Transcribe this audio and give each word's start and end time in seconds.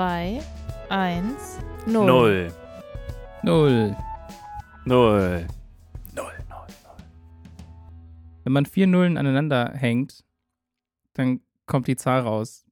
2, 0.00 0.40
1, 0.88 1.58
0. 1.84 2.06
Null. 2.06 2.50
Null. 3.42 3.94
Null. 4.86 4.86
Null. 4.86 5.46
Null. 6.14 6.32
Wenn 8.44 8.52
man 8.54 8.64
vier 8.64 8.86
Nullen 8.86 9.18
aneinander 9.18 9.74
hängt, 9.74 10.24
dann 11.12 11.40
kommt 11.66 11.86
die 11.86 11.96
Zahl 11.96 12.20
raus, 12.22 12.64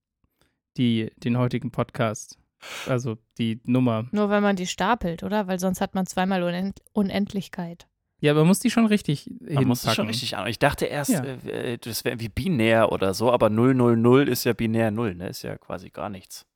die 0.79 1.13
den 1.19 1.37
heutigen 1.37 1.71
Podcast, 1.71 2.39
also 2.87 3.19
die 3.37 3.61
Nummer. 3.65 4.07
Nur 4.11 4.31
wenn 4.31 4.43
man 4.43 4.57
die 4.57 4.67
stapelt, 4.67 5.23
oder? 5.23 5.47
Weil 5.49 5.61
sonst 5.61 5.83
hat 5.83 5.95
man 5.95 6.07
zweimal 6.07 6.43
Unend 6.43 6.81
Unendlichkeit. 6.95 7.89
Ja, 8.21 8.33
aber 8.33 8.41
man 8.41 8.49
muss 8.49 8.61
die 8.61 8.71
schon 8.71 8.87
richtig 8.87 9.31
Man 9.39 9.67
muss 9.67 9.81
es 9.81 9.83
hinpacken. 9.83 9.95
schon 9.97 10.07
richtig 10.07 10.35
an. 10.39 10.47
Ich 10.47 10.59
dachte 10.59 10.87
erst, 10.87 11.11
Ja. 11.11 11.23
äh, 11.25 11.75
äh, 11.75 11.77
das 11.79 12.07
wäre 12.07 12.21
wie 12.21 12.31
binär 12.31 12.91
oder 12.91 13.13
so, 13.13 13.31
aber 13.31 13.51
000 13.51 14.29
ist 14.29 14.45
ja 14.45 14.55
binär 14.55 14.91
0, 14.91 15.15
ne? 15.15 15.29
Ist 15.29 15.43
ja 15.43 15.59
quasi 15.59 15.91
gar 15.91 16.09
nichts. 16.09 16.47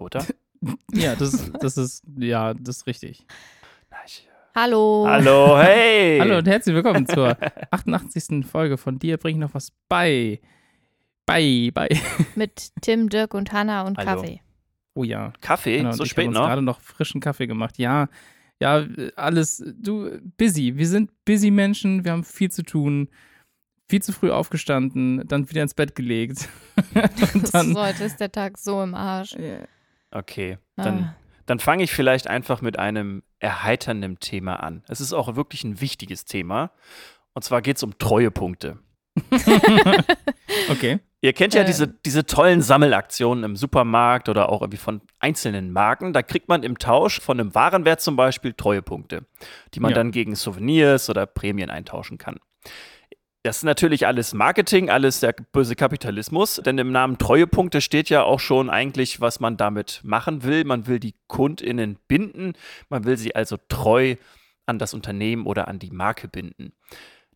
Oder? 0.00 0.24
Ja, 0.92 1.16
das, 1.16 1.50
das 1.58 1.78
ist, 1.78 2.04
ja, 2.18 2.52
das 2.52 2.78
ist 2.78 2.86
richtig. 2.86 3.24
Na, 3.90 3.96
ich, 4.04 4.28
Hallo. 4.54 5.06
Hallo, 5.08 5.58
hey! 5.58 6.18
Hallo 6.20 6.36
und 6.36 6.46
herzlich 6.46 6.74
willkommen 6.74 7.06
zur 7.06 7.34
88. 7.70 8.44
Folge 8.44 8.76
von 8.76 8.98
dir 8.98 9.16
bring 9.16 9.36
ich 9.36 9.40
noch 9.40 9.54
was 9.54 9.72
bei. 9.88 10.38
Bei, 11.24 11.70
bei. 11.72 11.88
Mit 12.34 12.72
Tim, 12.82 13.08
Dirk 13.08 13.32
und 13.32 13.52
Hanna 13.52 13.86
und 13.86 13.96
Hallo. 13.96 14.20
Kaffee. 14.20 14.42
Oh 14.92 15.02
ja. 15.02 15.32
Kaffee? 15.40 15.78
Genau, 15.78 15.92
so 15.92 16.04
spät 16.04 16.26
habe 16.26 16.28
uns 16.28 16.34
noch? 16.36 16.46
gerade 16.46 16.60
noch 16.60 16.80
frischen 16.82 17.22
Kaffee 17.22 17.46
gemacht. 17.46 17.78
Ja, 17.78 18.08
ja, 18.60 18.84
alles, 19.16 19.64
du, 19.78 20.10
busy. 20.36 20.76
Wir 20.76 20.88
sind 20.88 21.10
busy 21.24 21.50
Menschen, 21.50 22.04
wir 22.04 22.12
haben 22.12 22.24
viel 22.24 22.50
zu 22.50 22.64
tun, 22.64 23.08
viel 23.88 24.02
zu 24.02 24.12
früh 24.12 24.30
aufgestanden, 24.30 25.26
dann 25.26 25.48
wieder 25.48 25.62
ins 25.62 25.72
Bett 25.72 25.94
gelegt. 25.94 26.50
und 27.34 27.54
dann, 27.54 27.72
so, 27.72 27.80
heute 27.80 28.04
ist 28.04 28.20
der 28.20 28.30
Tag 28.30 28.58
so 28.58 28.82
im 28.82 28.94
Arsch. 28.94 29.34
Okay, 30.10 30.58
dann, 30.76 31.04
Ah. 31.04 31.16
dann 31.46 31.58
fange 31.60 31.84
ich 31.84 31.92
vielleicht 31.92 32.26
einfach 32.28 32.60
mit 32.62 32.78
einem 32.78 33.22
erheiternden 33.38 34.18
Thema 34.20 34.56
an. 34.62 34.82
Es 34.88 35.00
ist 35.00 35.12
auch 35.12 35.36
wirklich 35.36 35.64
ein 35.64 35.80
wichtiges 35.80 36.24
Thema. 36.24 36.70
Und 37.32 37.42
zwar 37.44 37.62
geht 37.62 37.76
es 37.76 37.82
um 37.82 37.96
Treuepunkte. 37.98 38.78
okay. 40.70 40.98
Ihr 41.22 41.32
kennt 41.34 41.52
ja 41.54 41.62
Äh. 41.62 41.66
diese, 41.66 41.86
diese 41.88 42.24
tollen 42.24 42.62
Sammelaktionen 42.62 43.44
im 43.44 43.56
Supermarkt 43.56 44.28
oder 44.28 44.48
auch 44.48 44.62
irgendwie 44.62 44.78
von 44.78 45.02
einzelnen 45.18 45.72
Marken. 45.72 46.12
Da 46.12 46.22
kriegt 46.22 46.48
man 46.48 46.62
im 46.62 46.78
Tausch 46.78 47.20
von 47.20 47.38
einem 47.38 47.54
Warenwert 47.54 48.00
zum 48.00 48.16
Beispiel 48.16 48.52
Treuepunkte, 48.54 49.26
die 49.74 49.80
man 49.80 49.90
Ja. 49.90 49.96
dann 49.96 50.12
gegen 50.12 50.34
Souvenirs 50.34 51.10
oder 51.10 51.26
Prämien 51.26 51.70
eintauschen 51.70 52.16
kann. 52.18 52.38
Das 53.42 53.58
ist 53.58 53.62
natürlich 53.62 54.06
alles 54.06 54.34
Marketing, 54.34 54.90
alles 54.90 55.20
der 55.20 55.32
böse 55.52 55.74
Kapitalismus, 55.74 56.56
denn 56.56 56.76
im 56.76 56.92
Namen 56.92 57.16
Treuepunkte 57.16 57.80
steht 57.80 58.10
ja 58.10 58.22
auch 58.22 58.38
schon 58.38 58.68
eigentlich, 58.68 59.22
was 59.22 59.40
man 59.40 59.56
damit 59.56 60.00
machen 60.04 60.42
will. 60.42 60.64
Man 60.64 60.86
will 60.86 61.00
die 61.00 61.14
KundInnen 61.26 61.98
binden, 62.06 62.52
man 62.90 63.04
will 63.04 63.16
sie 63.16 63.34
also 63.34 63.56
treu 63.68 64.16
an 64.66 64.78
das 64.78 64.92
Unternehmen 64.92 65.46
oder 65.46 65.68
an 65.68 65.78
die 65.78 65.90
Marke 65.90 66.28
binden. 66.28 66.74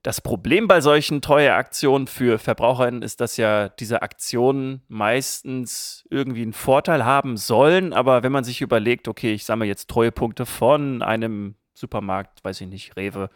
Das 0.03 0.21
Problem 0.21 0.69
bei 0.69 0.83
solchen 0.83 1.23
Treueaktionen 1.23 2.07
für 2.07 2.39
VerbraucherInnen 2.39 3.01
ist, 3.01 3.23
dass 3.23 3.39
ja 3.39 3.71
diese 3.71 4.03
Aktionen 4.03 4.83
meistens 4.89 6.07
irgendwie 6.11 6.43
einen 6.43 6.53
Vorteil 6.53 7.07
haben 7.07 7.39
sollen, 7.39 7.95
aber 7.95 8.23
wenn 8.23 8.31
man 8.31 8.45
sich 8.45 8.61
überlegt, 8.61 9.09
okay, 9.09 9.33
ich 9.33 9.47
sammle 9.47 9.67
jetzt 9.67 9.89
Treuepunkte 9.89 10.45
von 10.45 11.01
einem 11.01 11.55
Supermarkt, 11.73 12.45
weiß 12.45 12.61
ich 12.61 12.69
nicht, 12.69 12.95
Rewe, 12.99 13.31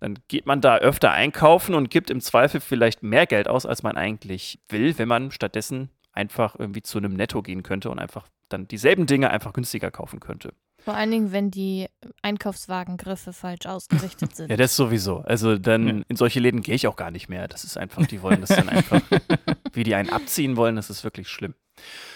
dann 0.00 0.18
geht 0.28 0.46
man 0.46 0.60
da 0.60 0.76
öfter 0.78 1.10
einkaufen 1.12 1.74
und 1.74 1.90
gibt 1.90 2.10
im 2.10 2.20
Zweifel 2.20 2.60
vielleicht 2.60 3.02
mehr 3.02 3.26
Geld 3.26 3.48
aus, 3.48 3.66
als 3.66 3.82
man 3.82 3.96
eigentlich 3.96 4.60
will, 4.68 4.96
wenn 4.98 5.08
man 5.08 5.30
stattdessen 5.30 5.90
einfach 6.12 6.56
irgendwie 6.58 6.82
zu 6.82 6.98
einem 6.98 7.14
Netto 7.14 7.42
gehen 7.42 7.62
könnte 7.62 7.90
und 7.90 7.98
einfach 7.98 8.28
dann 8.48 8.68
dieselben 8.68 9.06
Dinge 9.06 9.30
einfach 9.30 9.52
günstiger 9.52 9.90
kaufen 9.90 10.20
könnte. 10.20 10.52
Vor 10.78 10.94
allen 10.94 11.10
Dingen, 11.10 11.32
wenn 11.32 11.50
die 11.50 11.88
Einkaufswagengriffe 12.22 13.32
falsch 13.32 13.66
ausgerichtet 13.66 14.36
sind. 14.36 14.50
Ja, 14.50 14.56
das 14.56 14.76
sowieso. 14.76 15.18
Also 15.18 15.58
dann 15.58 15.86
Ja. 15.98 16.04
in 16.08 16.16
solche 16.16 16.38
Läden 16.40 16.62
gehe 16.62 16.74
ich 16.76 16.86
auch 16.86 16.96
gar 16.96 17.10
nicht 17.10 17.28
mehr. 17.28 17.48
Das 17.48 17.64
ist 17.64 17.76
einfach, 17.76 18.06
die 18.06 18.22
wollen 18.22 18.40
das 18.40 18.50
dann 18.50 18.68
einfach, 18.68 19.00
wie 19.72 19.82
die 19.82 19.94
einen 19.94 20.10
abziehen 20.10 20.56
wollen, 20.56 20.76
das 20.76 20.88
ist 20.90 21.02
wirklich 21.02 21.28
schlimm. 21.28 21.54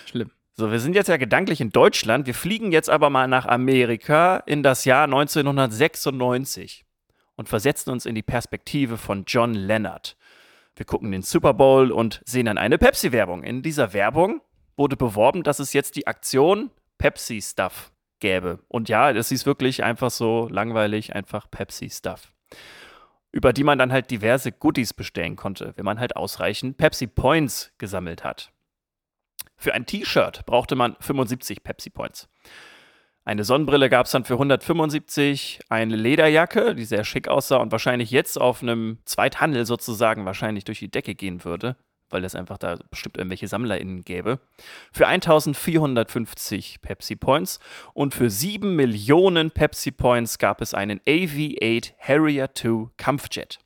Schlimm. 0.07 0.31
So, 0.57 0.71
wir 0.71 0.79
sind 0.79 0.95
jetzt 0.95 1.09
ja 1.09 1.17
gedanklich 1.17 1.61
in 1.61 1.71
Deutschland. 1.71 2.27
Wir 2.27 2.35
fliegen 2.35 2.71
jetzt 2.71 2.91
aber 2.91 3.11
mal 3.11 3.27
nach 3.27 3.47
Amerika 3.47 4.37
in 4.47 4.63
das 4.63 4.85
Jahr 4.85 5.05
1996 5.05 6.85
und 7.41 7.49
versetzen 7.49 7.89
uns 7.89 8.05
in 8.05 8.15
die 8.15 8.23
Perspektive 8.23 8.99
von 8.99 9.25
John 9.27 9.55
Leonard. 9.55 10.15
Wir 10.77 10.85
gucken 10.85 11.11
den 11.11 11.23
Super 11.23 11.55
Bowl 11.55 11.91
und 11.91 12.21
sehen 12.27 12.45
dann 12.45 12.59
eine 12.59 12.77
Pepsi-Werbung. 12.77 13.45
In 13.45 13.63
dieser 13.63 13.95
Werbung 13.95 14.43
wurde 14.77 14.99
beworben, 14.99 15.43
dass 15.43 15.59
es 15.59 15.73
jetzt 15.73 15.97
die 15.97 16.07
Aktion 16.07 16.71
Pepsi 16.99 17.41
Stuff 17.41 17.93
gäbe. 18.19 18.59
Und 18.69 18.91
ja, 18.91 19.15
das 19.15 19.33
ist 19.33 19.47
wirklich 19.47 19.83
einfach 19.83 20.11
so 20.11 20.49
langweilig, 20.51 21.15
einfach 21.15 21.51
Pepsi 21.51 21.89
Stuff. 21.89 22.35
Über 23.33 23.55
die 23.55 23.65
man 23.65 23.79
dann 23.79 23.91
halt 23.91 24.11
diverse 24.11 24.53
Goodies 24.53 24.93
bestellen 24.93 25.37
konnte, 25.37 25.73
wenn 25.77 25.87
man 25.87 25.99
halt 25.99 26.17
ausreichend 26.17 26.77
Pepsi 26.77 27.07
Points 27.07 27.73
gesammelt 27.79 28.23
hat. 28.23 28.53
Für 29.57 29.73
ein 29.73 29.87
T-Shirt 29.87 30.45
brauchte 30.45 30.77
man 30.77 30.95
75 31.01 31.63
Pepsi 31.63 31.89
Points. 31.89 32.29
Eine 33.31 33.45
Sonnenbrille 33.45 33.89
gab 33.89 34.07
es 34.07 34.11
dann 34.11 34.25
für 34.25 34.33
175, 34.33 35.61
eine 35.69 35.95
Lederjacke, 35.95 36.75
die 36.75 36.85
sehr 36.85 37.05
schick 37.05 37.29
aussah 37.29 37.59
und 37.59 37.71
wahrscheinlich 37.71 38.11
jetzt 38.11 38.41
auf 38.41 38.61
einem 38.61 38.99
Zweithandel 39.05 39.67
sozusagen 39.67 40.25
wahrscheinlich 40.25 40.65
durch 40.65 40.81
die 40.81 40.91
Decke 40.91 41.15
gehen 41.15 41.45
würde, 41.45 41.77
weil 42.09 42.25
es 42.25 42.35
einfach 42.35 42.59
da 42.59 42.81
bestimmt 42.91 43.19
irgendwelche 43.19 43.47
SammlerInnen 43.47 44.03
gäbe. 44.03 44.41
Für 44.91 45.07
1450 45.07 46.81
Pepsi 46.83 47.15
Points 47.15 47.61
und 47.95 48.15
für 48.15 48.31
7 48.31 48.75
Millionen 48.75 49.53
Pepsi 49.53 49.93
Points 49.93 50.39
gab 50.39 50.61
es 50.61 50.75
einen 50.75 50.99
AV-8 51.07 51.93
Harrier 52.01 52.51
II 52.61 52.89
Kampfjet. 52.97 53.61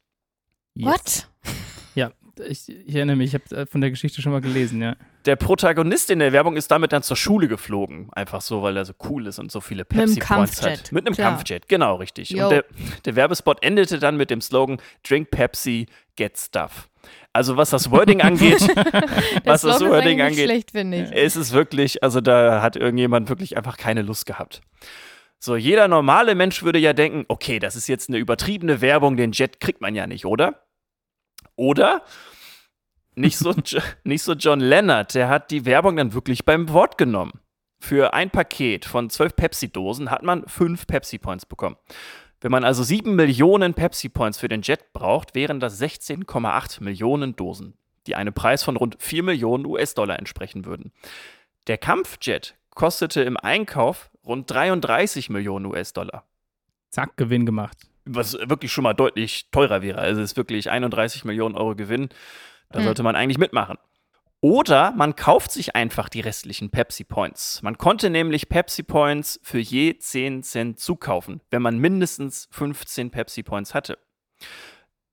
Yes. 0.74 1.30
What? 1.42 1.73
Ich, 2.40 2.68
ich 2.68 2.94
erinnere 2.94 3.16
mich, 3.16 3.34
ich 3.34 3.40
habe 3.40 3.62
äh, 3.62 3.66
von 3.66 3.80
der 3.80 3.90
Geschichte 3.90 4.22
schon 4.22 4.32
mal 4.32 4.40
gelesen, 4.40 4.80
ja. 4.82 4.96
Der 5.24 5.36
Protagonist 5.36 6.10
in 6.10 6.18
der 6.18 6.32
Werbung 6.32 6.56
ist 6.56 6.70
damit 6.70 6.92
dann 6.92 7.02
zur 7.02 7.16
Schule 7.16 7.48
geflogen. 7.48 8.08
Einfach 8.12 8.40
so, 8.40 8.62
weil 8.62 8.76
er 8.76 8.84
so 8.84 8.92
cool 9.08 9.26
ist 9.26 9.38
und 9.38 9.50
so 9.50 9.60
viele 9.60 9.84
Mit 9.88 9.92
einem 9.92 10.14
Pepsi 10.14 10.20
Points 10.20 10.62
hat. 10.62 10.68
Kampfjet, 10.68 10.92
Mit 10.92 11.06
einem 11.06 11.14
klar. 11.14 11.30
Kampfjet, 11.30 11.68
genau, 11.68 11.96
richtig. 11.96 12.30
Yo. 12.30 12.44
Und 12.44 12.50
der, 12.50 12.64
der 13.04 13.16
Werbespot 13.16 13.62
endete 13.62 13.98
dann 13.98 14.16
mit 14.16 14.30
dem 14.30 14.40
Slogan 14.40 14.78
Drink 15.06 15.30
Pepsi, 15.30 15.86
get 16.16 16.38
stuff. 16.38 16.88
Also 17.32 17.56
was 17.56 17.70
das 17.70 17.90
Wording 17.90 18.20
angeht, 18.22 18.60
was 19.44 19.62
das 19.62 19.80
Wording 19.80 20.20
angeht, 20.20 20.44
schlecht, 20.44 20.70
finde 20.72 21.04
ich. 21.04 21.12
ist 21.12 21.36
es 21.36 21.52
wirklich, 21.52 22.02
also 22.02 22.20
da 22.20 22.62
hat 22.62 22.76
irgendjemand 22.76 23.28
wirklich 23.28 23.56
einfach 23.56 23.76
keine 23.76 24.02
Lust 24.02 24.26
gehabt. 24.26 24.60
So, 25.38 25.56
jeder 25.56 25.88
normale 25.88 26.34
Mensch 26.34 26.62
würde 26.62 26.78
ja 26.78 26.94
denken, 26.94 27.26
okay, 27.28 27.58
das 27.58 27.76
ist 27.76 27.86
jetzt 27.86 28.08
eine 28.08 28.16
übertriebene 28.16 28.80
Werbung, 28.80 29.18
den 29.18 29.32
Jet 29.32 29.60
kriegt 29.60 29.82
man 29.82 29.94
ja 29.94 30.06
nicht, 30.06 30.24
oder? 30.24 30.62
Oder 31.56 32.02
nicht 33.14 33.38
so, 33.38 33.54
nicht 34.04 34.22
so 34.22 34.32
John 34.32 34.60
Leonard, 34.60 35.14
der 35.14 35.28
hat 35.28 35.50
die 35.50 35.64
Werbung 35.64 35.96
dann 35.96 36.12
wirklich 36.12 36.44
beim 36.44 36.68
Wort 36.70 36.98
genommen. 36.98 37.40
Für 37.78 38.14
ein 38.14 38.30
Paket 38.30 38.86
von 38.86 39.10
zwölf 39.10 39.36
Pepsi-Dosen 39.36 40.10
hat 40.10 40.22
man 40.22 40.46
fünf 40.48 40.86
Pepsi-Points 40.86 41.46
bekommen. 41.46 41.76
Wenn 42.40 42.50
man 42.50 42.64
also 42.64 42.82
sieben 42.82 43.14
Millionen 43.14 43.74
Pepsi-Points 43.74 44.38
für 44.38 44.48
den 44.48 44.62
Jet 44.62 44.92
braucht, 44.92 45.34
wären 45.34 45.60
das 45.60 45.80
16,8 45.80 46.82
Millionen 46.82 47.36
Dosen, 47.36 47.74
die 48.06 48.14
einem 48.14 48.34
Preis 48.34 48.62
von 48.62 48.76
rund 48.76 48.96
4 49.00 49.22
Millionen 49.22 49.66
US-Dollar 49.66 50.18
entsprechen 50.18 50.64
würden. 50.64 50.92
Der 51.66 51.78
Kampfjet 51.78 52.54
kostete 52.74 53.22
im 53.22 53.36
Einkauf 53.36 54.10
rund 54.26 54.50
33 54.50 55.30
Millionen 55.30 55.66
US-Dollar. 55.66 56.24
Zack, 56.90 57.16
Gewinn 57.16 57.46
gemacht. 57.46 57.78
Was 58.06 58.34
wirklich 58.34 58.70
schon 58.72 58.84
mal 58.84 58.94
deutlich 58.94 59.50
teurer 59.50 59.82
wäre. 59.82 59.98
Also 59.98 60.20
es 60.20 60.32
ist 60.32 60.36
wirklich 60.36 60.70
31 60.70 61.24
Millionen 61.24 61.56
Euro 61.56 61.74
Gewinn. 61.74 62.08
Da 62.70 62.78
Hm. 62.80 62.84
sollte 62.86 63.02
man 63.02 63.16
eigentlich 63.16 63.38
mitmachen. 63.38 63.78
Oder 64.40 64.92
man 64.92 65.16
kauft 65.16 65.50
sich 65.52 65.74
einfach 65.74 66.10
die 66.10 66.20
restlichen 66.20 66.70
Pepsi 66.70 67.04
Points. 67.04 67.62
Man 67.62 67.78
konnte 67.78 68.10
nämlich 68.10 68.50
Pepsi 68.50 68.82
Points 68.82 69.40
für 69.42 69.58
je 69.58 69.96
10 69.96 70.42
Cent 70.42 70.78
zukaufen, 70.78 71.40
wenn 71.50 71.62
man 71.62 71.78
mindestens 71.78 72.46
15 72.50 73.10
Pepsi 73.10 73.42
Points 73.42 73.72
hatte. 73.72 73.96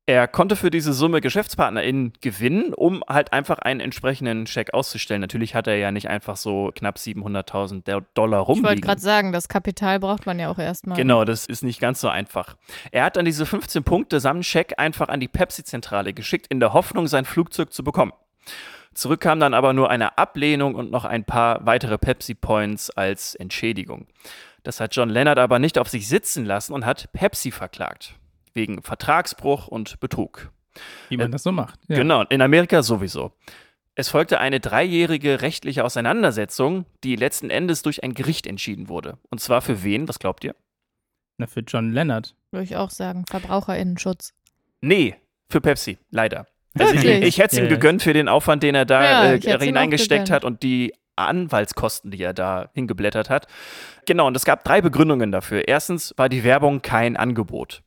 Er 0.07 0.27
konnte 0.27 0.55
für 0.55 0.71
diese 0.71 0.93
Summe 0.93 1.21
GeschäftspartnerInnen 1.21 2.13
gewinnen, 2.21 2.73
um 2.73 3.03
halt 3.07 3.33
einfach 3.33 3.59
einen 3.59 3.79
entsprechenden 3.79 4.47
Scheck 4.47 4.73
auszustellen. 4.73 5.21
Natürlich 5.21 5.53
hat 5.55 5.67
er 5.67 5.77
ja 5.77 5.91
nicht 5.91 6.09
einfach 6.09 6.35
so 6.37 6.71
knapp 6.75 6.97
700.000 6.97 7.85
Der- 7.85 8.01
Dollar 8.15 8.41
Ich 8.41 8.47
wollte 8.47 8.61
rumliegen. 8.61 8.81
gerade 8.81 8.99
sagen, 8.99 9.31
das 9.31 9.47
Kapital 9.47 9.99
braucht 9.99 10.25
man 10.25 10.39
ja 10.39 10.49
auch 10.49 10.57
erstmal. 10.57 10.97
Genau, 10.97 11.23
das 11.23 11.45
ist 11.45 11.63
nicht 11.63 11.79
ganz 11.79 12.01
so 12.01 12.09
einfach. 12.09 12.57
Er 12.91 13.05
hat 13.05 13.15
dann 13.15 13.25
diese 13.25 13.45
15 13.45 13.83
Punkte 13.83 14.19
samt 14.19 14.43
Scheck 14.45 14.73
einfach 14.77 15.07
an 15.07 15.19
die 15.19 15.27
Pepsi-Zentrale 15.29 16.13
geschickt, 16.13 16.47
in 16.47 16.59
der 16.59 16.73
Hoffnung, 16.73 17.07
sein 17.07 17.23
Flugzeug 17.23 17.71
zu 17.71 17.83
bekommen. 17.83 18.11
Zurück 18.93 19.21
kam 19.21 19.39
dann 19.39 19.53
aber 19.53 19.73
nur 19.73 19.89
eine 19.89 20.17
Ablehnung 20.17 20.75
und 20.75 20.91
noch 20.91 21.05
ein 21.05 21.23
paar 21.23 21.65
weitere 21.65 21.97
Pepsi-Points 21.97 22.89
als 22.91 23.35
Entschädigung. 23.35 24.07
Das 24.63 24.79
hat 24.79 24.95
John 24.95 25.09
Leonard 25.09 25.39
aber 25.39 25.59
nicht 25.59 25.77
auf 25.79 25.87
sich 25.89 26.07
sitzen 26.07 26.45
lassen 26.45 26.73
und 26.73 26.85
hat 26.85 27.11
Pepsi 27.13 27.51
verklagt. 27.51 28.15
Wegen 28.53 28.81
Vertragsbruch 28.83 29.67
und 29.67 29.99
Betrug. 29.99 30.51
Wie 31.09 31.17
man 31.17 31.27
Äh, 31.27 31.31
das 31.31 31.43
so 31.43 31.51
macht. 31.51 31.79
Ja. 31.87 31.95
Genau, 31.97 32.23
in 32.23 32.41
Amerika 32.41 32.83
sowieso. 32.83 33.31
Es 33.95 34.09
folgte 34.09 34.39
eine 34.39 34.59
dreijährige 34.59 35.41
rechtliche 35.41 35.83
Auseinandersetzung, 35.83 36.85
die 37.03 37.15
letzten 37.15 37.49
Endes 37.49 37.81
durch 37.81 38.03
ein 38.03 38.13
Gericht 38.13 38.47
entschieden 38.47 38.87
wurde. 38.89 39.17
Und 39.29 39.39
zwar 39.39 39.61
für 39.61 39.83
wen? 39.83 40.07
Was 40.07 40.19
glaubt 40.19 40.43
ihr? 40.43 40.55
Na, 41.37 41.47
für 41.47 41.61
John 41.61 41.91
Leonard. 41.91 42.35
Würde 42.51 42.63
ich 42.63 42.75
auch 42.75 42.89
sagen. 42.89 43.25
VerbraucherInnenschutz. 43.29 44.33
Nee, 44.81 45.15
für 45.49 45.59
Pepsi, 45.61 45.97
leider. 46.09 46.47
Also 46.77 46.93
ich, 46.93 47.05
ich 47.05 47.37
hätte 47.39 47.55
es 47.55 47.61
ihm 47.61 47.69
gegönnt 47.69 48.01
für 48.01 48.13
den 48.13 48.27
Aufwand, 48.27 48.63
den 48.63 48.75
er 48.75 48.85
da 48.85 49.33
Ja, 49.33 49.33
äh, 49.33 49.59
hineingesteckt 49.59 50.29
hat 50.31 50.45
und 50.45 50.63
die 50.63 50.93
Anwaltskosten, 51.15 52.11
die 52.11 52.21
er 52.21 52.33
da 52.33 52.69
hingeblättert 52.73 53.29
hat. 53.29 53.47
Genau, 54.05 54.27
und 54.27 54.35
es 54.35 54.45
gab 54.45 54.63
drei 54.63 54.81
Begründungen 54.81 55.31
dafür. 55.31 55.67
Erstens 55.67 56.13
war 56.17 56.29
die 56.29 56.43
Werbung 56.43 56.81
kein 56.81 57.17
Angebot. 57.17 57.83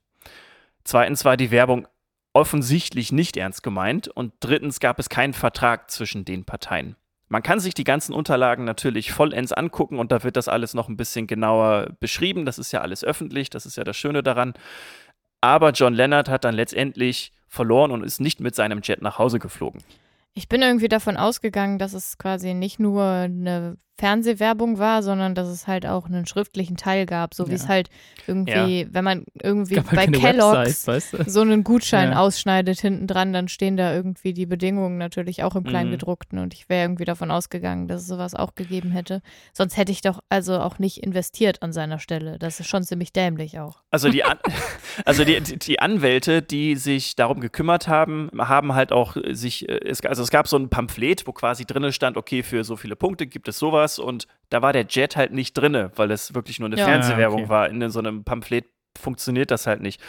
Zweitens 0.84 1.24
war 1.24 1.36
die 1.36 1.50
Werbung 1.50 1.88
offensichtlich 2.34 3.12
nicht 3.12 3.36
ernst 3.36 3.62
gemeint. 3.62 4.08
Und 4.08 4.34
drittens 4.40 4.80
gab 4.80 4.98
es 4.98 5.08
keinen 5.08 5.32
Vertrag 5.32 5.90
zwischen 5.90 6.24
den 6.24 6.44
Parteien. 6.44 6.96
Man 7.28 7.42
kann 7.42 7.58
sich 7.58 7.74
die 7.74 7.84
ganzen 7.84 8.12
Unterlagen 8.12 8.64
natürlich 8.64 9.12
vollends 9.12 9.52
angucken 9.52 9.98
und 9.98 10.12
da 10.12 10.22
wird 10.22 10.36
das 10.36 10.46
alles 10.46 10.74
noch 10.74 10.88
ein 10.88 10.96
bisschen 10.96 11.26
genauer 11.26 11.88
beschrieben. 11.98 12.44
Das 12.44 12.58
ist 12.58 12.70
ja 12.70 12.82
alles 12.82 13.02
öffentlich, 13.02 13.50
das 13.50 13.66
ist 13.66 13.76
ja 13.76 13.84
das 13.84 13.96
Schöne 13.96 14.22
daran. 14.22 14.52
Aber 15.40 15.70
John 15.70 15.94
Leonard 15.94 16.28
hat 16.28 16.44
dann 16.44 16.54
letztendlich 16.54 17.32
verloren 17.54 17.90
und 17.90 18.04
ist 18.04 18.20
nicht 18.20 18.40
mit 18.40 18.54
seinem 18.54 18.80
Jet 18.82 19.00
nach 19.00 19.18
Hause 19.18 19.38
geflogen. 19.38 19.82
Ich 20.34 20.48
bin 20.48 20.62
irgendwie 20.62 20.88
davon 20.88 21.16
ausgegangen, 21.16 21.78
dass 21.78 21.92
es 21.94 22.18
quasi 22.18 22.54
nicht 22.54 22.80
nur 22.80 23.04
eine 23.04 23.76
Fernsehwerbung 23.98 24.78
war, 24.78 25.02
sondern 25.02 25.34
dass 25.34 25.48
es 25.48 25.66
halt 25.66 25.86
auch 25.86 26.06
einen 26.06 26.26
schriftlichen 26.26 26.76
Teil 26.76 27.06
gab, 27.06 27.32
so 27.34 27.46
wie 27.46 27.50
Ja. 27.52 27.56
es 27.56 27.68
halt 27.68 27.90
irgendwie, 28.26 28.88
wenn 28.90 29.04
man 29.04 29.24
irgendwie 29.40 29.76
halt 29.76 29.90
bei 29.90 30.04
keine 30.06 30.18
Kellogg's 30.18 30.56
Website, 30.86 30.86
weißt 30.86 31.12
du? 31.14 31.30
so 31.30 31.40
einen 31.42 31.62
Gutschein 31.62 32.10
Ja. 32.12 32.18
ausschneidet 32.18 32.80
hinten 32.80 33.06
dran, 33.06 33.32
dann 33.32 33.46
stehen 33.48 33.76
da 33.76 33.94
irgendwie 33.94 34.32
die 34.32 34.46
Bedingungen 34.46 34.98
natürlich 34.98 35.42
auch 35.44 35.54
im 35.54 35.62
Mhm. 35.62 35.68
Kleingedruckten 35.68 36.38
und 36.40 36.54
ich 36.54 36.68
wäre 36.68 36.82
irgendwie 36.84 37.04
davon 37.04 37.30
ausgegangen, 37.30 37.86
dass 37.86 38.02
es 38.02 38.08
sowas 38.08 38.34
auch 38.34 38.54
gegeben 38.56 38.90
hätte. 38.90 39.20
Sonst 39.52 39.76
hätte 39.76 39.92
ich 39.92 40.00
doch 40.00 40.20
also 40.28 40.58
auch 40.58 40.78
nicht 40.80 40.98
investiert 40.98 41.62
an 41.62 41.72
seiner 41.72 42.00
Stelle. 42.00 42.38
Das 42.40 42.58
ist 42.58 42.66
schon 42.68 42.82
ziemlich 42.82 43.12
dämlich 43.12 43.60
auch. 43.60 43.82
Also 43.90 44.08
die, 44.10 44.24
An 44.24 44.38
also 45.04 45.24
die, 45.24 45.40
die 45.40 45.78
Anwälte, 45.80 46.42
die 46.42 46.74
sich 46.76 47.14
darum 47.14 47.40
gekümmert 47.40 47.86
haben, 47.86 48.28
haben 48.38 48.74
halt 48.74 48.90
auch 48.90 49.16
sich, 49.30 49.68
äh, 49.68 49.92
also 50.08 50.22
es 50.22 50.30
gab 50.30 50.48
so 50.48 50.56
ein 50.56 50.68
Pamphlet, 50.68 51.26
wo 51.26 51.32
quasi 51.32 51.64
drinne 51.64 51.92
stand, 51.92 52.16
okay, 52.16 52.42
für 52.42 52.64
so 52.64 52.76
viele 52.76 52.96
Punkte 52.96 53.26
gibt 53.28 53.46
es 53.48 53.58
sowas 53.58 53.83
und 53.98 54.26
da 54.50 54.62
war 54.62 54.72
der 54.72 54.86
Jet 54.88 55.16
halt 55.16 55.32
nicht 55.32 55.54
drinne, 55.54 55.90
weil 55.96 56.10
es 56.10 56.34
wirklich 56.34 56.58
nur 56.60 56.68
eine 56.68 56.76
Ja. 56.76 56.84
Fernsehwerbung 56.84 57.40
Ah, 57.40 57.42
okay. 57.44 57.48
war. 57.50 57.68
In 57.68 57.90
so 57.90 57.98
einem 57.98 58.24
Pamphlet 58.24 58.66
funktioniert 58.98 59.50
das 59.50 59.66
halt 59.66 59.80
nicht. 59.80 60.00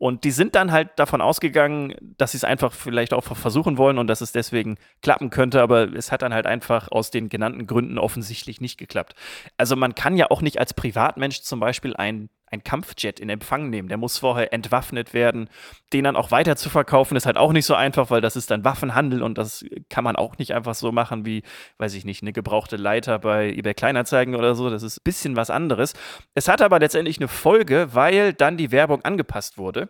Und 0.00 0.22
die 0.22 0.30
sind 0.30 0.54
dann 0.54 0.70
halt 0.70 0.90
davon 0.96 1.20
ausgegangen, 1.20 1.92
dass 2.18 2.30
sie 2.30 2.36
es 2.36 2.44
einfach 2.44 2.72
vielleicht 2.72 3.12
auch 3.12 3.24
versuchen 3.24 3.78
wollen 3.78 3.98
und 3.98 4.06
dass 4.06 4.20
es 4.20 4.30
deswegen 4.30 4.76
klappen 5.02 5.28
könnte, 5.30 5.60
aber 5.60 5.92
es 5.92 6.12
hat 6.12 6.22
dann 6.22 6.32
halt 6.32 6.46
einfach 6.46 6.86
aus 6.92 7.10
den 7.10 7.28
genannten 7.28 7.66
Gründen 7.66 7.98
offensichtlich 7.98 8.60
nicht 8.60 8.78
geklappt. 8.78 9.14
Also 9.56 9.74
man 9.74 9.96
kann 9.96 10.16
ja 10.16 10.30
auch 10.30 10.40
nicht 10.40 10.60
als 10.60 10.72
Privatmensch 10.72 11.40
zum 11.42 11.58
Beispiel 11.58 11.96
ein, 11.96 12.30
ein 12.50 12.62
Kampfjet 12.62 13.20
in 13.20 13.28
Empfang 13.28 13.70
nehmen. 13.70 13.88
Der 13.88 13.96
muss 13.96 14.18
vorher 14.18 14.52
entwaffnet 14.52 15.14
werden. 15.14 15.48
Den 15.92 16.04
dann 16.04 16.16
auch 16.16 16.30
weiter 16.30 16.56
zu 16.56 16.70
verkaufen, 16.70 17.16
ist 17.16 17.26
halt 17.26 17.36
auch 17.36 17.52
nicht 17.52 17.66
so 17.66 17.74
einfach, 17.74 18.10
weil 18.10 18.20
das 18.20 18.36
ist 18.36 18.50
dann 18.50 18.64
Waffenhandel 18.64 19.22
und 19.22 19.38
das 19.38 19.64
kann 19.88 20.04
man 20.04 20.16
auch 20.16 20.38
nicht 20.38 20.54
einfach 20.54 20.74
so 20.74 20.92
machen 20.92 21.24
wie, 21.24 21.42
weiß 21.78 21.94
ich 21.94 22.04
nicht, 22.04 22.22
eine 22.22 22.32
gebrauchte 22.32 22.76
Leiter 22.76 23.18
bei 23.18 23.50
eBay 23.50 23.74
Kleinanzeigen 23.74 24.34
oder 24.34 24.54
so. 24.54 24.70
Das 24.70 24.82
ist 24.82 24.98
ein 24.98 25.04
bisschen 25.04 25.36
was 25.36 25.50
anderes. 25.50 25.94
Es 26.34 26.48
hat 26.48 26.62
aber 26.62 26.78
letztendlich 26.78 27.18
eine 27.18 27.28
Folge, 27.28 27.88
weil 27.92 28.32
dann 28.32 28.56
die 28.56 28.72
Werbung 28.72 29.02
angepasst 29.02 29.58
wurde. 29.58 29.88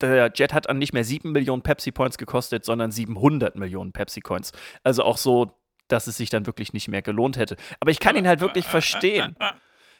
Der 0.00 0.30
Jet 0.34 0.52
hat 0.52 0.68
dann 0.68 0.78
nicht 0.78 0.92
mehr 0.92 1.04
7 1.04 1.32
Millionen 1.32 1.62
Pepsi 1.62 1.92
Points 1.92 2.18
gekostet, 2.18 2.64
sondern 2.64 2.90
700 2.90 3.56
Millionen 3.56 3.92
Pepsi 3.92 4.20
Coins. 4.20 4.52
Also 4.82 5.02
auch 5.02 5.18
so, 5.18 5.58
dass 5.88 6.06
es 6.06 6.16
sich 6.16 6.30
dann 6.30 6.46
wirklich 6.46 6.72
nicht 6.72 6.88
mehr 6.88 7.02
gelohnt 7.02 7.36
hätte. 7.36 7.56
Aber 7.80 7.90
ich 7.90 8.00
kann 8.00 8.16
ihn 8.16 8.26
halt 8.26 8.40
wirklich 8.40 8.66
verstehen. 8.66 9.36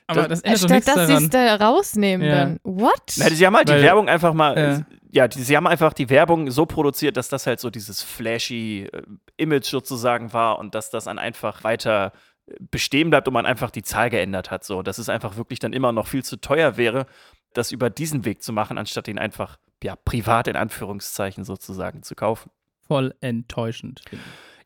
Aber 0.06 0.28
das 0.28 0.40
ändert 0.42 0.60
doch 0.62 0.66
Statt 0.68 0.70
nichts 0.70 0.94
dass 0.94 1.06
sie 1.06 1.14
es 1.24 1.30
daran. 1.30 1.58
da 1.58 1.66
rausnehmen 1.66 2.26
Ja. 2.26 2.34
dann. 2.34 2.60
What? 2.62 3.14
Na, 3.16 3.30
sie 3.30 3.46
haben 3.46 3.56
halt 3.56 3.68
Weil- 3.68 3.78
die 3.78 3.84
Werbung 3.84 4.08
einfach 4.08 4.34
mal, 4.34 4.58
Ja. 4.58 4.86
ja, 5.12 5.28
die, 5.28 5.42
sie 5.42 5.56
haben 5.56 5.66
einfach 5.66 5.92
die 5.94 6.10
Werbung 6.10 6.50
so 6.50 6.66
produziert, 6.66 7.16
dass 7.16 7.28
das 7.28 7.46
halt 7.46 7.60
so 7.60 7.70
dieses 7.70 8.02
flashy 8.02 8.88
äh, 8.92 9.02
Image 9.38 9.66
sozusagen 9.66 10.32
war 10.32 10.58
und 10.58 10.74
dass 10.74 10.90
das 10.90 11.04
dann 11.04 11.18
einfach 11.18 11.64
weiter 11.64 12.12
äh, 12.46 12.54
bestehen 12.70 13.08
bleibt 13.10 13.28
und 13.28 13.34
man 13.34 13.46
einfach 13.46 13.70
die 13.70 13.82
Zahl 13.82 14.10
geändert 14.10 14.50
hat. 14.50 14.64
So, 14.64 14.82
dass 14.82 14.98
es 14.98 15.08
einfach 15.08 15.36
wirklich 15.36 15.58
dann 15.58 15.72
immer 15.72 15.92
noch 15.92 16.06
viel 16.06 16.22
zu 16.24 16.36
teuer 16.36 16.76
wäre, 16.76 17.06
das 17.54 17.72
über 17.72 17.88
diesen 17.88 18.24
Weg 18.26 18.42
zu 18.42 18.52
machen, 18.52 18.76
anstatt 18.78 19.08
ihn 19.08 19.18
einfach 19.18 19.56
ja 19.82 19.96
privat 19.96 20.48
in 20.48 20.56
Anführungszeichen 20.56 21.44
sozusagen 21.44 22.02
zu 22.02 22.14
kaufen. 22.14 22.50
Voll 22.86 23.14
enttäuschend. 23.22 24.02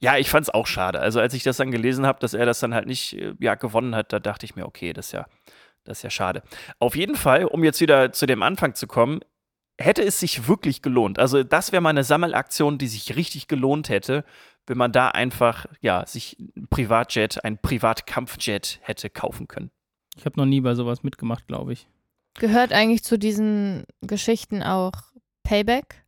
Ja, 0.01 0.17
ich 0.17 0.31
fand's 0.31 0.51
auch 0.51 0.67
schade. 0.67 1.01
Also 1.01 1.21
als 1.21 1.35
ich 1.35 1.43
das 1.43 1.57
dann 1.57 1.71
gelesen 1.71 2.07
habe, 2.07 2.21
dass 2.21 2.35
er 2.35 2.47
das 2.47 2.61
dann 2.61 2.75
halt 2.75 2.87
nicht 2.87 3.15
äh, 3.15 3.35
ja, 3.41 3.55
gewonnen 3.55 3.95
hat, 3.95 4.13
da 4.13 4.21
dachte 4.21 4.47
ich 4.47 4.55
mir, 4.57 4.67
okay, 4.67 4.93
das 4.93 5.07
ist 5.07 5.13
ja, 5.13 5.27
das 5.85 5.99
ist 5.99 6.03
ja 6.03 6.11
schade. 6.11 6.43
Auf 6.79 6.95
jeden 6.95 7.17
Fall, 7.17 7.45
um 7.45 7.65
jetzt 7.65 7.81
wieder 7.81 8.13
zu 8.13 8.27
dem 8.27 8.43
Anfang 8.43 8.75
zu 8.75 8.87
kommen, 8.87 9.21
hätte 9.81 10.03
es 10.03 10.21
sich 10.21 10.49
wirklich 10.49 10.83
gelohnt. 10.83 11.19
Also 11.19 11.43
das 11.43 11.73
wäre 11.73 11.81
mal 11.81 11.91
eine 11.91 12.05
Sammelaktion, 12.05 12.79
die 12.79 12.89
sich 12.89 13.17
richtig 13.17 13.49
gelohnt 13.49 13.89
hätte, 13.89 14.25
wenn 14.67 14.79
man 14.79 14.93
da 14.93 15.09
einfach, 15.09 15.67
ja, 15.81 16.05
sich 16.07 16.37
ein 16.57 16.69
Privatjet, 16.69 17.45
ein 17.45 17.59
Privatkampfjet 17.59 18.81
hätte 18.83 19.09
kaufen 19.09 19.49
können. 19.49 19.71
Ich 20.17 20.25
habe 20.27 20.39
noch 20.39 20.47
nie 20.47 20.61
bei 20.61 20.75
sowas 20.75 21.03
mitgemacht, 21.03 21.47
glaube 21.47 21.73
ich. 21.73 21.89
Gehört 22.35 22.73
eigentlich 22.73 23.03
zu 23.03 23.19
diesen 23.19 23.85
Geschichten 24.03 24.63
auch 24.63 24.93
Payback? 25.43 26.05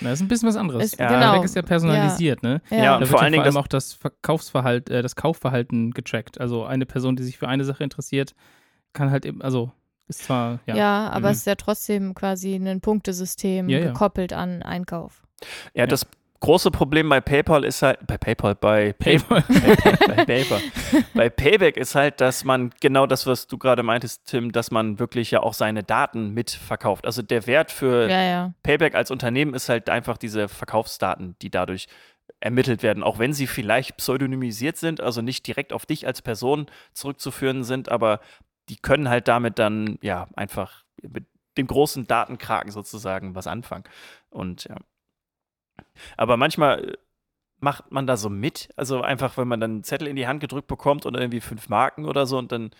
Na, 0.00 0.10
das 0.10 0.18
ist 0.20 0.24
ein 0.24 0.28
bisschen 0.28 0.48
was 0.48 0.56
anderes. 0.56 0.84
Ist- 0.84 0.98
Ja. 0.98 1.08
genau. 1.08 1.42
Ist 1.42 1.54
ja 1.56 1.62
personalisiert, 1.62 2.42
ne? 2.42 2.60
Ja, 2.70 2.76
Ja. 3.00 3.06
vor 3.06 3.20
allen 3.20 3.32
ja 3.34 3.42
Dingen 3.42 3.42
vor 3.42 3.42
allem 3.42 3.44
das- 3.44 3.56
auch 3.56 3.66
das 3.68 3.92
Verkaufsverhalten, 3.92 4.94
äh, 4.94 5.02
das 5.02 5.16
Kaufverhalten 5.16 5.92
getrackt. 5.92 6.40
Also 6.40 6.64
eine 6.64 6.86
Person, 6.86 7.16
die 7.16 7.22
sich 7.22 7.38
für 7.38 7.48
eine 7.48 7.64
Sache 7.64 7.84
interessiert, 7.84 8.34
kann 8.92 9.10
halt 9.10 9.24
eben, 9.26 9.42
also 9.42 9.70
ist 10.08 10.24
zwar, 10.24 10.60
ja. 10.66 10.76
Ja, 10.76 11.08
aber 11.10 11.28
Mhm. 11.28 11.32
es 11.32 11.38
ist 11.38 11.46
ja 11.46 11.54
trotzdem 11.56 12.14
quasi 12.14 12.54
ein 12.54 12.80
Punktesystem 12.80 13.68
Ja, 13.68 13.78
ja. 13.78 13.86
gekoppelt 13.92 14.32
an 14.32 14.62
Einkauf. 14.62 15.22
Ja, 15.74 15.86
das 15.86 16.06
große 16.40 16.70
Problem 16.70 17.08
bei 17.08 17.20
PayPal 17.20 17.64
ist 17.64 17.82
halt, 17.82 18.06
bei 18.06 18.18
PayPal, 18.18 18.54
bei 18.54 18.92
PayPal. 18.92 19.44
bei 20.06 20.24
PayPal. 20.24 20.60
Bei 21.14 21.30
Payback 21.30 21.76
ist 21.76 21.94
halt, 21.94 22.20
dass 22.20 22.44
man 22.44 22.70
genau 22.80 23.06
das, 23.06 23.26
was 23.26 23.46
du 23.46 23.58
gerade 23.58 23.82
meintest, 23.82 24.26
Tim, 24.26 24.52
dass 24.52 24.70
man 24.70 24.98
wirklich 24.98 25.30
ja 25.30 25.40
auch 25.40 25.54
seine 25.54 25.82
Daten 25.82 26.30
mitverkauft. 26.30 27.06
Also 27.06 27.22
der 27.22 27.46
Wert 27.46 27.70
für 27.70 28.08
Ja, 28.08 28.22
ja. 28.22 28.54
Payback 28.62 28.94
als 28.94 29.10
Unternehmen 29.10 29.54
ist 29.54 29.68
halt 29.68 29.90
einfach 29.90 30.16
diese 30.16 30.48
Verkaufsdaten, 30.48 31.36
die 31.42 31.50
dadurch 31.50 31.86
ermittelt 32.40 32.82
werden, 32.82 33.02
auch 33.02 33.18
wenn 33.18 33.32
sie 33.32 33.46
vielleicht 33.46 33.96
pseudonymisiert 33.96 34.76
sind, 34.76 35.00
also 35.00 35.22
nicht 35.22 35.46
direkt 35.46 35.72
auf 35.72 35.86
dich 35.86 36.06
als 36.06 36.22
Person 36.22 36.66
zurückzuführen 36.92 37.64
sind, 37.64 37.88
aber 37.90 38.20
die 38.68 38.76
können 38.76 39.08
halt 39.08 39.28
damit 39.28 39.58
dann 39.58 39.98
ja 40.02 40.28
einfach 40.34 40.84
mit 41.02 41.24
dem 41.56 41.66
großen 41.66 42.06
Datenkraken 42.06 42.70
sozusagen 42.70 43.34
was 43.34 43.46
anfangen. 43.46 43.84
Und 44.28 44.64
ja. 44.64 44.76
Aber 46.16 46.36
manchmal 46.36 46.90
äh, 46.90 46.92
macht 47.60 47.90
man 47.90 48.06
da 48.06 48.16
so 48.16 48.28
mit, 48.28 48.68
also 48.76 49.00
einfach, 49.00 49.36
wenn 49.36 49.48
man 49.48 49.60
dann 49.60 49.70
einen 49.72 49.84
Zettel 49.84 50.08
in 50.08 50.16
die 50.16 50.26
Hand 50.26 50.40
gedrückt 50.40 50.68
bekommt 50.68 51.06
und 51.06 51.14
irgendwie 51.14 51.40
fünf 51.40 51.68
Marken 51.68 52.04
oder 52.04 52.26
so 52.26 52.38
und 52.38 52.52
dann 52.52 52.70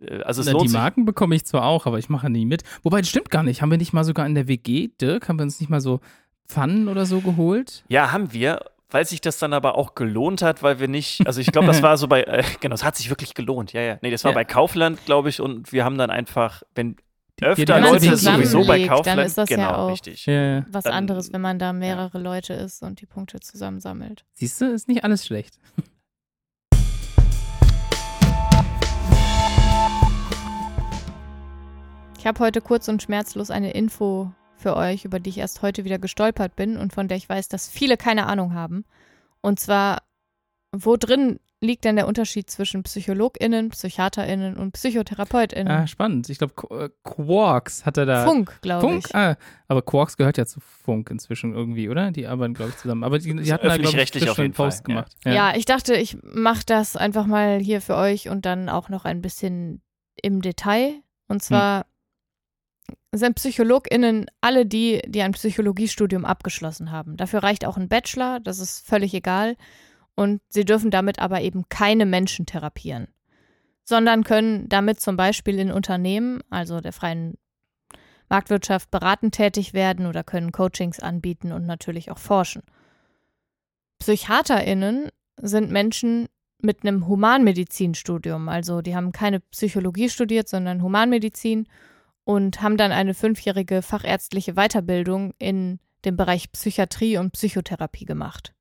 äh, 0.00 0.22
also 0.22 0.40
es 0.40 0.46
Na, 0.46 0.52
lohnt 0.52 0.64
die 0.64 0.68
sich 0.68 0.78
Marken 0.78 1.04
bekomme 1.04 1.34
ich 1.34 1.44
zwar 1.44 1.64
auch, 1.66 1.86
aber 1.86 1.98
ich 1.98 2.08
mache 2.08 2.30
nie 2.30 2.46
mit. 2.46 2.62
Wobei, 2.82 3.00
das 3.00 3.08
stimmt 3.10 3.30
gar 3.30 3.42
nicht. 3.42 3.60
Haben 3.62 3.70
wir 3.70 3.78
nicht 3.78 3.92
mal 3.92 4.04
sogar 4.04 4.26
in 4.26 4.34
der 4.34 4.48
WG, 4.48 4.88
Dirk, 5.00 5.28
haben 5.28 5.38
wir 5.38 5.42
uns 5.44 5.60
nicht 5.60 5.68
mal 5.68 5.80
so 5.80 6.00
Pfannen 6.48 6.88
oder 6.88 7.06
so 7.06 7.20
geholt? 7.20 7.84
Ja, 7.88 8.12
haben 8.12 8.32
wir, 8.32 8.64
weil 8.90 9.04
sich 9.04 9.20
das 9.20 9.38
dann 9.38 9.52
aber 9.52 9.76
auch 9.76 9.94
gelohnt 9.94 10.42
hat, 10.42 10.62
weil 10.62 10.80
wir 10.80 10.88
nicht, 10.88 11.26
also 11.26 11.40
ich 11.40 11.52
glaube, 11.52 11.66
das 11.68 11.82
war 11.82 11.96
so 11.96 12.08
bei, 12.08 12.22
äh, 12.22 12.42
genau, 12.60 12.74
es 12.74 12.82
hat 12.84 12.96
sich 12.96 13.08
wirklich 13.10 13.34
gelohnt, 13.34 13.72
ja, 13.72 13.80
ja. 13.82 13.98
Nee, 14.02 14.10
das 14.10 14.24
war 14.24 14.32
Ja. 14.32 14.34
bei 14.34 14.44
Kaufland, 14.44 15.04
glaube 15.06 15.28
ich, 15.28 15.40
und 15.40 15.72
wir 15.72 15.84
haben 15.84 15.98
dann 15.98 16.10
einfach, 16.10 16.62
wenn 16.74 16.96
öfter 17.42 17.64
ganze 17.64 17.90
Leute 17.90 18.16
sowieso 18.16 18.58
bei 18.64 18.84
zusammenlegt, 18.84 18.88
dann 18.90 18.96
Kaufland, 18.96 19.26
ist 19.26 19.38
das 19.38 19.50
ja 19.50 19.56
genau, 19.56 19.70
auch- 19.70 19.90
richtig. 19.92 20.26
Ja, 20.26 20.32
ja. 20.56 20.66
Was 20.70 20.84
Dann- 20.84 20.92
anderes, 20.94 21.32
wenn 21.32 21.40
man 21.40 21.58
da 21.58 21.72
mehrere 21.72 22.18
Leute 22.18 22.52
ist 22.54 22.82
und 22.82 23.00
die 23.00 23.06
Punkte 23.06 23.40
zusammensammelt. 23.40 24.24
Siehst 24.34 24.60
du, 24.60 24.66
ist 24.72 24.88
nicht 24.88 25.04
alles 25.04 25.26
schlecht. 25.26 25.58
Ich 32.18 32.26
habe 32.26 32.38
heute 32.40 32.60
kurz 32.60 32.88
und 32.88 33.02
schmerzlos 33.02 33.50
eine 33.50 33.70
Info 33.72 34.32
für 34.56 34.76
euch, 34.76 35.04
über 35.04 35.20
die 35.20 35.30
ich 35.30 35.38
erst 35.38 35.62
heute 35.62 35.84
wieder 35.84 35.98
gestolpert 35.98 36.54
bin 36.54 36.76
und 36.76 36.92
von 36.92 37.08
der 37.08 37.16
ich 37.16 37.28
weiß, 37.28 37.48
dass 37.48 37.68
viele 37.68 37.96
keine 37.96 38.26
Ahnung 38.26 38.52
haben. 38.54 38.84
Und 39.40 39.58
zwar 39.58 40.02
wo 40.72 40.96
drin 40.96 41.40
liegt 41.60 41.84
denn 41.84 41.96
der 41.96 42.06
Unterschied 42.06 42.48
zwischen 42.48 42.82
PsychologInnen, 42.82 43.68
PsychiaterInnen 43.68 44.56
und 44.56 44.72
PsychotherapeutInnen? 44.72 45.68
Ah, 45.68 45.86
spannend. 45.86 46.28
Ich 46.30 46.38
glaube, 46.38 46.54
äh, 46.70 46.88
Quarks 47.04 47.84
hat 47.84 47.98
er 47.98 48.06
da. 48.06 48.24
Funk, 48.24 48.60
glaube 48.62 48.86
Funk? 48.86 49.04
ich. 49.06 49.14
Ah, 49.14 49.36
aber 49.68 49.82
Quarks 49.82 50.16
gehört 50.16 50.38
ja 50.38 50.46
zu 50.46 50.60
Funk 50.60 51.10
inzwischen 51.10 51.52
irgendwie, 51.52 51.88
oder? 51.88 52.12
Die 52.12 52.26
arbeiten, 52.26 52.54
glaube 52.54 52.70
ich, 52.70 52.78
zusammen. 52.78 53.04
Aber 53.04 53.18
die, 53.18 53.34
die 53.34 53.52
hatten 53.52 53.66
da, 53.66 53.76
glaube 53.76 54.00
ich, 54.00 54.28
auf 54.28 54.38
einen 54.38 54.46
jeden 54.46 54.54
Fall, 54.54 54.66
Post 54.66 54.80
ja. 54.80 54.84
gemacht. 54.84 55.12
Ja. 55.24 55.54
ich 55.54 55.66
dachte, 55.66 55.94
ich 55.94 56.16
mache 56.22 56.64
das 56.64 56.96
einfach 56.96 57.26
mal 57.26 57.58
hier 57.58 57.80
für 57.80 57.96
euch 57.96 58.28
und 58.28 58.46
dann 58.46 58.68
auch 58.68 58.88
noch 58.88 59.04
ein 59.04 59.20
bisschen 59.20 59.82
im 60.22 60.40
Detail. 60.40 60.94
Und 61.28 61.42
zwar 61.42 61.86
sind 63.12 63.34
PsychologInnen 63.34 64.26
alle 64.40 64.66
die, 64.66 65.02
die 65.06 65.22
ein 65.22 65.32
Psychologiestudium 65.32 66.24
abgeschlossen 66.24 66.90
haben. 66.90 67.16
Dafür 67.16 67.42
reicht 67.42 67.64
auch 67.66 67.76
ein 67.76 67.88
Bachelor, 67.88 68.40
das 68.40 68.58
ist 68.58 68.86
völlig 68.86 69.14
egal. 69.14 69.56
Und 70.20 70.42
sie 70.50 70.66
dürfen 70.66 70.90
damit 70.90 71.18
aber 71.18 71.40
eben 71.40 71.64
keine 71.70 72.04
Menschen 72.04 72.44
therapieren, 72.44 73.08
sondern 73.84 74.22
können 74.22 74.68
damit 74.68 75.00
zum 75.00 75.16
Beispiel 75.16 75.58
in 75.58 75.72
Unternehmen, 75.72 76.42
also 76.50 76.82
der 76.82 76.92
freien 76.92 77.38
Marktwirtschaft, 78.28 78.90
beratend 78.90 79.34
tätig 79.34 79.72
werden 79.72 80.04
oder 80.04 80.22
können 80.22 80.52
Coachings 80.52 81.00
anbieten 81.00 81.52
und 81.52 81.64
natürlich 81.64 82.10
auch 82.10 82.18
forschen. 82.18 82.60
PsychiaterInnen 83.98 85.08
sind 85.40 85.70
Menschen 85.70 86.28
mit 86.60 86.82
einem 86.82 87.06
Humanmedizinstudium. 87.08 88.50
Also 88.50 88.82
die 88.82 88.94
haben 88.94 89.12
keine 89.12 89.40
Psychologie 89.40 90.10
studiert, 90.10 90.50
sondern 90.50 90.82
Humanmedizin 90.82 91.66
und 92.24 92.60
haben 92.60 92.76
dann 92.76 92.92
eine 92.92 93.14
fünfjährige 93.14 93.80
fachärztliche 93.80 94.52
Weiterbildung 94.52 95.32
in 95.38 95.80
dem 96.04 96.18
Bereich 96.18 96.52
Psychiatrie 96.52 97.16
und 97.16 97.32
Psychotherapie 97.32 98.04
gemacht. 98.04 98.52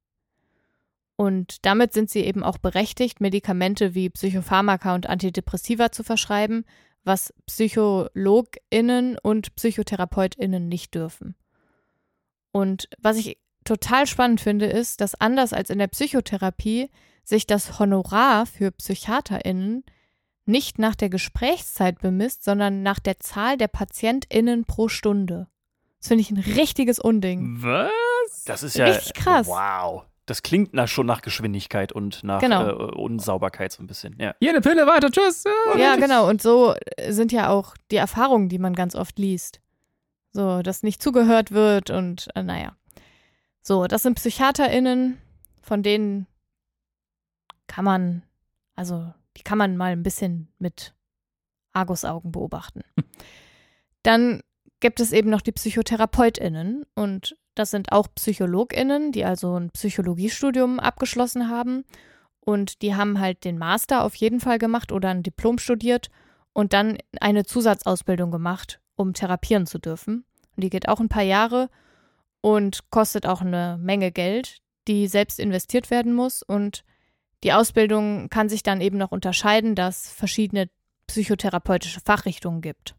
Und 1.20 1.66
damit 1.66 1.92
sind 1.92 2.10
sie 2.10 2.22
eben 2.22 2.46
auch 2.46 2.60
berechtigt, 2.60 3.20
Medikamente 3.20 3.94
wie 3.94 4.10
Psychopharmaka 4.10 4.96
und 4.96 5.08
Antidepressiva 5.08 5.92
zu 5.92 6.06
verschreiben, 6.06 6.64
was 7.04 7.34
PsychologInnen 7.46 9.18
und 9.22 9.54
PsychotherapeutInnen 9.54 10.70
nicht 10.70 10.96
dürfen. 10.96 11.36
Und 12.54 12.88
was 13.00 13.18
ich 13.18 13.38
total 13.66 14.08
spannend 14.08 14.40
finde, 14.40 14.68
ist, 14.68 15.02
dass 15.02 15.14
anders 15.14 15.52
als 15.52 15.70
in 15.70 15.80
der 15.80 15.88
Psychotherapie 15.88 16.90
sich 17.26 17.46
das 17.46 17.80
Honorar 17.80 18.46
für 18.46 18.72
PsychiaterInnen 18.72 19.84
nicht 20.46 20.80
nach 20.80 20.96
der 20.96 21.10
Gesprächszeit 21.10 22.00
bemisst, 22.00 22.46
sondern 22.46 22.82
nach 22.82 23.00
der 23.00 23.20
Zahl 23.20 23.58
der 23.58 23.68
PatientInnen 23.68 24.64
pro 24.64 24.88
Stunde. 24.88 25.50
Das 26.00 26.08
finde 26.08 26.22
ich 26.22 26.32
ein 26.32 26.38
richtiges 26.38 26.98
Unding. 26.98 27.62
Was? 27.62 28.46
Das 28.46 28.64
ist 28.64 28.78
ja 28.78 28.86
Richtig 28.86 29.16
krass. 29.16 29.48
Wow. 29.48 30.06
Das 30.30 30.44
klingt 30.44 30.76
nach, 30.76 30.88
schon 30.88 31.08
nach 31.08 31.24
Geschwindigkeit 31.24 31.92
und 31.92 32.24
nach 32.24 32.40
Genau. 32.40 32.68
äh, 32.70 32.74
Unsauberkeit 32.96 33.72
so 33.72 33.82
ein 33.82 33.88
bisschen. 33.88 34.16
Ja. 34.20 34.36
Hier 34.40 34.52
eine 34.52 34.62
Pille, 34.62 34.86
weiter, 34.86 35.10
tschüss. 35.10 35.44
Ja, 35.76 35.96
genau. 35.96 36.30
Und 36.30 36.40
so 36.40 36.76
sind 37.08 37.32
ja 37.32 37.50
auch 37.50 37.76
die 37.90 37.96
Erfahrungen, 37.96 38.48
die 38.48 38.60
man 38.60 38.76
ganz 38.76 38.94
oft 38.94 39.18
liest. 39.18 39.60
So, 40.32 40.62
dass 40.62 40.84
nicht 40.84 41.02
zugehört 41.02 41.52
wird 41.52 41.90
und 41.90 42.28
äh, 42.36 42.44
naja. 42.44 42.76
So, 43.64 43.88
das 43.88 44.04
sind 44.04 44.16
PsychiaterInnen, 44.16 45.18
von 45.64 45.82
denen 45.82 46.28
kann 47.66 47.84
man, 47.86 48.22
also 48.76 49.12
die 49.36 49.42
kann 49.42 49.58
man 49.58 49.78
mal 49.78 49.94
ein 49.94 50.04
bisschen 50.04 50.54
mit 50.60 50.94
Argusaugen 51.74 52.32
beobachten. 52.32 52.82
Dann 54.04 54.42
gibt 54.80 55.00
es 55.00 55.12
eben 55.12 55.32
noch 55.32 55.42
die 55.42 55.52
PsychotherapeutInnen 55.52 56.86
und 56.94 57.36
das 57.60 57.72
sind 57.72 57.92
auch 57.92 58.08
PsychologInnen, 58.16 59.12
die 59.12 59.26
also 59.26 59.60
ein 59.60 59.70
Psychologiestudium 59.72 60.80
abgeschlossen 60.80 61.50
haben 61.50 61.84
und 62.40 62.82
die 62.82 62.96
haben 62.96 63.20
halt 63.20 63.44
den 63.44 63.58
Master 63.58 64.04
auf 64.04 64.16
jeden 64.16 64.40
Fall 64.40 64.58
gemacht 64.58 64.92
oder 64.92 65.10
ein 65.10 65.24
Diplom 65.24 65.60
studiert 65.60 66.10
und 66.54 66.72
dann 66.72 66.98
eine 67.20 67.44
Zusatzausbildung 67.44 68.32
gemacht, 68.32 68.80
um 68.96 69.14
therapieren 69.14 69.68
zu 69.68 69.78
dürfen. 69.78 70.24
Und 70.56 70.64
die 70.64 70.70
geht 70.70 70.88
auch 70.88 71.00
ein 71.00 71.10
paar 71.10 71.24
Jahre 71.24 71.70
und 72.42 72.90
kostet 72.92 73.26
auch 73.26 73.42
eine 73.42 73.78
Menge 73.82 74.12
Geld, 74.12 74.60
die 74.88 75.08
selbst 75.08 75.40
investiert 75.40 75.92
werden 75.92 76.14
muss. 76.14 76.42
Und 76.42 76.86
die 77.44 77.54
Ausbildung 77.54 78.30
kann 78.30 78.50
sich 78.50 78.64
dann 78.64 78.82
eben 78.82 78.98
noch 78.98 79.12
unterscheiden, 79.12 79.76
dass 79.76 80.10
verschiedene 80.12 80.70
psychotherapeutische 81.08 82.00
Fachrichtungen 82.00 82.62
gibt. 82.62 82.96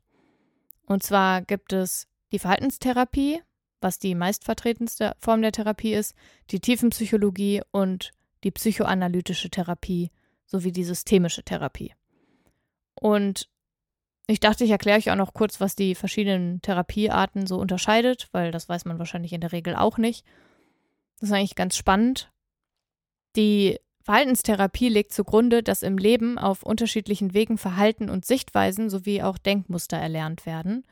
Und 0.87 1.02
zwar 1.02 1.43
gibt 1.43 1.73
es 1.73 2.09
die 2.31 2.38
Verhaltenstherapie, 2.38 3.40
was 3.80 3.99
die 3.99 4.14
meistvertretendste 4.14 5.14
Form 5.18 5.42
der 5.42 5.52
Therapie 5.52 5.94
ist, 5.94 6.14
die 6.50 6.60
Tiefenpsychologie 6.60 7.62
und 7.70 8.12
die 8.44 8.50
psychoanalytische 8.50 9.50
Therapie 9.50 10.10
sowie 10.46 10.72
die 10.72 10.84
systemische 10.84 11.42
Therapie. 11.42 11.94
Und 12.94 13.49
ich 14.26 14.40
dachte, 14.40 14.64
ich 14.64 14.70
erkläre 14.70 14.99
euch 14.99 15.10
auch 15.10 15.16
noch 15.16 15.34
kurz, 15.34 15.60
was 15.60 15.75
die 15.75 15.94
verschiedenen 15.94 16.62
Therapiearten 16.62 17.46
so 17.46 17.58
unterscheidet, 17.58 18.28
weil 18.32 18.52
das 18.52 18.68
weiß 18.68 18.84
man 18.84 18.99
wahrscheinlich 18.99 19.32
in 19.32 19.40
der 19.40 19.52
Regel 19.52 19.75
auch 19.75 19.99
nicht. 19.99 20.25
Das 21.18 21.30
ist 21.30 21.34
eigentlich 21.34 21.56
ganz 21.56 21.76
spannend. 21.76 22.30
Die 23.37 23.78
Verhaltenstherapie 24.02 24.88
legt 24.88 25.12
zugrunde, 25.12 25.62
dass 25.62 25.82
im 25.82 25.99
Leben 25.99 26.38
auf 26.38 26.62
unterschiedlichen 26.62 27.34
Wegen 27.34 27.58
Verhalten 27.58 28.08
und 28.08 28.25
Sichtweisen 28.25 28.88
sowie 28.88 29.22
auch 29.22 29.38
Denkmuster 29.38 29.96
erlernt 29.99 30.46
werden. 30.46 30.87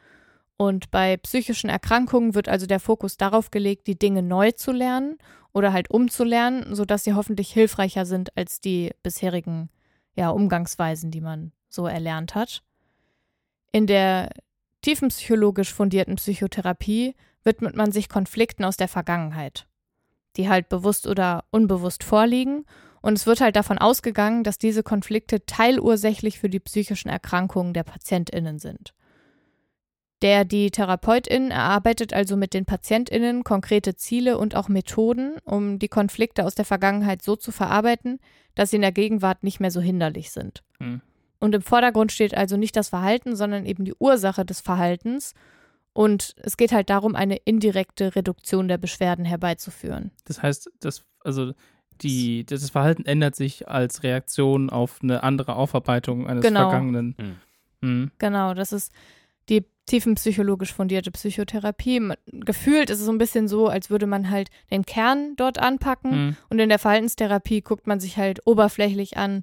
Und 0.58 0.90
bei 0.90 1.16
psychischen 1.16 1.70
Erkrankungen 1.70 2.34
wird 2.34 2.48
also 2.48 2.66
der 2.66 2.80
Fokus 2.80 3.16
darauf 3.16 3.52
gelegt, 3.52 3.86
die 3.86 3.96
Dinge 3.96 4.24
neu 4.24 4.50
zu 4.50 4.72
lernen 4.72 5.16
oder 5.52 5.72
halt 5.72 5.88
umzulernen, 5.88 6.74
sodass 6.74 7.04
sie 7.04 7.14
hoffentlich 7.14 7.52
hilfreicher 7.52 8.04
sind 8.04 8.36
als 8.36 8.60
die 8.60 8.90
bisherigen 9.04 9.70
ja, 10.16 10.30
Umgangsweisen, 10.30 11.12
die 11.12 11.20
man 11.20 11.52
so 11.68 11.86
erlernt 11.86 12.34
hat. 12.34 12.64
In 13.70 13.86
der 13.86 14.30
tiefenpsychologisch 14.82 15.72
fundierten 15.72 16.16
Psychotherapie 16.16 17.14
widmet 17.44 17.76
man 17.76 17.92
sich 17.92 18.08
Konflikten 18.08 18.64
aus 18.64 18.76
der 18.76 18.88
Vergangenheit, 18.88 19.68
die 20.36 20.48
halt 20.48 20.68
bewusst 20.68 21.06
oder 21.06 21.44
unbewusst 21.52 22.02
vorliegen. 22.02 22.64
Und 23.00 23.12
es 23.16 23.26
wird 23.26 23.40
halt 23.40 23.54
davon 23.54 23.78
ausgegangen, 23.78 24.42
dass 24.42 24.58
diese 24.58 24.82
Konflikte 24.82 25.46
teilursächlich 25.46 26.40
für 26.40 26.48
die 26.48 26.58
psychischen 26.58 27.10
Erkrankungen 27.10 27.74
der 27.74 27.84
PatientInnen 27.84 28.58
sind. 28.58 28.92
Der 30.22 30.44
die 30.44 30.70
Therapeutin 30.70 31.52
erarbeitet 31.52 32.12
also 32.12 32.36
mit 32.36 32.52
den 32.52 32.64
PatientInnen 32.64 33.44
konkrete 33.44 33.94
Ziele 33.94 34.36
und 34.36 34.56
auch 34.56 34.68
Methoden, 34.68 35.36
um 35.44 35.78
die 35.78 35.88
Konflikte 35.88 36.44
aus 36.44 36.56
der 36.56 36.64
Vergangenheit 36.64 37.22
so 37.22 37.36
zu 37.36 37.52
verarbeiten, 37.52 38.18
dass 38.56 38.70
sie 38.70 38.76
in 38.76 38.82
der 38.82 38.92
Gegenwart 38.92 39.44
nicht 39.44 39.60
mehr 39.60 39.70
so 39.70 39.80
hinderlich 39.80 40.32
sind. 40.32 40.64
Hm. 40.80 41.00
Und 41.38 41.54
im 41.54 41.62
Vordergrund 41.62 42.10
steht 42.10 42.36
also 42.36 42.56
nicht 42.56 42.74
das 42.74 42.88
Verhalten, 42.88 43.36
sondern 43.36 43.64
eben 43.64 43.84
die 43.84 43.94
Ursache 43.96 44.44
des 44.44 44.60
Verhaltens. 44.60 45.34
Und 45.92 46.34
es 46.38 46.56
geht 46.56 46.72
halt 46.72 46.90
darum, 46.90 47.14
eine 47.14 47.36
indirekte 47.36 48.16
Reduktion 48.16 48.66
der 48.66 48.78
Beschwerden 48.78 49.24
herbeizuführen. 49.24 50.10
Das 50.24 50.42
heißt, 50.42 50.70
das, 50.80 51.04
also 51.22 51.52
die, 52.02 52.44
das 52.44 52.70
Verhalten 52.70 53.04
ändert 53.06 53.36
sich 53.36 53.68
als 53.68 54.02
Reaktion 54.02 54.70
auf 54.70 54.98
eine 55.02 55.22
andere 55.22 55.54
Aufarbeitung 55.54 56.26
eines 56.26 56.44
Genau. 56.44 56.70
Vergangenen. 56.70 57.14
Hm. 57.18 57.36
Hm. 57.82 58.10
Genau, 58.18 58.54
das 58.54 58.72
ist 58.72 58.92
die 59.48 59.64
tiefenpsychologisch 59.88 60.72
fundierte 60.72 61.10
Psychotherapie. 61.10 62.12
Gefühlt 62.26 62.90
ist 62.90 63.00
es 63.00 63.06
so 63.06 63.12
ein 63.12 63.18
bisschen 63.18 63.48
so, 63.48 63.68
als 63.68 63.90
würde 63.90 64.06
man 64.06 64.30
halt 64.30 64.50
den 64.70 64.84
Kern 64.84 65.34
dort 65.36 65.58
anpacken. 65.58 66.12
Hm. 66.12 66.36
Und 66.48 66.58
in 66.60 66.68
der 66.68 66.78
Verhaltenstherapie 66.78 67.62
guckt 67.62 67.86
man 67.86 67.98
sich 67.98 68.16
halt 68.16 68.46
oberflächlich 68.46 69.16
an, 69.16 69.42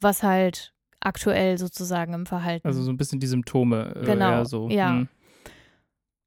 was 0.00 0.22
halt 0.22 0.72
aktuell 1.00 1.58
sozusagen 1.58 2.14
im 2.14 2.26
Verhalten. 2.26 2.66
Also 2.66 2.82
so 2.82 2.90
ein 2.90 2.96
bisschen 2.96 3.20
die 3.20 3.26
Symptome. 3.26 3.94
Äh, 3.94 4.04
Genau, 4.06 4.44
so. 4.44 4.68
ja. 4.70 4.90
Hm. 4.90 5.08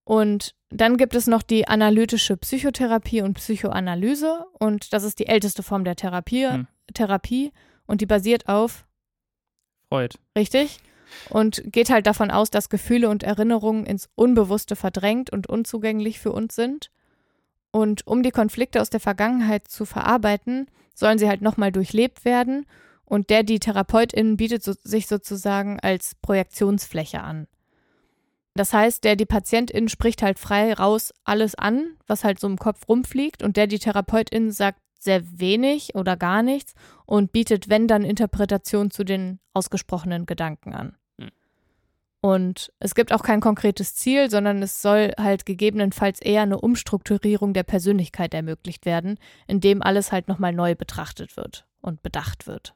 Und 0.03 0.55
dann 0.69 0.97
gibt 0.97 1.15
es 1.15 1.27
noch 1.27 1.43
die 1.43 1.67
analytische 1.67 2.35
Psychotherapie 2.37 3.21
und 3.21 3.35
Psychoanalyse. 3.35 4.45
Und 4.59 4.93
das 4.93 5.03
ist 5.03 5.19
die 5.19 5.27
älteste 5.27 5.63
Form 5.63 5.83
der 5.83 5.95
Therapie. 5.95 6.47
Hm. 6.47 6.67
Therapie. 6.93 7.51
Und 7.85 8.01
die 8.01 8.05
basiert 8.05 8.47
auf, 8.47 8.85
Freud. 9.89 10.15
richtig? 10.37 10.79
Und 11.29 11.63
geht 11.65 11.89
halt 11.89 12.07
davon 12.07 12.31
aus, 12.31 12.49
dass 12.49 12.69
Gefühle 12.69 13.09
und 13.09 13.23
Erinnerungen 13.23 13.85
ins 13.85 14.09
Unbewusste 14.15 14.75
verdrängt 14.75 15.31
und 15.31 15.47
unzugänglich 15.47 16.19
für 16.19 16.31
uns 16.31 16.55
sind. 16.55 16.91
Und 17.71 18.07
um 18.07 18.23
die 18.23 18.31
Konflikte 18.31 18.81
aus 18.81 18.89
der 18.89 18.99
Vergangenheit 18.99 19.67
zu 19.67 19.85
verarbeiten, 19.85 20.67
sollen 20.95 21.19
sie 21.19 21.27
halt 21.27 21.41
nochmal 21.41 21.71
durchlebt 21.71 22.25
werden. 22.25 22.65
Und 23.05 23.29
der, 23.29 23.43
die 23.43 23.59
Therapeutin, 23.59 24.37
bietet 24.37 24.63
so, 24.63 24.73
sich 24.83 25.07
sozusagen 25.07 25.79
als 25.79 26.15
Projektionsfläche 26.21 27.21
an. 27.21 27.47
Das 28.55 28.73
heißt, 28.73 29.03
der, 29.03 29.15
die 29.15 29.25
Patientin 29.25 29.87
spricht 29.87 30.21
halt 30.21 30.37
frei 30.37 30.73
raus 30.73 31.13
alles 31.23 31.55
an, 31.55 31.95
was 32.07 32.23
halt 32.23 32.39
so 32.39 32.47
im 32.47 32.57
Kopf 32.57 32.87
rumfliegt. 32.89 33.41
Und 33.41 33.57
der, 33.57 33.67
die 33.67 33.79
Therapeutin 33.79 34.51
sagt 34.51 34.81
sehr 34.99 35.21
wenig 35.39 35.95
oder 35.95 36.15
gar 36.17 36.43
nichts 36.43 36.73
und 37.05 37.31
bietet, 37.31 37.69
wenn 37.69 37.87
dann, 37.87 38.03
Interpretation 38.03 38.91
zu 38.91 39.03
den 39.03 39.39
ausgesprochenen 39.53 40.25
Gedanken 40.25 40.73
an. 40.73 40.95
Hm. 41.19 41.29
Und 42.21 42.71
es 42.79 42.95
gibt 42.95 43.13
auch 43.13 43.23
kein 43.23 43.39
konkretes 43.39 43.95
Ziel, 43.95 44.29
sondern 44.29 44.61
es 44.61 44.81
soll 44.81 45.13
halt 45.17 45.45
gegebenenfalls 45.45 46.21
eher 46.21 46.41
eine 46.41 46.59
Umstrukturierung 46.59 47.53
der 47.53 47.63
Persönlichkeit 47.63 48.33
ermöglicht 48.33 48.85
werden, 48.85 49.17
indem 49.47 49.81
alles 49.81 50.11
halt 50.11 50.27
nochmal 50.27 50.51
neu 50.53 50.75
betrachtet 50.75 51.37
wird 51.37 51.65
und 51.81 52.03
bedacht 52.03 52.45
wird. 52.45 52.75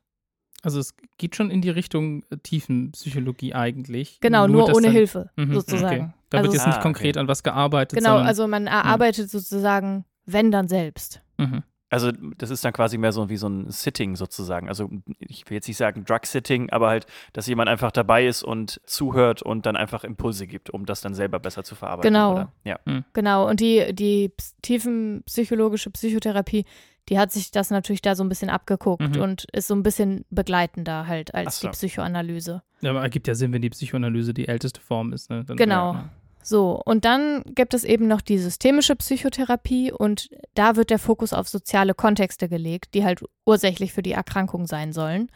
Also 0.62 0.80
es 0.80 0.96
geht 1.18 1.36
schon 1.36 1.52
in 1.52 1.62
die 1.62 1.70
Richtung 1.72 2.24
äh, 2.30 2.38
Tiefenpsychologie 2.38 3.54
eigentlich. 3.54 4.20
Genau, 4.22 4.48
nur, 4.48 4.68
dass 4.68 4.78
ohne 4.78 4.88
dann- 4.88 4.96
Hilfe, 4.96 5.30
Mhm, 5.36 5.54
sozusagen. 5.56 6.02
Okay. 6.06 6.14
Da 6.30 6.38
Also 6.38 6.48
wird 6.52 6.58
jetzt 6.60 6.68
nicht 6.68 6.78
Ah, 6.80 6.82
konkret 6.82 7.16
okay. 7.18 7.20
an 7.22 7.28
was 7.28 7.44
gearbeitet. 7.44 8.00
Genau, 8.00 8.12
sondern, 8.12 8.28
also 8.28 8.48
man 8.48 8.68
erarbeitet 8.68 9.30
sozusagen, 9.30 10.06
wenn 10.26 10.52
dann 10.52 10.70
selbst. 10.70 11.22
Mhm. 11.38 11.64
Also 11.94 12.12
das 12.38 12.50
ist 12.50 12.66
dann 12.66 12.74
quasi 12.74 12.98
mehr 12.98 13.12
so 13.12 13.30
wie 13.30 13.38
so 13.38 13.48
ein 13.48 13.70
Sitting 13.70 14.16
sozusagen. 14.16 14.68
Also 14.68 14.90
ich 15.20 15.48
will 15.50 15.56
jetzt 15.56 15.68
nicht 15.68 15.78
sagen 15.78 16.04
Drug-Sitting, 16.06 16.70
aber 16.72 16.90
halt, 16.90 17.06
dass 17.34 17.48
jemand 17.48 17.70
einfach 17.70 17.92
dabei 17.92 18.26
ist 18.26 18.44
und 18.44 18.82
zuhört 18.86 19.42
und 19.44 19.66
dann 19.66 19.76
einfach 19.76 20.04
Impulse 20.04 20.48
gibt, 20.48 20.70
um 20.72 20.86
das 20.86 21.02
dann 21.02 21.14
selber 21.14 21.40
besser 21.40 21.64
zu 21.64 21.76
verarbeiten. 21.76 22.12
Genau. 22.14 22.34
Oder? 22.34 22.52
Ja. 22.64 22.80
Genau, 23.14 23.48
und 23.48 23.60
die, 23.60 23.94
die 23.94 24.30
ps- 24.30 24.56
tiefenpsychologische 24.64 25.90
Psychotherapie, 25.92 26.66
die 27.10 27.20
hat 27.20 27.32
sich 27.32 27.52
das 27.52 27.70
natürlich 27.70 28.02
da 28.02 28.16
so 28.16 28.24
ein 28.24 28.30
bisschen 28.30 28.50
abgeguckt 28.50 29.16
Mhm. 29.16 29.22
und 29.22 29.46
ist 29.52 29.68
so 29.68 29.76
ein 29.76 29.84
bisschen 29.84 30.26
begleitender 30.30 31.06
halt 31.08 31.36
als 31.36 31.60
so. 31.60 31.68
die 31.68 31.72
Psychoanalyse. 31.74 32.64
Ja, 32.82 32.92
aber 32.92 33.02
ergibt 33.02 33.28
ja 33.28 33.36
Sinn, 33.36 33.54
wenn 33.54 33.62
die 33.62 33.70
Psychoanalyse 33.70 34.34
die 34.34 34.48
älteste 34.48 34.80
Form 34.82 35.14
ist. 35.14 35.30
Ne? 35.30 35.44
Dann, 35.44 35.58
Genau. 35.58 35.94
Ja, 35.94 36.10
So, 36.44 36.82
und 36.86 37.06
dann 37.06 37.42
gibt 37.46 37.74
es 37.74 37.84
eben 37.86 38.08
noch 38.08 38.22
die 38.22 38.38
systemische 38.38 38.96
Psychotherapie 38.96 39.92
und 39.92 40.30
da 40.54 40.76
wird 40.76 40.90
der 40.90 41.00
Fokus 41.00 41.34
auf 41.34 41.48
soziale 41.48 41.94
Kontexte 41.94 42.50
gelegt, 42.50 42.94
die 42.94 43.06
halt 43.06 43.24
ursächlich 43.46 43.94
für 43.94 44.04
die 44.04 44.12
Erkrankung 44.12 44.68
sein 44.68 44.92
sollen. 44.92 45.32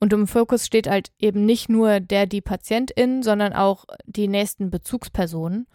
Und 0.00 0.12
im 0.12 0.26
Fokus 0.26 0.66
steht 0.66 0.88
halt 0.88 1.10
eben 1.18 1.44
nicht 1.44 1.68
nur 1.68 2.00
der, 2.00 2.26
die 2.26 2.40
Patientin, 2.40 3.22
sondern 3.22 3.52
auch 3.52 3.84
die 4.06 4.28
nächsten 4.28 4.70
Bezugspersonen. 4.70 5.66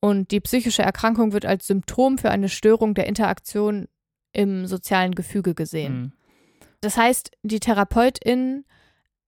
Und 0.00 0.30
die 0.30 0.40
psychische 0.40 0.82
Erkrankung 0.82 1.32
wird 1.32 1.44
als 1.44 1.66
Symptom 1.66 2.18
für 2.18 2.30
eine 2.30 2.48
Störung 2.48 2.94
der 2.94 3.06
Interaktion 3.06 3.88
im 4.32 4.66
sozialen 4.66 5.14
Gefüge 5.14 5.54
gesehen. 5.54 6.00
Mhm. 6.00 6.12
Das 6.80 6.96
heißt, 6.96 7.32
die 7.42 7.58
Therapeutin 7.58 8.64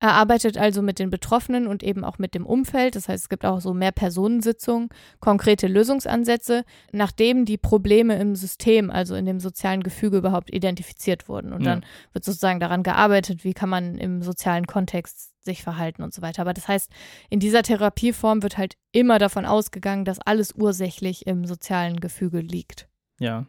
erarbeitet 0.00 0.56
also 0.56 0.82
mit 0.82 0.98
den 0.98 1.10
Betroffenen 1.10 1.66
und 1.66 1.82
eben 1.82 2.04
auch 2.04 2.18
mit 2.18 2.34
dem 2.34 2.46
Umfeld. 2.46 2.96
Das 2.96 3.08
heißt, 3.08 3.24
es 3.24 3.28
gibt 3.28 3.44
auch 3.44 3.60
so 3.60 3.74
mehr 3.74 3.92
Personensitzungen, 3.92 4.88
konkrete 5.20 5.66
Lösungsansätze, 5.68 6.64
nachdem 6.90 7.44
die 7.44 7.58
Probleme 7.58 8.18
im 8.18 8.34
System, 8.34 8.90
also 8.90 9.14
in 9.14 9.26
dem 9.26 9.40
sozialen 9.40 9.82
Gefüge 9.82 10.16
überhaupt 10.18 10.50
identifiziert 10.52 11.28
wurden. 11.28 11.52
Und 11.52 11.64
Ja. 11.64 11.74
dann 11.76 11.84
wird 12.12 12.24
sozusagen 12.24 12.60
daran 12.60 12.82
gearbeitet, 12.82 13.44
wie 13.44 13.52
kann 13.52 13.68
man 13.68 13.96
im 13.98 14.22
sozialen 14.22 14.66
Kontext 14.66 15.32
sich 15.44 15.62
verhalten 15.62 16.02
und 16.02 16.12
so 16.12 16.22
weiter. 16.22 16.42
Aber 16.42 16.54
das 16.54 16.66
heißt, 16.68 16.90
in 17.28 17.40
dieser 17.40 17.62
Therapieform 17.62 18.42
wird 18.42 18.58
halt 18.58 18.74
immer 18.92 19.18
davon 19.18 19.44
ausgegangen, 19.46 20.04
dass 20.04 20.18
alles 20.18 20.54
ursächlich 20.54 21.26
im 21.26 21.44
sozialen 21.46 22.00
Gefüge 22.00 22.40
liegt. 22.40 22.88
ja. 23.18 23.44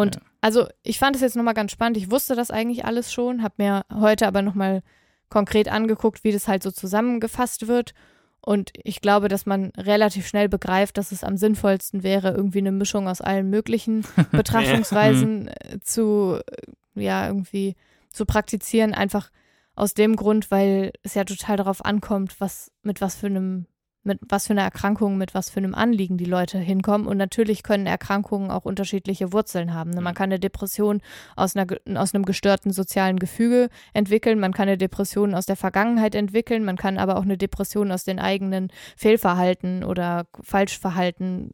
Und 0.00 0.14
Ja. 0.14 0.20
also 0.42 0.68
ich 0.84 1.00
fand 1.00 1.16
es 1.16 1.22
jetzt 1.22 1.34
nochmal 1.34 1.54
ganz 1.54 1.72
spannend. 1.72 1.96
Ich 1.96 2.08
wusste 2.08 2.36
das 2.36 2.52
eigentlich 2.52 2.84
alles 2.84 3.12
schon, 3.12 3.42
habe 3.42 3.54
mir 3.58 3.84
heute 3.92 4.28
aber 4.28 4.42
nochmal 4.42 4.82
konkret 5.28 5.68
angeguckt, 5.68 6.24
wie 6.24 6.32
das 6.32 6.48
halt 6.48 6.62
so 6.62 6.70
zusammengefasst 6.70 7.68
wird. 7.68 7.94
Und 8.40 8.70
ich 8.82 9.00
glaube, 9.00 9.28
dass 9.28 9.46
man 9.46 9.72
relativ 9.76 10.26
schnell 10.26 10.48
begreift, 10.48 10.96
dass 10.96 11.12
es 11.12 11.24
am 11.24 11.36
sinnvollsten 11.36 12.02
wäre, 12.02 12.30
irgendwie 12.30 12.58
eine 12.58 12.72
Mischung 12.72 13.08
aus 13.08 13.20
allen 13.20 13.50
möglichen 13.50 14.04
Betrachtungsweisen 14.32 15.48
äh, 15.48 15.80
zu, 15.80 16.40
äh, 16.46 17.02
ja, 17.02 17.26
irgendwie 17.26 17.74
zu 18.10 18.24
praktizieren. 18.24 18.94
Einfach 18.94 19.30
aus 19.74 19.94
dem 19.94 20.16
Grund, 20.16 20.50
weil 20.50 20.92
es 21.02 21.14
ja 21.14 21.24
total 21.24 21.56
darauf 21.56 21.84
ankommt, 21.84 22.40
was, 22.40 22.72
mit 22.82 23.00
was 23.00 23.16
für 23.16 23.26
einem 23.26 23.66
mit 24.08 24.18
was 24.28 24.48
für 24.48 24.54
einer 24.54 24.62
Erkrankung, 24.62 25.16
mit 25.16 25.34
was 25.34 25.50
für 25.50 25.58
einem 25.58 25.74
Anliegen 25.74 26.16
die 26.16 26.24
Leute 26.24 26.58
hinkommen. 26.58 27.06
Und 27.06 27.16
natürlich 27.16 27.62
können 27.62 27.86
Erkrankungen 27.86 28.50
auch 28.50 28.64
unterschiedliche 28.64 29.32
Wurzeln 29.32 29.72
haben. 29.72 29.90
ne? 29.90 30.00
Man 30.00 30.14
kann 30.14 30.30
eine 30.30 30.40
Depression 30.40 31.00
aus, 31.36 31.54
einer, 31.54 31.66
aus 31.94 32.12
einem 32.12 32.24
gestörten 32.24 32.72
sozialen 32.72 33.20
Gefüge 33.20 33.68
entwickeln, 33.92 34.40
man 34.40 34.52
kann 34.52 34.66
eine 34.66 34.78
Depression 34.78 35.34
aus 35.34 35.46
der 35.46 35.56
Vergangenheit 35.56 36.16
entwickeln, 36.16 36.64
man 36.64 36.76
kann 36.76 36.98
aber 36.98 37.16
auch 37.16 37.22
eine 37.22 37.38
Depression 37.38 37.92
aus 37.92 38.02
den 38.02 38.18
eigenen 38.18 38.72
Fehlverhalten 38.96 39.84
oder 39.84 40.26
Falschverhalten, 40.42 41.52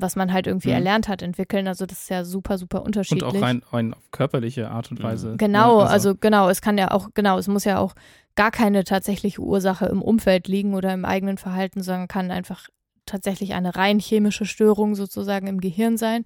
was 0.00 0.16
man 0.16 0.32
halt 0.32 0.46
irgendwie 0.46 0.68
Mhm. 0.68 0.74
erlernt 0.74 1.08
hat, 1.08 1.22
entwickeln. 1.22 1.66
Also 1.68 1.84
das 1.86 2.00
ist 2.02 2.10
ja 2.10 2.24
super, 2.24 2.56
super 2.58 2.80
Und 2.80 2.86
unterschiedlich. 2.86 3.24
auch 3.24 3.42
rein, 3.42 3.62
rein 3.72 3.94
auf 3.94 4.10
körperliche 4.10 4.70
Art 4.70 4.90
und 4.90 5.00
Mhm. 5.00 5.04
Weise. 5.04 5.34
Genau, 5.38 5.82
ne? 5.82 5.90
also, 5.90 6.14
genau, 6.14 6.48
es 6.48 6.60
kann 6.60 6.78
ja 6.78 6.90
auch, 6.90 7.10
genau, 7.14 7.38
es 7.38 7.48
muss 7.48 7.64
ja 7.64 7.78
auch 7.78 7.94
gar 8.36 8.50
keine 8.50 8.84
tatsächliche 8.84 9.40
Ursache 9.40 9.86
im 9.86 10.00
Umfeld 10.02 10.46
liegen 10.48 10.74
oder 10.74 10.92
im 10.94 11.04
eigenen 11.04 11.38
Verhalten, 11.38 11.82
sondern 11.82 12.08
kann 12.08 12.30
einfach 12.30 12.68
tatsächlich 13.06 13.54
eine 13.54 13.74
rein 13.74 13.98
chemische 13.98 14.44
Störung 14.46 14.94
sozusagen 14.94 15.46
im 15.46 15.60
Gehirn 15.60 15.96
sein. 15.96 16.24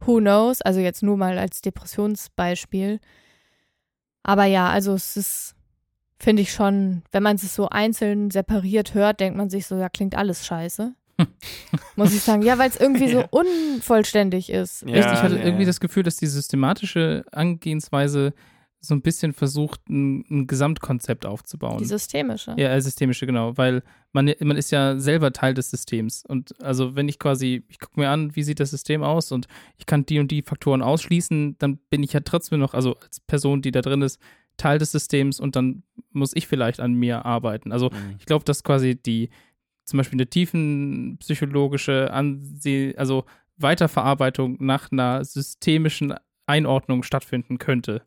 Who 0.00 0.18
knows? 0.18 0.62
Also 0.62 0.80
jetzt 0.80 1.02
nur 1.02 1.16
mal 1.16 1.38
als 1.38 1.60
Depressionsbeispiel. 1.60 3.00
Aber 4.22 4.44
ja, 4.44 4.68
also 4.70 4.94
es 4.94 5.16
ist, 5.16 5.54
finde 6.18 6.42
ich 6.42 6.52
schon, 6.52 7.02
wenn 7.12 7.22
man 7.22 7.36
es 7.36 7.54
so 7.54 7.68
einzeln 7.68 8.30
separiert 8.30 8.94
hört, 8.94 9.20
denkt 9.20 9.36
man 9.36 9.50
sich 9.50 9.66
so, 9.66 9.76
ja, 9.76 9.88
klingt 9.88 10.14
alles 10.16 10.46
scheiße. 10.46 10.94
Muss 11.96 12.12
ich 12.14 12.20
sagen, 12.22 12.42
ja, 12.42 12.58
weil 12.58 12.68
es 12.70 12.76
irgendwie 12.76 13.10
so 13.10 13.24
unvollständig 13.30 14.50
ist. 14.50 14.82
Ja, 14.82 14.96
Echt, 14.96 15.12
ich 15.12 15.22
hatte 15.22 15.36
ja, 15.36 15.44
irgendwie 15.44 15.62
ja. 15.64 15.68
das 15.68 15.80
Gefühl, 15.80 16.02
dass 16.02 16.16
die 16.16 16.26
systematische 16.26 17.24
Angehensweise 17.32 18.32
so 18.84 18.94
ein 18.96 19.02
bisschen 19.02 19.32
versucht, 19.32 19.88
ein, 19.88 20.24
ein 20.28 20.46
Gesamtkonzept 20.48 21.24
aufzubauen. 21.24 21.78
Die 21.78 21.84
systemische. 21.84 22.54
Ja, 22.58 22.70
äh, 22.74 22.80
systemische, 22.82 23.26
genau, 23.26 23.56
weil 23.56 23.82
man, 24.12 24.32
man 24.40 24.56
ist 24.56 24.72
ja 24.72 24.98
selber 24.98 25.32
Teil 25.32 25.54
des 25.54 25.70
Systems. 25.70 26.24
Und 26.26 26.60
also 26.60 26.96
wenn 26.96 27.08
ich 27.08 27.20
quasi, 27.20 27.62
ich 27.68 27.78
gucke 27.78 28.00
mir 28.00 28.10
an, 28.10 28.34
wie 28.34 28.42
sieht 28.42 28.58
das 28.58 28.70
System 28.70 29.04
aus 29.04 29.30
und 29.30 29.46
ich 29.78 29.86
kann 29.86 30.04
die 30.04 30.18
und 30.18 30.32
die 30.32 30.42
Faktoren 30.42 30.82
ausschließen, 30.82 31.56
dann 31.58 31.78
bin 31.90 32.02
ich 32.02 32.12
ja 32.12 32.20
trotzdem 32.20 32.58
noch, 32.58 32.74
also 32.74 32.96
als 32.96 33.20
Person, 33.20 33.62
die 33.62 33.70
da 33.70 33.82
drin 33.82 34.02
ist, 34.02 34.18
Teil 34.56 34.78
des 34.78 34.90
Systems 34.90 35.38
und 35.38 35.54
dann 35.54 35.84
muss 36.10 36.32
ich 36.34 36.48
vielleicht 36.48 36.80
an 36.80 36.92
mir 36.92 37.24
arbeiten. 37.24 37.70
Also 37.70 37.88
Mhm. 37.90 38.16
ich 38.18 38.26
glaube, 38.26 38.44
dass 38.44 38.64
quasi 38.64 38.96
die, 38.96 39.30
zum 39.84 39.98
Beispiel 39.98 40.16
eine 40.16 40.26
tiefenpsychologische 40.26 42.12
Anse 42.12 42.94
also 42.96 43.24
Weiterverarbeitung 43.56 44.56
nach 44.60 44.90
einer 44.90 45.24
systemischen 45.24 46.14
Einordnung 46.46 47.02
stattfinden 47.02 47.58
könnte. 47.58 48.02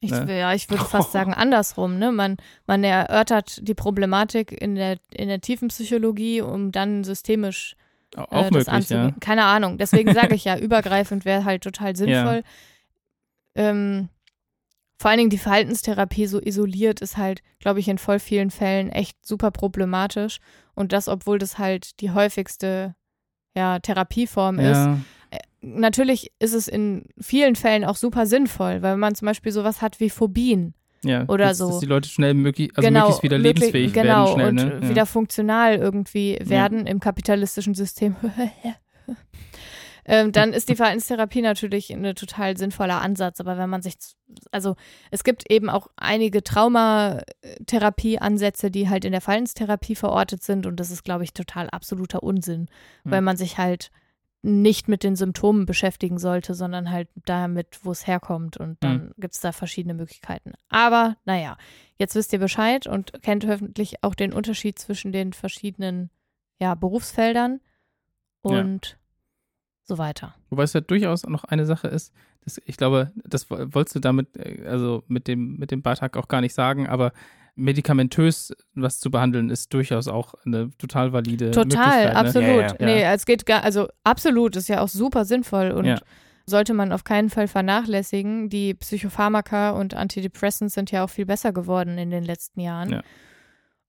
Ich, 0.00 0.10
Ne? 0.10 0.38
Ja, 0.38 0.54
ich 0.54 0.68
würde 0.70 0.84
fast 0.84 1.12
sagen 1.12 1.34
andersrum. 1.34 1.98
Ne? 1.98 2.12
Man, 2.12 2.36
man 2.66 2.84
erörtert 2.84 3.66
die 3.66 3.74
Problematik 3.74 4.52
in 4.52 4.74
der, 4.74 4.98
in 5.12 5.28
der 5.28 5.40
tiefen 5.40 5.68
Psychologie, 5.68 6.40
um 6.42 6.72
dann 6.72 7.02
systemisch 7.04 7.76
äh, 8.14 8.20
Auch 8.20 8.28
das 8.30 8.50
möglich, 8.50 8.68
anzugehen. 8.68 9.08
ja. 9.08 9.14
Keine 9.20 9.44
Ahnung. 9.44 9.78
Deswegen 9.78 10.12
sage 10.12 10.34
ich 10.34 10.44
ja, 10.44 10.58
übergreifend 10.58 11.24
wäre 11.24 11.44
halt 11.44 11.62
total 11.62 11.96
sinnvoll. 11.96 12.42
Ähm, 13.54 14.08
vor 14.98 15.10
allen 15.10 15.18
Dingen 15.18 15.30
die 15.30 15.38
Verhaltenstherapie 15.38 16.26
so 16.26 16.40
isoliert 16.40 17.00
ist 17.00 17.16
halt, 17.16 17.42
glaube 17.58 17.80
ich, 17.80 17.88
in 17.88 17.98
voll 17.98 18.18
vielen 18.18 18.50
Fällen 18.50 18.90
echt 18.90 19.24
super 19.26 19.50
problematisch. 19.50 20.38
Und 20.76 20.92
das, 20.92 21.08
obwohl 21.08 21.38
das 21.38 21.58
halt 21.58 22.00
die 22.00 22.12
häufigste 22.12 22.94
ja, 23.56 23.80
Therapieform 23.80 24.60
ist. 24.60 24.76
Ja, 24.76 24.98
Natürlich 25.62 26.30
ist 26.38 26.54
es 26.54 26.68
in 26.68 27.06
vielen 27.18 27.56
Fällen 27.56 27.84
auch 27.84 27.96
super 27.96 28.26
sinnvoll, 28.26 28.82
weil 28.82 28.96
man 28.96 29.16
zum 29.16 29.26
Beispiel 29.26 29.50
sowas 29.50 29.82
hat 29.82 29.98
wie 29.98 30.10
Phobien. 30.10 30.74
ja. 31.02 31.24
Oder 31.26 31.48
dass, 31.48 31.58
so. 31.58 31.68
Dass 31.68 31.80
die 31.80 31.86
Leute 31.86 32.08
schnell 32.08 32.34
möglich, 32.34 32.70
also 32.76 32.86
genau, 32.86 33.00
möglichst 33.00 33.22
wieder 33.24 33.38
möglich- 33.38 33.72
lebensfähig 33.72 33.92
genau, 33.92 34.36
werden. 34.36 34.58
Schnell, 34.58 34.70
und 34.70 34.80
ne? 34.80 34.84
ja. 34.84 34.88
wieder 34.90 35.06
funktional 35.06 35.74
irgendwie 35.74 36.38
werden 36.40 36.86
im 36.86 37.00
kapitalistischen 37.00 37.74
System. 37.74 38.14
ähm, 40.06 40.32
dann 40.32 40.52
ist 40.52 40.68
die 40.68 40.76
Verhaltenstherapie 40.76 41.40
natürlich 41.42 41.92
ein 41.92 42.14
total 42.14 42.56
sinnvoller 42.56 43.02
Ansatz. 43.02 43.40
Aber 43.40 43.58
wenn 43.58 43.68
man 43.68 43.82
sich, 43.82 43.96
also 44.52 44.76
es 45.10 45.24
gibt 45.24 45.50
eben 45.50 45.68
auch 45.68 45.88
einige 45.96 46.44
Traumatherapie-Ansätze, 46.44 48.70
die 48.70 48.88
halt 48.88 49.04
in 49.04 49.10
der 49.12 49.20
Verhaltenstherapie 49.20 49.96
verortet 49.96 50.44
sind. 50.44 50.66
Und 50.66 50.78
das 50.78 50.92
ist, 50.92 51.02
glaube 51.04 51.24
ich, 51.24 51.32
total 51.32 51.68
absoluter 51.70 52.22
Unsinn, 52.22 52.68
Hm. 53.02 53.12
weil 53.12 53.20
man 53.20 53.36
sich 53.36 53.58
halt 53.58 53.90
nicht 54.42 54.86
mit 54.86 55.02
den 55.02 55.16
Symptomen 55.16 55.64
beschäftigen 55.66 56.18
sollte, 56.18 56.54
sondern 56.54 56.92
halt 56.92 57.08
damit, 57.24 57.80
wo 57.82 57.90
es 57.90 58.06
herkommt. 58.06 58.56
Und 58.56 58.76
dann 58.80 59.12
gibt 59.18 59.34
es 59.34 59.40
da 59.40 59.50
verschiedene 59.50 59.94
Möglichkeiten. 59.94 60.52
Aber 60.68 61.16
naja, 61.24 61.56
jetzt 61.98 62.14
wisst 62.14 62.32
ihr 62.32 62.38
Bescheid 62.38 62.86
und 62.86 63.12
kennt 63.22 63.44
hoffentlich 63.44 64.04
auch 64.04 64.14
den 64.14 64.32
Unterschied 64.32 64.78
zwischen 64.78 65.10
den 65.10 65.32
verschiedenen 65.32 66.10
ja, 66.60 66.76
Berufsfeldern 66.76 67.60
und 68.42 68.98
so 69.86 69.98
weiter. 69.98 70.34
Wobei 70.50 70.64
es 70.64 70.72
ja 70.72 70.80
durchaus 70.80 71.24
noch 71.26 71.44
eine 71.44 71.64
Sache 71.66 71.88
ist, 71.88 72.12
das, 72.44 72.60
ich 72.66 72.76
glaube, 72.76 73.12
das 73.24 73.50
wo- 73.50 73.58
wolltest 73.74 73.96
du 73.96 74.00
damit, 74.00 74.36
äh, 74.36 74.66
also 74.66 75.02
mit 75.08 75.26
dem, 75.28 75.56
mit 75.56 75.70
dem 75.70 75.82
Beitrag 75.82 76.16
auch 76.16 76.28
gar 76.28 76.40
nicht 76.40 76.54
sagen, 76.54 76.86
aber 76.88 77.12
medikamentös 77.54 78.54
was 78.74 79.00
zu 79.00 79.10
behandeln, 79.10 79.48
ist 79.50 79.72
durchaus 79.72 80.08
auch 80.08 80.34
eine 80.44 80.70
total 80.76 81.12
valide 81.12 81.50
Total, 81.52 81.64
Möglichkeit. 81.66 82.12
Ne? 82.12 82.16
absolut. 82.16 82.46
Ja, 82.46 82.66
ja. 82.66 82.86
Nee, 82.86 83.02
es 83.14 83.24
geht 83.26 83.46
gar, 83.46 83.62
also 83.64 83.88
absolut, 84.04 84.56
ist 84.56 84.68
ja 84.68 84.80
auch 84.82 84.88
super 84.88 85.24
sinnvoll 85.24 85.70
und 85.70 85.86
Ja. 85.86 85.98
sollte 86.46 86.74
man 86.74 86.92
auf 86.92 87.04
keinen 87.04 87.30
Fall 87.30 87.48
vernachlässigen. 87.48 88.50
Die 88.50 88.74
Psychopharmaka 88.74 89.70
und 89.70 89.94
Antidepressants 89.94 90.74
sind 90.74 90.90
ja 90.90 91.02
auch 91.04 91.10
viel 91.10 91.26
besser 91.26 91.52
geworden 91.52 91.96
in 91.96 92.10
den 92.10 92.24
letzten 92.24 92.60
Jahren. 92.60 92.90
Ja. 92.90 93.02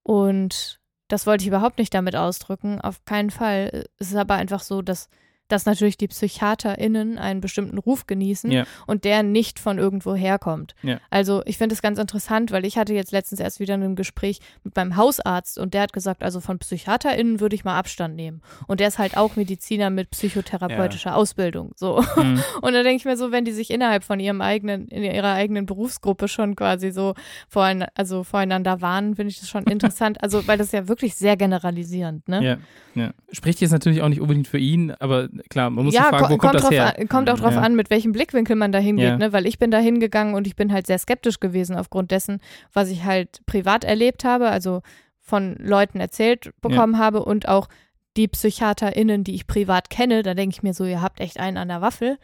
Und 0.03 0.79
das 1.09 1.25
wollte 1.27 1.43
ich 1.43 1.47
überhaupt 1.47 1.77
nicht 1.77 1.93
damit 1.93 2.15
ausdrücken, 2.15 2.79
auf 2.81 3.03
keinen 3.05 3.29
Fall. 3.29 3.85
Es 3.99 4.09
ist 4.09 4.15
aber 4.15 4.35
einfach 4.35 4.61
so, 4.61 4.81
dass 4.81 5.09
dass 5.47 5.65
natürlich 5.65 5.97
die 5.97 6.07
PsychiaterInnen 6.07 7.17
einen 7.17 7.41
bestimmten 7.41 7.77
Ruf 7.77 8.07
genießen 8.07 8.51
Ja. 8.51 8.65
und 8.85 9.03
der 9.03 9.23
nicht 9.23 9.59
von 9.59 9.77
irgendwo 9.77 10.15
herkommt. 10.15 10.75
Ja. 10.83 10.99
Also 11.09 11.41
ich 11.45 11.57
finde 11.57 11.73
es 11.73 11.81
ganz 11.81 11.99
interessant, 11.99 12.51
weil 12.51 12.65
ich 12.65 12.77
hatte 12.77 12.93
jetzt 12.93 13.11
letztens 13.11 13.39
erst 13.39 13.59
wieder 13.59 13.75
ein 13.75 13.95
Gespräch 13.95 14.39
mit 14.63 14.75
meinem 14.75 14.95
Hausarzt 14.95 15.57
und 15.57 15.73
der 15.73 15.81
hat 15.83 15.93
gesagt, 15.93 16.23
also 16.23 16.39
von 16.39 16.59
PsychiaterInnen 16.59 17.39
würde 17.39 17.55
ich 17.55 17.63
mal 17.63 17.77
Abstand 17.77 18.15
nehmen. 18.15 18.41
Und 18.67 18.79
der 18.79 18.87
ist 18.89 18.99
halt 18.99 19.17
auch 19.17 19.35
Mediziner 19.35 19.89
mit 19.89 20.09
psychotherapeutischer 20.11 21.15
Ausbildung. 21.15 21.71
So. 21.75 22.03
Mhm. 22.15 22.41
Und 22.61 22.73
da 22.73 22.83
denke 22.83 22.97
ich 22.97 23.05
mir 23.05 23.17
so, 23.17 23.31
wenn 23.31 23.45
die 23.45 23.51
sich 23.51 23.69
innerhalb 23.71 24.03
von 24.03 24.19
ihrem 24.19 24.41
eigenen, 24.41 24.87
in 24.87 25.03
ihrer 25.03 25.33
eigenen 25.33 25.65
Berufsgruppe 25.65 26.27
schon 26.27 26.55
quasi 26.55 26.91
so 26.91 27.13
vorein, 27.47 27.85
also 27.95 28.23
voreinander 28.23 28.81
warnen, 28.81 29.15
finde 29.15 29.31
ich 29.31 29.39
das 29.39 29.49
schon 29.49 29.63
interessant. 29.67 30.21
Also, 30.23 30.47
weil 30.47 30.57
das 30.57 30.67
ist 30.67 30.73
ja 30.73 30.87
wirklich 30.87 31.15
sehr 31.15 31.37
generalisierend, 31.37 32.27
ne? 32.27 32.43
Ja, 32.43 32.57
ja. 32.95 33.11
Spricht 33.31 33.61
jetzt 33.61 33.71
natürlich 33.71 34.01
auch 34.01 34.09
nicht 34.09 34.21
unbedingt 34.21 34.47
für 34.47 34.57
ihn, 34.57 34.91
aber 34.91 35.29
klar, 35.49 35.69
man 35.69 35.85
muss 35.85 35.93
sich 35.93 36.01
fragen, 36.03 36.29
wo 36.33 36.37
kommt, 36.37 36.55
das 36.55 36.61
drauf 36.63 36.71
her? 36.71 36.97
An, 36.97 37.07
kommt 37.07 37.29
auch 37.29 37.39
drauf 37.39 37.53
Ja. 37.53 37.61
an, 37.61 37.75
mit 37.75 37.89
welchem 37.89 38.11
Blickwinkel 38.11 38.55
man 38.55 38.71
da 38.71 38.79
hingeht, 38.79 39.05
Ja. 39.05 39.17
ne? 39.17 39.33
Weil 39.33 39.45
ich 39.45 39.59
bin 39.59 39.71
da 39.71 39.77
hingegangen 39.79 40.33
und 40.35 40.47
ich 40.47 40.55
bin 40.55 40.71
halt 40.73 40.87
sehr 40.87 40.97
skeptisch 40.99 41.39
gewesen 41.39 41.75
aufgrund 41.75 42.11
dessen, 42.11 42.39
was 42.73 42.89
ich 42.89 43.03
halt 43.03 43.41
privat 43.45 43.83
erlebt 43.83 44.23
habe, 44.23 44.49
also 44.49 44.81
von 45.21 45.55
Leuten 45.59 45.99
erzählt 45.99 46.51
bekommen 46.61 46.97
habe 46.97 47.23
und 47.23 47.47
auch 47.47 47.67
die 48.15 48.27
PsychiaterInnen, 48.27 49.23
die 49.23 49.35
ich 49.35 49.45
privat 49.45 49.89
kenne, 49.89 50.23
da 50.23 50.33
denke 50.33 50.55
ich 50.55 50.63
mir 50.63 50.73
so, 50.73 50.85
ihr 50.85 51.01
habt 51.01 51.19
echt 51.19 51.39
einen 51.39 51.57
an 51.57 51.67
der 51.67 51.81
Waffel. 51.81 52.17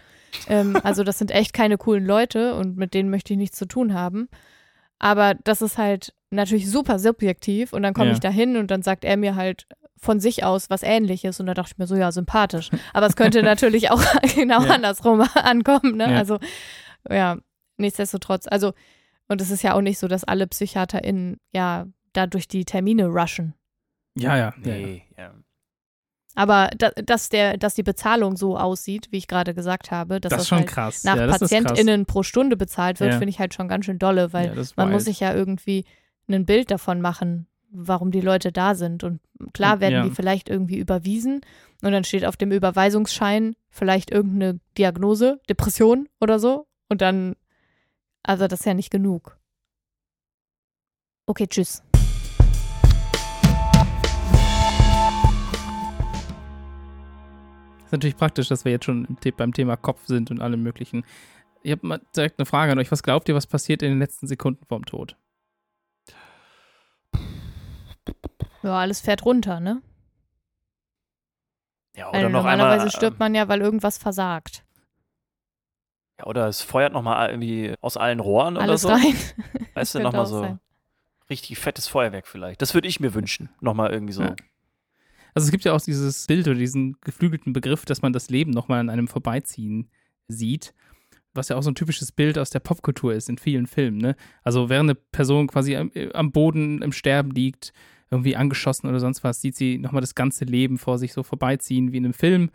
ähm, 0.48 0.76
also 0.84 1.04
das 1.04 1.20
sind 1.20 1.30
echt 1.32 1.54
keine 1.54 1.78
coolen 1.78 2.06
Leute 2.06 2.56
und 2.56 2.78
mit 2.78 2.94
denen 2.94 3.10
möchte 3.10 3.34
ich 3.34 3.38
nichts 3.38 3.58
zu 3.58 3.66
tun 3.68 3.94
haben. 3.94 4.28
Aber 5.00 5.36
das 5.44 5.62
ist 5.62 5.78
halt 5.78 6.14
natürlich 6.32 6.70
super 6.72 6.98
subjektiv 6.98 7.74
und 7.74 7.84
dann 7.84 7.94
komme 7.94 8.08
Ja. 8.08 8.14
ich 8.14 8.20
da 8.22 8.30
hin 8.30 8.58
und 8.58 8.72
dann 8.72 8.82
sagt 8.82 9.06
er 9.06 9.18
mir 9.18 9.36
halt 9.36 9.68
von 10.04 10.20
sich 10.20 10.44
aus 10.44 10.70
was 10.70 10.84
ähnliches 10.84 11.40
und 11.40 11.46
da 11.48 11.54
dachte 11.54 11.72
ich 11.74 11.78
mir 11.78 11.88
so, 11.88 11.96
ja, 11.96 12.12
sympathisch. 12.12 12.70
Aber 12.94 13.08
es 13.08 13.16
könnte 13.16 13.42
natürlich 13.44 13.90
auch 13.92 14.02
genau 14.36 14.64
Ja. 14.64 14.74
andersrum 14.76 15.22
ankommen, 15.36 15.98
ne? 15.98 16.12
Ja. 16.12 16.18
Also, 16.18 16.40
ja, 17.10 17.38
nichtsdestotrotz. 17.78 18.46
Also, 18.48 18.74
und 19.28 19.42
es 19.42 19.50
ist 19.50 19.64
ja 19.64 19.74
auch 19.74 19.82
nicht 19.82 19.98
so, 20.00 20.08
dass 20.08 20.24
alle 20.24 20.46
PsychiaterInnen 20.48 21.38
ja 21.54 21.88
da 22.14 22.28
durch 22.28 22.48
die 22.48 22.66
Termine 22.66 23.08
rushen. 23.08 23.54
Ja, 24.16 24.38
ja. 24.38 24.54
ja, 24.64 24.76
ja. 24.76 24.86
Nee, 24.86 25.04
ja. 25.18 25.34
Aber 26.36 26.70
da, 26.78 26.90
dass, 26.92 27.30
der, 27.30 27.58
dass 27.58 27.76
die 27.76 27.84
Bezahlung 27.84 28.38
so 28.38 28.58
aussieht, 28.58 29.08
wie 29.12 29.18
ich 29.18 29.28
gerade 29.28 29.54
gesagt 29.54 29.92
habe, 29.92 30.20
dass 30.20 30.32
Das 30.32 30.40
das, 30.42 30.48
schon 30.48 30.60
halt 30.60 30.68
krass. 30.68 31.04
nach 31.04 31.16
ja, 31.16 31.28
das 31.28 31.42
ist 31.44 31.50
krass. 31.52 31.64
PatientInnen 31.64 32.06
pro 32.08 32.24
Stunde 32.24 32.58
bezahlt 32.58 33.00
wird, 33.00 33.12
Ja. 33.14 33.18
finde 33.20 33.30
ich 33.30 33.40
halt 33.40 33.54
schon 33.54 33.68
ganz 33.68 33.86
schön 33.86 34.00
dolle, 34.00 34.34
weil 34.34 34.48
man 34.76 34.88
wild. 34.88 34.90
muss 34.94 35.06
sich 35.06 35.20
ja 35.20 35.34
irgendwie 35.34 35.86
ein 36.28 36.46
Bild 36.46 36.72
davon 36.72 37.02
machen, 37.02 37.48
warum 37.74 38.12
die 38.12 38.22
Leute 38.22 38.52
da 38.52 38.76
sind. 38.76 39.04
Und 39.04 39.20
klar 39.54 39.80
werden 39.80 39.94
Ja. 39.94 40.04
die 40.04 40.12
vielleicht 40.12 40.50
irgendwie 40.50 40.78
überwiesen 40.78 41.42
und 41.82 41.92
dann 41.92 42.04
steht 42.04 42.26
auf 42.26 42.38
dem 42.38 42.52
Überweisungsschein 42.52 43.56
vielleicht 43.70 44.12
irgendeine 44.12 44.60
Diagnose, 44.78 45.42
Depression 45.50 46.08
oder 46.22 46.40
so. 46.40 46.68
Und 46.90 47.02
dann, 47.02 47.36
also 48.22 48.48
das 48.48 48.62
ist 48.62 48.66
ja 48.66 48.74
nicht 48.74 48.92
genug. 48.92 49.38
Okay, 51.26 51.48
tschüss. 51.48 51.82
ist 57.86 57.92
natürlich 57.92 58.18
praktisch, 58.18 58.48
dass 58.48 58.66
wir 58.66 58.72
jetzt 58.72 58.86
schon 58.86 59.18
beim 59.38 59.54
Thema 59.54 59.78
Kopf 59.78 60.08
sind 60.08 60.32
und 60.32 60.42
allem 60.42 60.64
möglichen. 60.64 61.06
Ich 61.62 61.72
habe 61.72 61.86
mal 61.86 62.02
direkt 62.16 62.40
eine 62.40 62.46
Frage 62.46 62.72
an 62.72 62.80
euch. 62.80 62.92
Was 62.92 63.04
glaubt 63.04 63.30
ihr, 63.30 63.36
was 63.36 63.48
passiert 63.48 63.84
in 63.84 63.90
den 63.90 64.00
letzten 64.00 64.28
Sekunden 64.28 64.66
vorm 64.66 64.86
Tod? 64.86 65.16
Ja, 68.64 68.80
alles 68.80 69.02
fährt 69.02 69.26
runter, 69.26 69.60
ne? 69.60 69.82
Ja, 71.96 72.08
Weil 72.12 72.22
oder 72.22 72.30
noch 72.30 72.40
normalerweise 72.40 72.74
einmal, 72.74 72.92
stirbt 72.92 73.20
man 73.20 73.36
ja, 73.36 73.48
weil 73.48 73.62
irgendwas 73.62 73.98
versagt. 73.98 74.66
Ja, 76.18 76.26
oder 76.26 76.48
es 76.48 76.62
feuert 76.62 76.94
nochmal 76.94 77.30
irgendwie 77.30 77.76
aus 77.82 77.98
allen 77.98 78.20
Rohren 78.20 78.58
Alles 78.58 78.86
oder 78.86 78.98
so. 78.98 79.04
rein. 79.04 79.16
Weißt 79.76 79.96
du, 79.96 80.00
nochmal 80.02 80.26
so 80.26 80.40
sein. 80.40 80.60
richtig 81.30 81.60
fettes 81.60 81.88
Feuerwerk 81.88 82.28
vielleicht. 82.28 82.62
Das 82.62 82.74
würde 82.74 82.88
ich 82.88 83.00
mir 83.00 83.14
wünschen. 83.14 83.50
Nochmal 83.62 83.92
irgendwie 83.92 84.14
so. 84.14 84.24
Ja. 84.24 84.36
Also 85.36 85.46
es 85.48 85.52
gibt 85.52 85.66
ja 85.66 85.74
auch 85.74 85.82
dieses 85.82 86.26
Bild 86.28 86.48
oder 86.48 86.58
diesen 86.58 86.98
geflügelten 87.02 87.54
Begriff, 87.54 87.86
dass 87.86 88.02
man 88.02 88.14
das 88.14 88.30
Leben 88.30 88.52
nochmal 88.52 88.80
an 88.80 88.90
einem 88.90 89.08
vorbeiziehen 89.08 89.90
sieht, 90.28 90.74
was 91.34 91.50
ja 91.50 91.56
auch 91.58 91.64
so 91.64 91.72
ein 91.72 91.76
typisches 91.76 92.12
Bild 92.12 92.38
aus 92.38 92.52
der 92.52 92.60
Popkultur 92.60 93.14
ist 93.14 93.30
in 93.30 93.40
vielen 93.40 93.66
Filmen. 93.66 93.98
Ne? 93.98 94.16
Also 94.44 94.70
während 94.70 94.90
eine 94.90 94.96
Person 94.96 95.48
quasi 95.48 95.76
am, 95.76 95.92
äh, 95.96 96.12
am 96.14 96.32
Boden 96.32 96.82
im 96.82 96.92
Sterben 96.92 97.32
liegt, 97.32 97.74
irgendwie 98.14 98.36
angeschossen 98.36 98.88
oder 98.88 99.00
sonst 99.00 99.24
was, 99.24 99.42
sieht 99.42 99.56
sie 99.56 99.78
nochmal 99.78 100.02
das 100.02 100.16
ganze 100.16 100.46
Leben 100.46 100.78
vor 100.78 100.98
sich 100.98 101.14
so 101.14 101.24
vorbeiziehen 101.24 101.92
wie 101.92 101.98
in 101.98 102.06
einem 102.06 102.14
Film 102.14 102.52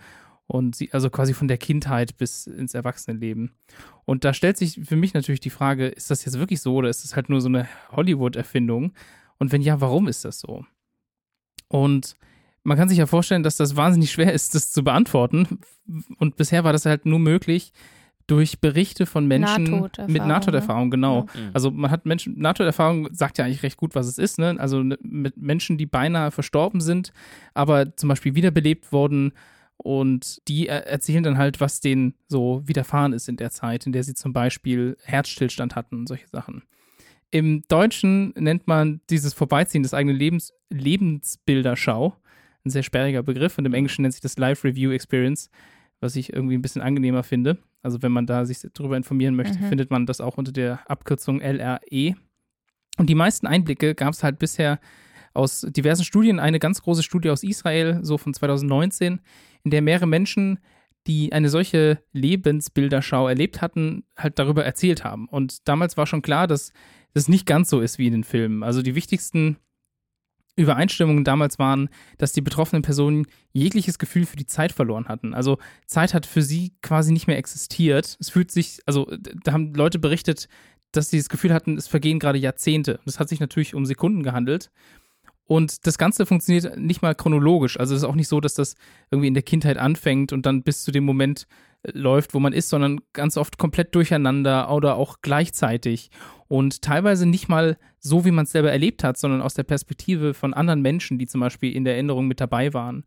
und 0.47 0.77
sie, 0.77 0.93
also 0.93 1.11
quasi 1.11 1.35
von 1.35 1.49
der 1.49 1.59
Kindheit 1.59 2.17
bis 2.17 2.47
ins 2.47 2.75
Erwachsenenleben. 2.75 3.53
Und 4.07 4.25
da 4.25 4.33
stellt 4.33 4.57
sich 4.57 4.81
für 4.85 4.97
mich 4.97 5.13
natürlich 5.13 5.41
die 5.41 5.51
Frage, 5.51 5.89
ist 5.89 6.11
das 6.11 6.25
jetzt 6.25 6.39
wirklich 6.39 6.61
so 6.61 6.75
oder 6.77 6.89
ist 6.89 7.05
das 7.05 7.17
halt 7.17 7.29
nur 7.29 7.41
so 7.41 7.49
eine 7.49 7.69
Hollywood-Erfindung? 7.93 8.93
Und 9.39 9.53
wenn 9.53 9.61
ja, 9.61 9.81
warum 9.81 10.09
ist 10.09 10.25
das 10.25 10.41
so? 10.41 10.65
Und 11.69 12.17
man 12.63 12.79
kann 12.79 12.89
sich 12.89 12.99
ja 12.99 13.07
vorstellen, 13.07 13.43
dass 13.43 13.57
das 13.57 13.77
wahnsinnig 13.77 14.11
schwer 14.11 14.33
ist, 14.33 14.55
das 14.55 14.73
zu 14.73 14.83
beantworten. 14.83 15.61
Und 16.19 16.37
bisher 16.37 16.65
war 16.65 16.73
das 16.73 16.87
halt 16.87 17.05
nur 17.05 17.19
möglich 17.19 17.73
durch 18.29 18.61
Berichte 18.61 19.07
von 19.07 19.27
Menschen 19.27 19.65
Nahtoderfahrung, 19.65 20.13
mit 20.13 20.27
Nahtoderfahrung, 20.27 20.91
genau. 20.91 21.23
Mhm. 21.23 21.51
Also 21.55 21.71
man 21.73 21.91
hat 21.91 22.07
Menschen, 22.07 22.39
NATO-Erfahrung 22.39 23.09
sagt 23.13 23.39
ja 23.39 23.45
eigentlich 23.45 23.65
recht 23.65 23.77
gut, 23.77 23.95
was 23.95 24.07
es 24.07 24.19
ist, 24.19 24.39
ne? 24.39 24.55
Also 24.59 24.83
ne- 24.83 24.99
mit 25.03 25.37
Menschen, 25.37 25.79
die 25.79 25.87
beinahe 25.87 26.31
verstorben 26.31 26.81
sind, 26.81 27.13
aber 27.55 27.97
zum 27.97 28.09
Beispiel 28.11 28.35
wiederbelebt 28.37 28.93
wurden 28.93 29.33
und 29.79 30.47
die 30.47 30.69
er 30.69 30.87
erzählen 30.87 31.23
dann 31.23 31.39
halt, 31.39 31.61
was 31.61 31.81
denen 31.81 32.15
so 32.29 32.63
widerfahren 32.67 33.13
ist 33.13 33.29
in 33.29 33.37
der 33.37 33.51
Zeit, 33.51 33.87
in 33.87 33.93
der 33.93 34.05
sie 34.05 34.15
zum 34.15 34.33
Beispiel 34.33 34.97
Herzstillstand 35.05 35.75
hatten 35.75 35.97
und 35.97 36.07
solche 36.07 36.29
Sachen. 36.29 36.63
Im 37.31 37.63
Deutschen 37.69 38.33
nennt 38.37 38.67
man 38.67 39.01
dieses 39.11 39.35
Vorbeiziehen 39.35 39.83
des 39.83 39.95
eigenen 39.95 40.17
Lebens 40.17 40.53
Lebensbilderschau. 40.71 42.15
Ein 42.65 42.71
sehr 42.71 42.83
sperriger 42.83 43.23
Begriff 43.23 43.57
und 43.59 43.65
im 43.65 43.75
Englischen 43.75 44.03
nennt 44.03 44.15
sich 44.15 44.21
das 44.21 44.37
Live 44.39 44.65
Review 44.65 44.91
Experience, 44.91 45.51
was 46.01 46.17
ich 46.17 46.33
irgendwie 46.33 46.57
ein 46.57 46.63
bisschen 46.63 46.83
angenehmer 46.83 47.23
finde. 47.23 47.59
Also 47.83 48.03
wenn 48.03 48.13
man 48.13 48.27
da 48.27 48.45
sich 48.45 48.59
darüber 48.75 48.97
informieren 48.97 49.35
möchte, 49.37 49.59
Mhm. 49.59 49.69
findet 49.69 49.91
man 49.91 50.07
das 50.07 50.21
auch 50.21 50.37
unter 50.37 50.53
der 50.53 50.81
Abkürzung 50.91 51.41
LRE. 51.41 52.15
Und 52.99 53.09
die 53.09 53.15
meisten 53.15 53.47
Einblicke 53.47 53.95
gab 53.95 54.13
es 54.13 54.23
halt 54.25 54.39
bisher 54.39 54.81
aus 55.35 55.61
diversen 55.69 56.05
Studien. 56.05 56.41
Eine 56.41 56.59
ganz 56.59 56.83
große 56.83 57.03
Studie 57.05 57.31
aus 57.31 57.45
Israel, 57.45 58.01
so 58.03 58.19
von 58.19 58.35
2019, 58.35 59.21
in 59.63 59.71
der 59.71 59.83
mehrere 59.83 60.07
Menschen, 60.07 60.59
die 61.07 61.33
eine 61.33 61.49
solche 61.49 62.03
Lebensbilderschau 62.13 63.29
erlebt 63.29 63.63
hatten, 63.63 64.05
halt 64.17 64.39
darüber 64.39 64.65
erzählt 64.65 65.05
haben. 65.05 65.29
Und 65.29 65.69
damals 65.69 65.97
war 65.97 66.07
schon 66.07 66.23
klar, 66.23 66.47
dass 66.47 66.73
das 67.15 67.29
nicht 67.29 67.47
ganz 67.47 67.71
so 67.71 67.81
ist 67.81 67.99
wie 67.99 68.07
in 68.09 68.13
den 68.13 68.25
Filmen. 68.25 68.63
Also 68.63 68.83
die 68.83 68.95
wichtigsten 68.95 69.57
Übereinstimmungen 70.59 71.25
damals 71.25 71.59
waren, 71.59 71.89
dass 72.19 72.33
die 72.33 72.41
betroffenen 72.41 72.83
Personen 72.83 73.27
jegliches 73.53 73.99
Gefühl 73.99 74.27
für 74.27 74.37
die 74.37 74.47
Zeit 74.47 74.73
verloren 74.73 75.09
hatten. 75.09 75.35
Also 75.35 75.59
Zeit 75.87 76.15
hat 76.15 76.27
für 76.27 76.43
sie 76.43 76.75
quasi 76.83 77.13
nicht 77.13 77.27
mehr 77.27 77.39
existiert. 77.39 78.17
Es 78.21 78.31
fühlt 78.31 78.51
sich, 78.51 78.81
also 78.87 79.11
da 79.45 79.53
haben 79.53 79.73
Leute 79.75 79.99
berichtet, 79.99 80.49
dass 80.93 81.11
sie 81.11 81.19
das 81.19 81.29
Gefühl 81.29 81.53
hatten, 81.53 81.77
es 81.77 81.87
vergehen 81.87 82.19
gerade 82.19 82.39
Jahrzehnte. 82.39 82.99
Das 83.05 83.21
hat 83.21 83.29
sich 83.29 83.41
natürlich 83.41 83.75
um 83.75 83.87
Sekunden 83.87 84.23
gehandelt. 84.23 84.71
Und 85.45 85.87
das 85.87 85.97
Ganze 85.97 86.27
funktioniert 86.27 86.79
nicht 86.79 87.01
mal 87.01 87.15
chronologisch. 87.15 87.81
Also 87.81 87.95
es 87.95 88.03
ist 88.03 88.09
auch 88.09 88.15
nicht 88.15 88.29
so, 88.29 88.41
dass 88.41 88.55
das 88.55 88.75
irgendwie 89.11 89.29
in 89.29 89.35
der 89.35 89.43
Kindheit 89.43 89.79
anfängt 89.79 90.33
und 90.33 90.45
dann 90.45 90.63
bis 90.63 90.83
zu 90.83 90.93
dem 90.93 91.05
Moment 91.05 91.47
äh, 91.83 91.93
läuft, 91.93 92.35
wo 92.35 92.41
man 92.41 92.53
ist, 92.53 92.69
sondern 92.69 93.01
ganz 93.15 93.39
oft 93.39 93.57
komplett 93.57 93.95
durcheinander 93.95 94.71
oder 94.71 94.97
auch 94.97 95.17
gleichzeitig. 95.23 96.11
Und 96.49 96.83
teilweise 96.83 97.27
nicht 97.27 97.49
mal 97.49 97.77
so, 98.01 98.25
wie 98.25 98.31
man 98.31 98.45
es 98.45 98.53
selber 98.53 98.73
erlebt 98.73 99.05
hat, 99.05 99.19
sondern 99.19 99.43
aus 99.43 99.55
der 99.55 99.65
Perspektive 99.65 100.35
von 100.35 100.55
anderen 100.55 100.81
Menschen, 100.81 101.19
die 101.19 101.27
zum 101.27 101.41
Beispiel 101.41 101.75
in 101.75 101.85
der 101.85 101.95
Erinnerung 101.95 102.27
mit 102.27 102.41
dabei 102.41 102.73
waren. 102.73 103.05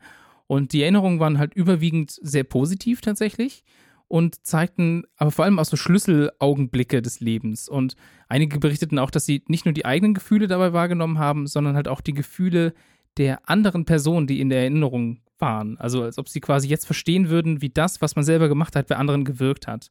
Und 0.47 0.73
die 0.73 0.83
Erinnerungen 0.83 1.19
waren 1.19 1.39
halt 1.39 1.53
überwiegend 1.53 2.11
sehr 2.21 2.43
positiv 2.43 3.01
tatsächlich 3.01 3.63
und 4.07 4.45
zeigten 4.45 5.03
aber 5.15 5.31
vor 5.31 5.45
allem 5.45 5.57
auch 5.57 5.65
so 5.65 5.77
Schlüsselaugenblicke 5.77 7.01
des 7.01 7.21
Lebens. 7.21 7.69
Und 7.69 7.95
einige 8.27 8.59
berichteten 8.59 8.99
auch, 8.99 9.09
dass 9.09 9.25
sie 9.25 9.43
nicht 9.47 9.65
nur 9.65 9.73
die 9.73 9.85
eigenen 9.85 10.13
Gefühle 10.13 10.47
dabei 10.47 10.73
wahrgenommen 10.73 11.17
haben, 11.17 11.47
sondern 11.47 11.75
halt 11.75 11.87
auch 11.87 12.01
die 12.01 12.13
Gefühle 12.13 12.73
der 13.17 13.49
anderen 13.49 13.85
Personen, 13.85 14.27
die 14.27 14.41
in 14.41 14.49
der 14.49 14.59
Erinnerung 14.59 15.19
waren. 15.39 15.77
Also 15.77 16.03
als 16.03 16.17
ob 16.17 16.29
sie 16.29 16.41
quasi 16.41 16.67
jetzt 16.67 16.85
verstehen 16.85 17.29
würden, 17.29 17.61
wie 17.61 17.69
das, 17.69 18.01
was 18.01 18.15
man 18.15 18.25
selber 18.25 18.49
gemacht 18.49 18.75
hat, 18.75 18.87
bei 18.87 18.97
anderen 18.97 19.25
gewirkt 19.25 19.67
hat. 19.67 19.89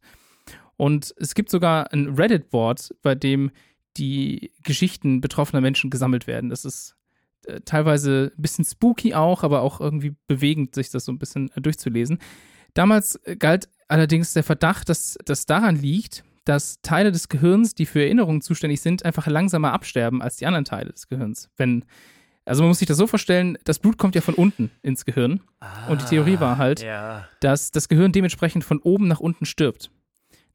Und 0.81 1.15
es 1.19 1.35
gibt 1.35 1.51
sogar 1.51 1.93
ein 1.93 2.15
Reddit-Board, 2.15 2.95
bei 3.03 3.15
dem 3.15 3.51
die 3.97 4.51
Geschichten 4.65 5.21
betroffener 5.21 5.61
Menschen 5.61 5.91
gesammelt 5.91 6.27
werden. 6.27 6.49
Das 6.49 6.65
ist 6.65 6.97
äh, 7.47 7.61
teilweise 7.65 8.33
ein 8.37 8.41
bisschen 8.43 8.65
spooky 8.65 9.13
auch, 9.15 9.43
aber 9.43 9.61
auch 9.63 9.81
irgendwie 9.81 10.15
bewegend, 10.27 10.75
sich 10.75 10.91
das 10.91 11.05
so 11.05 11.13
ein 11.13 11.19
bisschen 11.19 11.51
äh, 11.55 11.61
durchzulesen. 11.61 12.19
Damals 12.73 13.17
äh, 13.25 13.37
galt 13.37 13.69
allerdings 13.89 14.33
der 14.33 14.43
Verdacht, 14.45 14.89
dass 14.89 15.19
das 15.25 15.45
daran 15.45 15.77
liegt, 15.77 16.25
dass 16.45 16.81
Teile 16.81 17.13
des 17.13 17.29
Gehirns, 17.29 17.75
die 17.75 17.85
für 17.85 18.01
Erinnerungen 18.03 18.41
zuständig 18.41 18.81
sind, 18.81 19.05
einfach 19.05 19.27
langsamer 19.27 19.73
absterben 19.73 20.23
als 20.23 20.37
die 20.37 20.47
anderen 20.47 20.65
Teile 20.65 20.93
des 20.93 21.09
Gehirns, 21.09 21.51
wenn 21.59 21.85
Also 22.47 22.63
man 22.63 22.69
muss 22.69 22.79
sich 22.79 22.89
das 22.89 22.97
so 22.97 23.07
vorstellen, 23.07 23.59
das 23.65 23.79
Blut 23.81 23.99
kommt 23.99 24.15
ja 24.15 24.23
von 24.23 24.35
unten 24.35 24.71
ins 24.83 25.05
Gehirn. 25.05 25.41
Und 25.89 26.01
die 26.01 26.07
Theorie 26.07 26.41
war 26.41 26.57
halt, 26.57 26.83
Ah, 26.83 26.87
Ja. 26.87 27.29
dass 27.41 27.71
das 27.71 27.89
Gehirn 27.89 28.13
dementsprechend 28.13 28.65
von 28.65 28.79
oben 28.79 29.09
nach 29.09 29.21
unten 29.21 29.45
stirbt. 29.45 29.91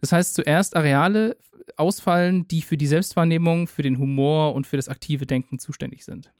Das 0.01 0.12
heißt, 0.12 0.36
zuerst 0.36 0.75
Areale 0.75 1.38
ausfallen, 1.77 2.47
die 2.47 2.62
für 2.62 2.77
die 2.77 2.88
Selbstwahrnehmung, 2.88 3.67
für 3.67 3.81
den 3.81 3.97
Humor 3.97 4.53
und 4.53 4.67
für 4.67 4.77
das 4.77 4.89
aktive 4.89 5.25
Denken 5.25 5.60
zuständig 5.60 6.05
sind. 6.05 6.31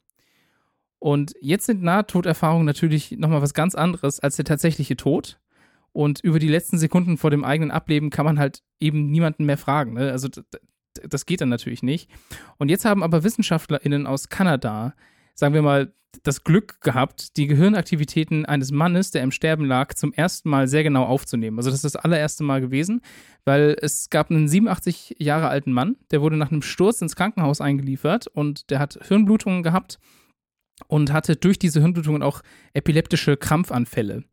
Und 1.00 1.34
jetzt 1.42 1.66
sind 1.66 1.84
Nahtoderfahrungen 1.84 2.66
natürlich 2.66 3.12
nochmal 3.12 3.42
was 3.42 3.54
ganz 3.54 3.76
anderes 3.76 4.20
als 4.20 4.38
der 4.38 4.46
tatsächliche 4.46 4.98
Tod. 4.98 5.40
Und 5.92 6.20
über 6.22 6.40
die 6.40 6.50
letzten 6.50 6.78
Sekunden 6.78 7.18
vor 7.18 7.30
dem 7.30 7.44
eigenen 7.46 7.72
Ableben 7.72 8.10
kann 8.10 8.26
man 8.26 8.40
halt 8.40 8.64
eben 8.80 9.12
niemanden 9.12 9.46
mehr 9.46 9.58
fragen. 9.58 9.94
Ne? 9.94 10.12
Also 10.12 10.30
das 11.04 11.26
geht 11.26 11.42
dann 11.42 11.50
natürlich 11.50 11.84
nicht. 11.84 12.10
Und 12.58 12.70
jetzt 12.70 12.86
haben 12.86 13.04
aber 13.04 13.24
WissenschaftlerInnen 13.24 14.08
aus 14.08 14.30
Kanada, 14.30 14.94
sagen 15.36 15.54
wir 15.54 15.62
mal, 15.62 15.94
das 16.24 16.44
Glück 16.44 16.82
gehabt, 16.82 17.38
die 17.38 17.48
Gehirnaktivitäten 17.48 18.46
eines 18.46 18.72
Mannes, 18.72 19.12
der 19.12 19.22
im 19.24 19.32
Sterben 19.32 19.66
lag, 19.66 19.94
zum 19.94 20.14
ersten 20.14 20.50
Mal 20.50 20.68
sehr 20.68 20.84
genau 20.84 21.04
aufzunehmen. 21.04 21.58
Also 21.58 21.70
das 21.70 21.84
ist 21.84 21.96
das 21.96 21.96
allererste 21.96 22.44
Mal 22.44 22.62
gewesen, 22.62 23.02
weil 23.44 23.76
es 23.82 24.10
gab 24.10 24.32
einen 24.32 24.48
87 24.48 25.18
Jahre 25.20 25.50
alten 25.50 25.72
Mann, 25.72 25.98
der 26.12 26.22
wurde 26.22 26.38
nach 26.38 26.52
einem 26.52 26.62
Sturz 26.62 27.02
ins 27.02 27.16
Krankenhaus 27.16 27.62
eingeliefert 27.62 28.28
und 28.28 28.70
der 28.70 28.80
hat 28.80 28.98
Hirnblutungen 29.08 29.64
gehabt 29.64 30.00
und 30.88 31.14
hatte 31.14 31.36
durch 31.36 31.60
diese 31.60 31.82
Hirnblutungen 31.82 32.24
auch 32.24 32.42
epileptische 32.74 33.38
Krampfanfälle. 33.38 34.24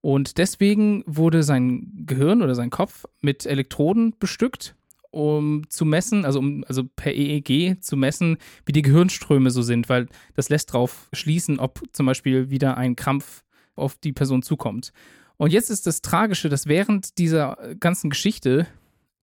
Und 0.00 0.36
deswegen 0.36 1.02
wurde 1.06 1.42
sein 1.42 2.04
Gehirn 2.06 2.42
oder 2.42 2.54
sein 2.54 2.70
Kopf 2.70 3.06
mit 3.22 3.46
Elektroden 3.46 4.14
bestückt, 4.18 4.76
um 5.14 5.62
zu 5.70 5.84
messen, 5.84 6.24
also, 6.24 6.40
um, 6.40 6.64
also 6.66 6.84
per 6.84 7.14
EEG 7.14 7.80
zu 7.80 7.96
messen, 7.96 8.36
wie 8.66 8.72
die 8.72 8.82
Gehirnströme 8.82 9.50
so 9.50 9.62
sind, 9.62 9.88
weil 9.88 10.08
das 10.34 10.48
lässt 10.48 10.70
darauf 10.74 11.08
schließen, 11.12 11.58
ob 11.58 11.80
zum 11.92 12.06
Beispiel 12.06 12.50
wieder 12.50 12.76
ein 12.76 12.96
Krampf 12.96 13.44
auf 13.76 13.96
die 13.96 14.12
Person 14.12 14.42
zukommt. 14.42 14.92
Und 15.36 15.52
jetzt 15.52 15.70
ist 15.70 15.86
das 15.86 16.02
Tragische, 16.02 16.48
dass 16.48 16.66
während 16.66 17.18
dieser 17.18 17.56
ganzen 17.78 18.10
Geschichte 18.10 18.66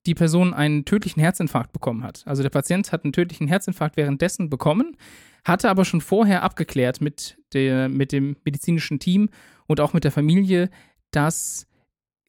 die 0.06 0.16
Person 0.16 0.54
einen 0.54 0.86
tödlichen 0.86 1.22
Herzinfarkt 1.22 1.74
bekommen 1.74 2.04
hat. 2.04 2.24
Also 2.26 2.42
der 2.42 2.50
Patient 2.50 2.92
hat 2.92 3.04
einen 3.04 3.14
tödlichen 3.14 3.48
Herzinfarkt 3.48 3.98
währenddessen 3.98 4.50
bekommen, 4.50 4.98
hatte 5.46 5.70
aber 5.70 5.86
schon 5.86 6.02
vorher 6.02 6.44
abgeklärt 6.44 7.02
mit, 7.02 7.38
der, 7.54 7.90
mit 7.90 8.12
dem 8.12 8.38
medizinischen 8.44 9.00
Team 9.00 9.30
und 9.68 9.80
auch 9.80 9.94
mit 9.94 10.04
der 10.04 10.12
Familie, 10.12 10.70
dass 11.12 11.68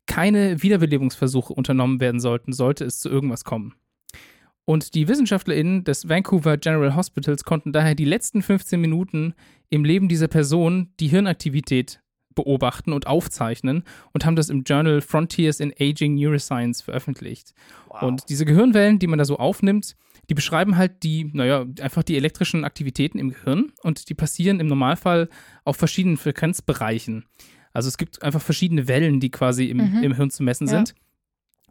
keine 0.07 0.63
Wiederbelebungsversuche 0.63 1.53
unternommen 1.53 2.01
werden 2.01 2.21
sollten, 2.21 2.53
sollte 2.53 2.85
es 2.85 2.99
zu 2.99 3.09
irgendwas 3.09 3.45
kommen. 3.45 3.75
Und 4.65 4.95
die 4.95 5.09
WissenschaftlerInnen 5.09 5.85
des 5.85 6.09
Vancouver 6.09 6.57
General 6.57 6.95
Hospitals 6.95 7.45
konnten 7.45 7.73
daher 7.73 7.95
die 7.95 8.05
letzten 8.05 8.43
15 8.43 8.81
Minuten 8.81 9.35
im 9.71 9.85
Leben 9.85 10.09
dieser 10.09 10.29
Person 10.29 10.93
die 11.01 11.09
Hirnaktivität 11.09 12.01
beobachten 12.35 12.93
und 12.93 13.07
aufzeichnen 13.07 13.85
und 14.13 14.25
haben 14.25 14.37
das 14.37 14.49
im 14.49 14.63
Journal 14.63 15.01
Frontiers 15.01 15.61
in 15.61 15.73
Aging 15.79 16.15
Neuroscience 16.15 16.81
veröffentlicht. 16.81 17.53
Wow. 17.89 18.03
Und 18.03 18.29
diese 18.29 18.45
Gehirnwellen, 18.45 18.99
die 18.99 19.07
man 19.07 19.19
da 19.19 19.25
so 19.25 19.37
aufnimmt, 19.37 19.97
die 20.31 20.35
beschreiben 20.35 20.77
halt 20.77 21.03
die, 21.03 21.31
naja, 21.33 21.67
einfach 21.81 22.03
die 22.03 22.17
elektrischen 22.17 22.65
Aktivitäten 22.65 23.19
im 23.19 23.31
Gehirn 23.31 23.73
und 23.83 24.09
die 24.09 24.15
passieren 24.15 24.61
im 24.61 24.69
Normalfall 24.69 25.29
auf 25.65 25.77
verschiedenen 25.77 26.17
Frequenzbereichen. 26.17 27.25
Also 27.73 27.89
es 27.89 27.97
gibt 27.99 28.23
einfach 28.23 28.43
verschiedene 28.43 28.89
Wellen, 28.89 29.21
die 29.21 29.31
quasi 29.31 29.67
im, 29.67 29.79
Mhm. 29.79 30.03
im 30.03 30.15
Hirn 30.15 30.31
zu 30.31 30.43
messen 30.43 30.67
Ja. 30.67 30.73
sind. 30.75 30.95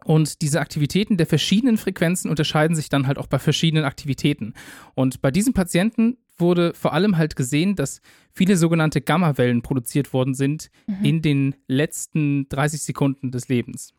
Und 0.04 0.42
diese 0.42 0.60
Aktivitäten 0.60 1.16
der 1.16 1.26
verschiedenen 1.26 1.78
Frequenzen 1.78 2.28
unterscheiden 2.28 2.74
sich 2.74 2.88
dann 2.88 3.06
halt 3.06 3.18
auch 3.18 3.28
bei 3.28 3.38
verschiedenen 3.38 3.84
Aktivitäten. 3.84 4.52
Und 4.94 5.22
bei 5.22 5.30
diesen 5.30 5.52
Patienten 5.52 6.16
wurde 6.38 6.72
vor 6.74 6.92
allem 6.92 7.16
halt 7.18 7.36
gesehen, 7.36 7.76
dass 7.76 8.00
viele 8.32 8.56
sogenannte 8.56 9.00
Gammawellen 9.00 9.62
produziert 9.62 10.12
worden 10.12 10.34
sind 10.34 10.70
Mhm. 10.88 11.04
in 11.04 11.22
den 11.22 11.54
letzten 11.68 12.48
30 12.48 12.82
Sekunden 12.82 13.30
des 13.30 13.48
Lebens. 13.48 13.94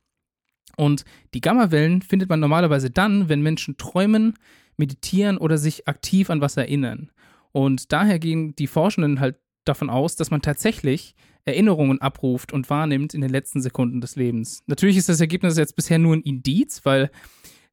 Und 0.76 1.06
die 1.34 1.40
Gammawellen 1.42 2.02
findet 2.02 2.30
man 2.30 2.40
normalerweise 2.42 2.90
dann, 2.90 3.30
wenn 3.30 3.42
Menschen 3.42 3.78
träumen, 3.78 4.34
meditieren 4.76 5.38
oder 5.38 5.58
sich 5.58 5.88
aktiv 5.88 6.30
an 6.30 6.42
was 6.42 6.58
erinnern. 6.58 7.12
Und 7.52 7.92
daher 7.94 8.18
gehen 8.20 8.56
die 8.56 8.68
Forschenden 8.68 9.20
halt 9.20 9.36
davon 9.66 9.90
aus, 9.90 10.16
dass 10.16 10.32
man 10.32 10.42
tatsächlich 10.42 11.14
Erinnerungen 11.46 12.00
abruft 12.02 12.54
und 12.54 12.70
wahrnimmt 12.70 13.14
in 13.14 13.22
den 13.22 13.30
letzten 13.30 13.62
Sekunden 13.62 14.02
des 14.02 14.16
Lebens. 14.16 14.64
Natürlich 14.68 14.98
ist 14.98 15.10
das 15.10 15.20
Ergebnis 15.20 15.58
jetzt 15.58 15.76
bisher 15.76 16.00
nur 16.00 16.16
ein 16.16 16.22
Indiz, 16.22 16.82
weil 16.86 17.12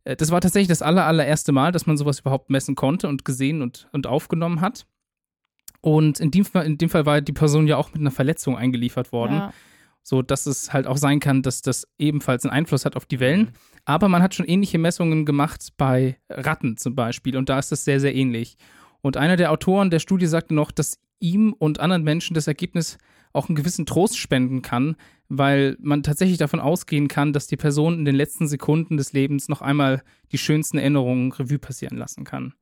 äh, 0.04 0.16
das 0.16 0.30
war 0.30 0.40
tatsächlich 0.40 0.68
das 0.68 0.82
aller, 0.82 1.06
allererste 1.06 1.52
Mal, 1.52 1.72
dass 1.72 1.86
man 1.86 1.96
sowas 1.96 2.20
überhaupt 2.20 2.50
messen 2.50 2.74
konnte 2.74 3.06
und 3.08 3.24
gesehen 3.24 3.62
und, 3.62 3.88
und 3.92 4.06
aufgenommen 4.06 4.60
hat. 4.60 4.86
Und 5.80 6.20
in 6.20 6.30
dem, 6.30 6.44
Fall, 6.44 6.66
in 6.66 6.78
dem 6.78 6.90
Fall 6.90 7.06
war 7.06 7.20
die 7.20 7.32
Person 7.32 7.66
ja 7.66 7.76
auch 7.76 7.92
mit 7.92 8.00
einer 8.00 8.10
Verletzung 8.10 8.56
eingeliefert 8.56 9.12
worden 9.12 9.36
Ja. 9.36 9.52
so 10.02 10.20
dass 10.20 10.46
es 10.46 10.72
halt 10.72 10.86
auch 10.86 10.96
sein 10.98 11.20
kann, 11.20 11.42
dass 11.42 11.62
das 11.62 11.86
ebenfalls 11.98 12.44
einen 12.44 12.52
Einfluss 12.52 12.84
hat 12.84 12.96
auf 12.96 13.06
die 13.06 13.20
Wellen. 13.20 13.52
Aber 13.86 14.08
man 14.08 14.22
hat 14.22 14.34
schon 14.34 14.46
ähnliche 14.46 14.78
Messungen 14.78 15.24
gemacht 15.24 15.68
bei 15.78 16.18
Ratten 16.28 16.76
zum 16.76 16.94
Beispiel 16.94 17.36
und 17.36 17.48
da 17.48 17.58
ist 17.58 17.72
das 17.72 17.84
sehr, 17.84 17.98
sehr 18.00 18.14
ähnlich. 18.14 18.56
Und 19.00 19.16
einer 19.16 19.36
der 19.36 19.50
Autoren 19.52 19.88
der 19.90 20.00
Studie 20.00 20.26
sagte 20.26 20.54
noch, 20.54 20.70
dass 20.70 20.98
ihm 21.20 21.52
und 21.52 21.80
anderen 21.80 22.02
Menschen 22.02 22.34
das 22.34 22.46
Ergebnis 22.46 22.98
auch 23.32 23.48
einen 23.48 23.56
gewissen 23.56 23.86
Trost 23.86 24.18
spenden 24.18 24.62
kann, 24.62 24.96
weil 25.28 25.76
man 25.80 26.02
tatsächlich 26.02 26.38
davon 26.38 26.58
ausgehen 26.58 27.06
kann, 27.06 27.32
dass 27.32 27.46
die 27.46 27.56
Person 27.56 27.98
in 28.00 28.04
den 28.04 28.16
letzten 28.16 28.48
Sekunden 28.48 28.96
des 28.96 29.12
Lebens 29.12 29.48
noch 29.48 29.62
einmal 29.62 30.02
die 30.32 30.38
schönsten 30.38 30.78
Erinnerungen 30.78 31.30
Revue 31.30 31.58
passieren 31.58 31.96
lassen 31.96 32.24
kann. 32.24 32.54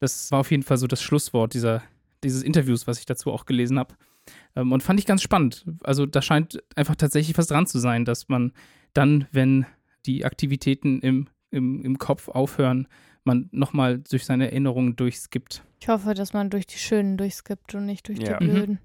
Das 0.00 0.30
war 0.32 0.40
auf 0.40 0.50
jeden 0.50 0.62
Fall 0.62 0.78
so 0.78 0.86
das 0.86 1.02
Schlusswort 1.02 1.54
dieser, 1.54 1.82
dieses 2.24 2.42
Interviews, 2.42 2.86
was 2.86 2.98
ich 2.98 3.06
dazu 3.06 3.30
auch 3.30 3.44
gelesen 3.44 3.78
habe. 3.78 3.94
Ähm, 4.56 4.72
und 4.72 4.82
fand 4.82 4.98
ich 4.98 5.06
ganz 5.06 5.22
spannend. 5.22 5.66
Also 5.82 6.06
da 6.06 6.22
scheint 6.22 6.62
einfach 6.74 6.96
tatsächlich 6.96 7.36
was 7.36 7.48
dran 7.48 7.66
zu 7.66 7.78
sein, 7.78 8.04
dass 8.04 8.28
man 8.28 8.52
dann, 8.94 9.26
wenn 9.32 9.66
die 10.06 10.24
Aktivitäten 10.24 11.00
im, 11.00 11.28
im, 11.50 11.82
im 11.82 11.98
Kopf 11.98 12.28
aufhören, 12.28 12.88
man 13.24 13.48
nochmal 13.52 13.98
durch 13.98 14.24
seine 14.24 14.46
Erinnerungen 14.50 14.96
durchskippt. 14.96 15.62
Ich 15.80 15.88
hoffe, 15.88 16.14
dass 16.14 16.32
man 16.32 16.50
durch 16.50 16.66
die 16.66 16.78
Schönen 16.78 17.16
durchskippt 17.16 17.74
und 17.74 17.86
nicht 17.86 18.08
durch 18.08 18.18
Ja. 18.20 18.38
die 18.38 18.44
Mhm. 18.44 18.50
Blöden. 18.52 18.78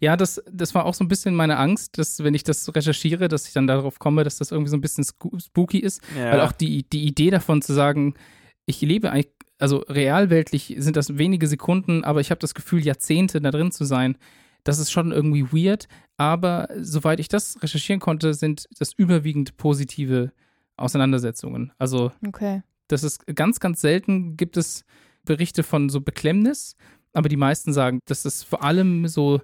Ja, 0.00 0.16
das, 0.16 0.42
das 0.50 0.74
war 0.74 0.86
auch 0.86 0.94
so 0.94 1.04
ein 1.04 1.08
bisschen 1.08 1.34
meine 1.36 1.56
Angst, 1.56 1.98
dass 1.98 2.24
wenn 2.24 2.34
ich 2.34 2.42
das 2.42 2.74
recherchiere, 2.74 3.28
dass 3.28 3.46
ich 3.46 3.52
dann 3.52 3.66
darauf 3.68 3.98
komme, 4.00 4.24
dass 4.24 4.38
das 4.38 4.50
irgendwie 4.50 4.70
so 4.70 4.76
ein 4.76 4.80
bisschen 4.80 5.04
spooky 5.04 5.78
ist. 5.78 6.02
ja. 6.16 6.32
Weil 6.32 6.40
auch 6.40 6.52
die, 6.52 6.82
die 6.88 7.04
Idee 7.06 7.30
davon 7.30 7.62
zu 7.62 7.72
sagen, 7.74 8.14
ich 8.66 8.80
lebe 8.80 9.12
eigentlich, 9.12 9.30
also 9.58 9.78
realweltlich 9.88 10.74
sind 10.78 10.96
das 10.96 11.16
wenige 11.18 11.46
Sekunden, 11.46 12.02
aber 12.04 12.20
ich 12.20 12.30
habe 12.30 12.38
das 12.40 12.54
Gefühl, 12.54 12.84
Jahrzehnte 12.84 13.40
da 13.40 13.50
drin 13.50 13.70
zu 13.70 13.84
sein, 13.84 14.16
das 14.64 14.78
ist 14.78 14.90
schon 14.90 15.12
irgendwie 15.12 15.52
weird. 15.52 15.86
Aber 16.16 16.68
soweit 16.80 17.20
ich 17.20 17.28
das 17.28 17.62
recherchieren 17.62 18.00
konnte, 18.00 18.34
sind 18.34 18.68
das 18.78 18.92
überwiegend 18.94 19.56
positive 19.58 20.32
Auseinandersetzungen. 20.76 21.72
Also 21.78 22.10
Okay. 22.26 22.62
Das 22.88 23.02
ist 23.04 23.26
ganz, 23.34 23.60
ganz 23.60 23.80
selten 23.80 24.36
gibt 24.36 24.56
es 24.56 24.84
Berichte 25.24 25.62
von 25.62 25.88
so 25.88 26.00
Beklemmnis, 26.00 26.74
aber 27.12 27.28
die 27.28 27.36
meisten 27.36 27.72
sagen, 27.72 28.00
dass 28.06 28.24
es 28.24 28.42
vor 28.42 28.62
allem 28.64 29.06
so 29.08 29.40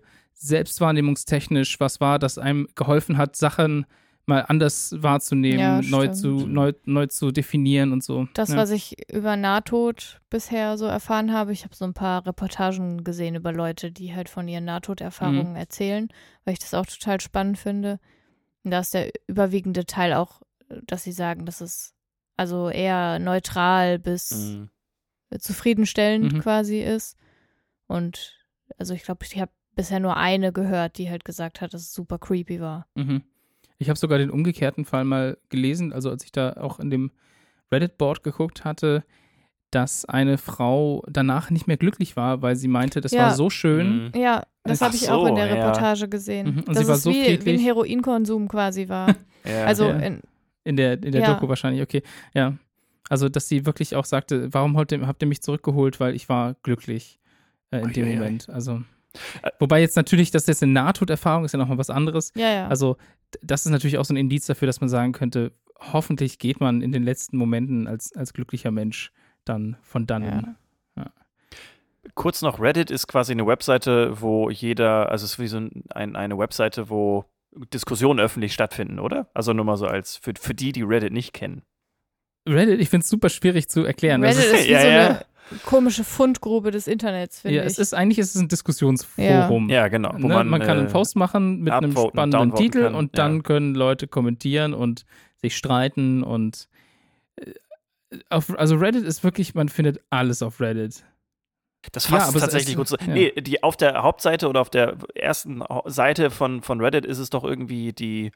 selbstwahrnehmungstechnisch 0.75 1.81
was 1.81 2.01
war, 2.01 2.19
das 2.19 2.39
einem 2.39 2.69
geholfen 2.75 3.17
hat, 3.17 3.37
Sachen 3.37 3.87
mal 4.27 4.41
anders 4.49 4.95
wahrzunehmen, 4.99 5.59
Ja, 5.61 5.83
neu, 5.83 6.05
stimmt. 6.05 6.17
zu, 6.17 6.29
neu, 6.47 6.73
neu 6.87 7.07
zu 7.09 7.31
definieren 7.31 7.93
und 7.93 8.03
so. 8.03 8.27
Das, 8.33 8.49
ja. 8.49 8.57
was 8.57 8.71
ich 8.71 8.97
über 9.13 9.37
Nahtod 9.37 10.21
bisher 10.31 10.79
so 10.79 10.87
erfahren 10.87 11.33
habe, 11.35 11.53
ich 11.53 11.65
habe 11.65 11.75
so 11.77 11.85
ein 11.85 11.93
paar 11.93 12.27
Reportagen 12.27 13.05
gesehen 13.05 13.35
über 13.35 13.53
Leute, 13.53 13.93
die 13.93 14.15
halt 14.15 14.31
von 14.31 14.49
ihren 14.49 14.65
Nahtoderfahrungen 14.65 15.51
Mhm. 15.51 15.57
erzählen, 15.57 16.09
weil 16.45 16.55
ich 16.55 16.61
das 16.61 16.73
auch 16.73 16.87
total 16.87 17.21
spannend 17.21 17.59
finde. 17.59 18.01
Und 18.63 18.71
da 18.71 18.79
ist 18.81 18.95
der 18.95 19.11
überwiegende 19.27 19.85
Teil 19.85 20.15
auch, 20.15 20.41
dass 20.87 21.05
sie 21.05 21.13
sagen, 21.13 21.45
dass 21.45 21.61
es 21.61 21.94
also 22.37 22.69
eher 22.71 23.19
neutral 23.19 23.99
bis 23.99 24.31
Mhm. 24.31 24.69
zufriedenstellend 25.39 26.33
Mhm. 26.35 26.41
quasi 26.41 26.81
ist. 26.81 27.17
Und 27.87 28.39
also 28.79 28.95
ich 28.95 29.03
glaube, 29.03 29.25
ich 29.25 29.39
habe 29.41 29.53
bisher 29.75 30.01
nur 30.01 30.17
eine 30.17 30.53
gehört, 30.53 30.99
die 30.99 31.11
halt 31.11 31.25
gesagt 31.25 31.61
hat, 31.61 31.75
dass 31.75 31.83
es 31.83 31.93
super 31.95 32.19
creepy 32.19 32.61
war. 32.61 32.87
Mhm. 32.95 33.23
Ich 33.79 33.89
habe 33.89 33.99
sogar 33.99 34.19
den 34.19 34.31
umgekehrten 34.31 34.85
Fall 34.85 35.05
mal 35.05 35.37
gelesen, 35.49 35.93
also 35.93 36.11
als 36.11 36.25
ich 36.25 36.33
da 36.33 36.53
auch 36.55 36.79
in 36.79 36.91
dem 36.91 37.11
Reddit-Board 37.73 38.23
geguckt 38.23 38.65
hatte, 38.65 39.05
dass 39.73 40.05
eine 40.05 40.39
Frau 40.39 41.03
danach 41.09 41.51
nicht 41.51 41.67
mehr 41.67 41.77
glücklich 41.77 42.17
war, 42.17 42.41
weil 42.43 42.55
sie 42.55 42.69
meinte, 42.69 43.01
das 43.01 43.11
Ja. 43.11 43.23
war 43.25 43.35
so 43.35 43.51
schön. 43.51 44.05
Mhm. 44.07 44.13
Ja, 44.21 44.45
das 44.63 44.81
habe 44.81 44.95
ich 44.95 45.11
auch 45.11 45.25
in 45.27 45.31
so, 45.31 45.35
der 45.35 45.47
ja. 45.49 45.55
Reportage 45.55 46.09
gesehen. 46.09 46.47
Mhm, 46.55 46.59
und 46.61 46.69
dass 46.69 46.79
sie 46.79 46.87
war 46.89 46.95
es 46.95 47.03
so 47.03 47.11
wie, 47.11 47.45
wie 47.45 47.51
ein. 47.55 47.59
Heroinkonsum 47.59 48.49
quasi 48.49 48.89
war. 48.89 49.15
Ja. 49.45 49.67
Also 49.67 49.89
Ja. 49.89 49.97
in, 49.99 50.23
In 50.65 50.77
der, 50.77 50.95
in 51.03 51.13
der 51.13 51.21
Ja. 51.21 51.35
Doku 51.35 51.49
wahrscheinlich, 51.49 51.83
okay. 51.83 52.03
Ja. 52.33 52.55
Also, 53.11 53.29
dass 53.29 53.49
sie 53.49 53.67
wirklich 53.67 53.95
auch 53.97 54.05
sagte, 54.07 54.53
warum 54.55 54.77
habt 54.79 54.91
ihr, 54.93 55.07
habt 55.07 55.23
ihr 55.23 55.29
mich 55.29 55.43
zurückgeholt, 55.43 56.01
weil 56.01 56.15
ich 56.15 56.29
war 56.31 56.55
glücklich 56.63 57.21
äh, 57.71 57.81
in 57.81 57.93
dem 57.93 58.05
Uiuiui. 58.07 58.17
Moment. 58.19 58.49
Also. 58.49 58.83
Ä- 59.43 59.51
Wobei 59.59 59.81
jetzt 59.81 59.95
natürlich, 59.97 60.31
das 60.31 60.43
ist 60.45 60.49
jetzt 60.49 60.63
eine 60.63 60.73
Nahtoderfahrung, 60.73 61.45
ist 61.45 61.53
ja 61.53 61.59
nochmal 61.59 61.79
was 61.79 61.91
anderes. 61.91 62.33
ja, 62.35 62.51
ja. 62.51 62.69
Also, 62.69 62.97
das 63.43 63.67
ist 63.67 63.73
natürlich 63.73 63.99
auch 63.99 64.05
so 64.05 64.15
ein 64.15 64.17
Indiz 64.17 64.47
dafür, 64.47 64.67
dass 64.67 64.81
man 64.81 64.89
sagen 64.89 65.13
könnte, 65.13 65.53
hoffentlich 65.93 66.39
geht 66.39 66.61
man 66.61 66.81
in 66.83 66.93
den 66.93 67.03
letzten 67.03 67.37
Momenten 67.37 67.87
als, 67.87 68.15
als 68.17 68.33
glücklicher 68.33 68.71
Mensch 68.71 69.13
dann 69.45 69.77
von 69.83 70.07
dannen. 70.07 70.57
Ja. 70.97 71.13
Kurz 72.15 72.43
noch, 72.43 72.61
Reddit 72.61 72.91
ist 72.91 73.07
quasi 73.07 73.33
eine 73.33 73.47
Webseite, 73.47 74.21
wo 74.21 74.51
jeder, 74.51 75.11
also 75.11 75.25
es 75.25 75.33
ist 75.33 75.39
wie 75.39 75.47
so 75.49 75.57
ein, 75.59 76.17
eine 76.17 76.39
Webseite, 76.39 76.91
wo 76.91 77.25
Diskussionen 77.73 78.21
öffentlich 78.21 78.53
stattfinden, 78.53 78.99
oder? 78.99 79.29
Also 79.35 79.53
nur 79.53 79.65
mal 79.65 79.77
so 79.77 79.87
als 79.87 80.17
für, 80.17 80.33
für 80.39 80.55
die, 80.55 80.73
die 80.73 80.83
Reddit 80.83 81.13
nicht 81.13 81.33
kennen. 81.33 81.63
Reddit, 82.49 82.81
ich 82.81 82.91
finde 82.91 83.05
es 83.05 83.11
super 83.11 83.29
schwierig 83.29 83.69
zu 83.69 83.85
erklären. 83.85 84.23
Das 84.23 84.37
Reddit 84.37 84.53
ist, 84.53 84.61
ist 84.61 84.69
wie 84.69 84.73
ja, 84.73 84.81
so 84.81 84.87
ja. 84.89 85.07
eine 85.07 85.25
komische 85.65 86.05
Fundgrube 86.05 86.71
des 86.71 86.87
Internets, 86.87 87.41
finde 87.41 87.59
ja, 87.59 87.63
ich. 87.63 87.69
es 87.69 87.79
ist 87.79 87.95
eigentlich 87.95 88.19
ist 88.19 88.35
es 88.35 88.41
ein 88.41 88.49
Diskussionsforum. 88.49 89.69
Ja, 89.69 89.89
genau. 89.89 90.13
Wo 90.15 90.29
ne? 90.29 90.35
man, 90.35 90.49
man, 90.49 90.61
kann 90.61 90.79
einen 90.79 90.89
äh, 90.89 90.93
Post 90.93 91.17
machen 91.17 91.61
mit 91.61 91.73
einem 91.73 91.93
spannenden 91.93 92.55
Titel 92.55 92.83
kann, 92.83 92.95
und 92.95 93.17
ja. 93.17 93.25
dann 93.25 93.43
können 93.43 93.75
Leute 93.75 94.09
kommentieren 94.09 94.75
und 94.75 95.05
sich 95.41 95.57
streiten 95.57 96.23
und 96.23 96.69
äh, 97.37 97.53
auf, 98.31 98.57
also 98.59 98.77
Reddit 98.77 99.05
ist 99.05 99.25
wirklich, 99.25 99.55
man 99.55 99.69
findet 99.69 100.01
alles 100.11 100.43
auf 100.43 100.61
Reddit. 100.61 101.05
Das 101.93 102.09
Ja, 102.09 102.19
fasst 102.19 102.35
es 102.35 102.41
tatsächlich 102.43 102.71
ist- 102.73 102.77
gut 102.77 102.89
so. 102.89 102.97
ja. 102.97 103.13
Nee, 103.13 103.33
die, 103.41 103.63
auf 103.63 103.77
der 103.77 104.03
Hauptseite 104.03 104.49
oder 104.49 104.61
auf 104.61 104.71
der 104.71 104.97
ersten 105.15 105.63
Seite 105.87 106.31
von, 106.31 106.63
von 106.63 106.81
Reddit 106.81 107.05
ist 107.07 107.19
es 107.19 107.31
doch 107.31 107.45
irgendwie 107.45 107.93
die, 107.93 108.33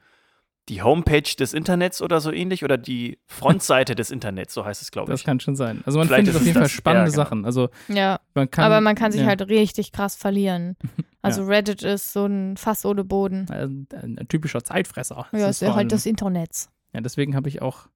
die 0.67 0.81
Homepage 0.83 1.23
des 1.23 1.53
Internets 1.53 1.99
oder 2.01 2.21
so 2.21 2.31
ähnlich 2.31 2.63
oder 2.63 2.77
die 2.77 3.17
Frontseite 3.25 3.95
des 3.95 4.11
Internets, 4.11 4.53
so 4.53 4.65
heißt 4.65 4.81
es, 4.83 4.91
glaube 4.91 5.11
Das 5.11 5.21
ich. 5.21 5.25
kann 5.25 5.39
schon 5.39 5.55
sein. 5.55 5.81
Also 5.85 5.97
man 5.97 6.07
Vielleicht 6.07 6.25
findet 6.25 6.35
auf 6.35 6.43
jeden 6.43 6.53
Fall 6.53 6.63
das. 6.63 6.71
spannende 6.71 7.07
Ja, 7.09 7.11
genau. 7.15 7.23
Sachen. 7.23 7.45
Also 7.45 7.69
ja, 7.87 8.19
man 8.35 8.51
kann, 8.51 8.65
aber 8.65 8.79
man 8.81 8.95
kann 8.95 9.11
sich 9.11 9.21
ja, 9.21 9.27
halt 9.27 9.41
richtig 9.49 9.91
krass 9.91 10.15
verlieren. 10.15 10.75
Also 11.21 11.43
Reddit 11.43 11.83
ist 11.83 12.13
so 12.13 12.27
ein 12.27 12.55
Fass 12.55 12.85
ohne 12.85 13.03
Boden. 13.03 13.45
äh, 13.51 13.65
ein, 13.65 13.87
ein 14.19 14.27
typischer 14.29 14.63
Zeitfresser. 14.63 15.27
Ja, 15.33 15.39
Das 15.39 15.57
ist 15.57 15.61
ja 15.61 15.67
halt 15.69 15.77
allem- 15.79 15.89
das 15.89 16.05
Internet. 16.05 16.69
Ja, 16.93 17.01
deswegen 17.01 17.35
habe 17.35 17.49
ich 17.49 17.61
auch 17.61 17.89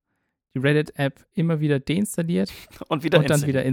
die 0.53 0.59
Reddit-App 0.59 1.25
immer 1.33 1.59
wieder 1.59 1.79
deinstalliert 1.79 2.51
Und 2.87 3.03
wieder 3.03 3.17
und 3.19 3.29
dann 3.29 3.41
installiert. 3.41 3.47
wieder 3.47 3.63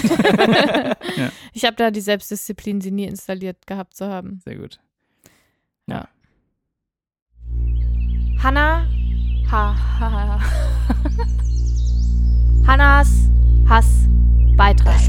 installiert. 0.00 0.96
Ich 1.52 1.64
habe 1.64 1.76
da 1.76 1.90
die 1.90 2.00
Selbstdisziplin, 2.00 2.80
sie 2.80 2.90
nie 2.92 3.04
installiert 3.04 3.66
gehabt 3.66 3.94
zu 3.96 4.06
haben. 4.06 4.40
Sehr 4.44 4.56
gut. 4.56 4.78
Hanna. 8.42 8.86
Ha, 9.50 9.76
ha, 9.98 10.10
ha. 10.10 10.40
Hannas 12.66 13.28
Hassbeitrag. 13.68 15.00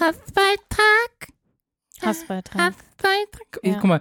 Hassbeitrag. 0.00 1.28
Hassbeitrag. 2.02 2.60
Hassbeitrag. 2.60 3.60
Ja. 3.62 3.74
Guck 3.74 3.84
mal, 3.84 4.00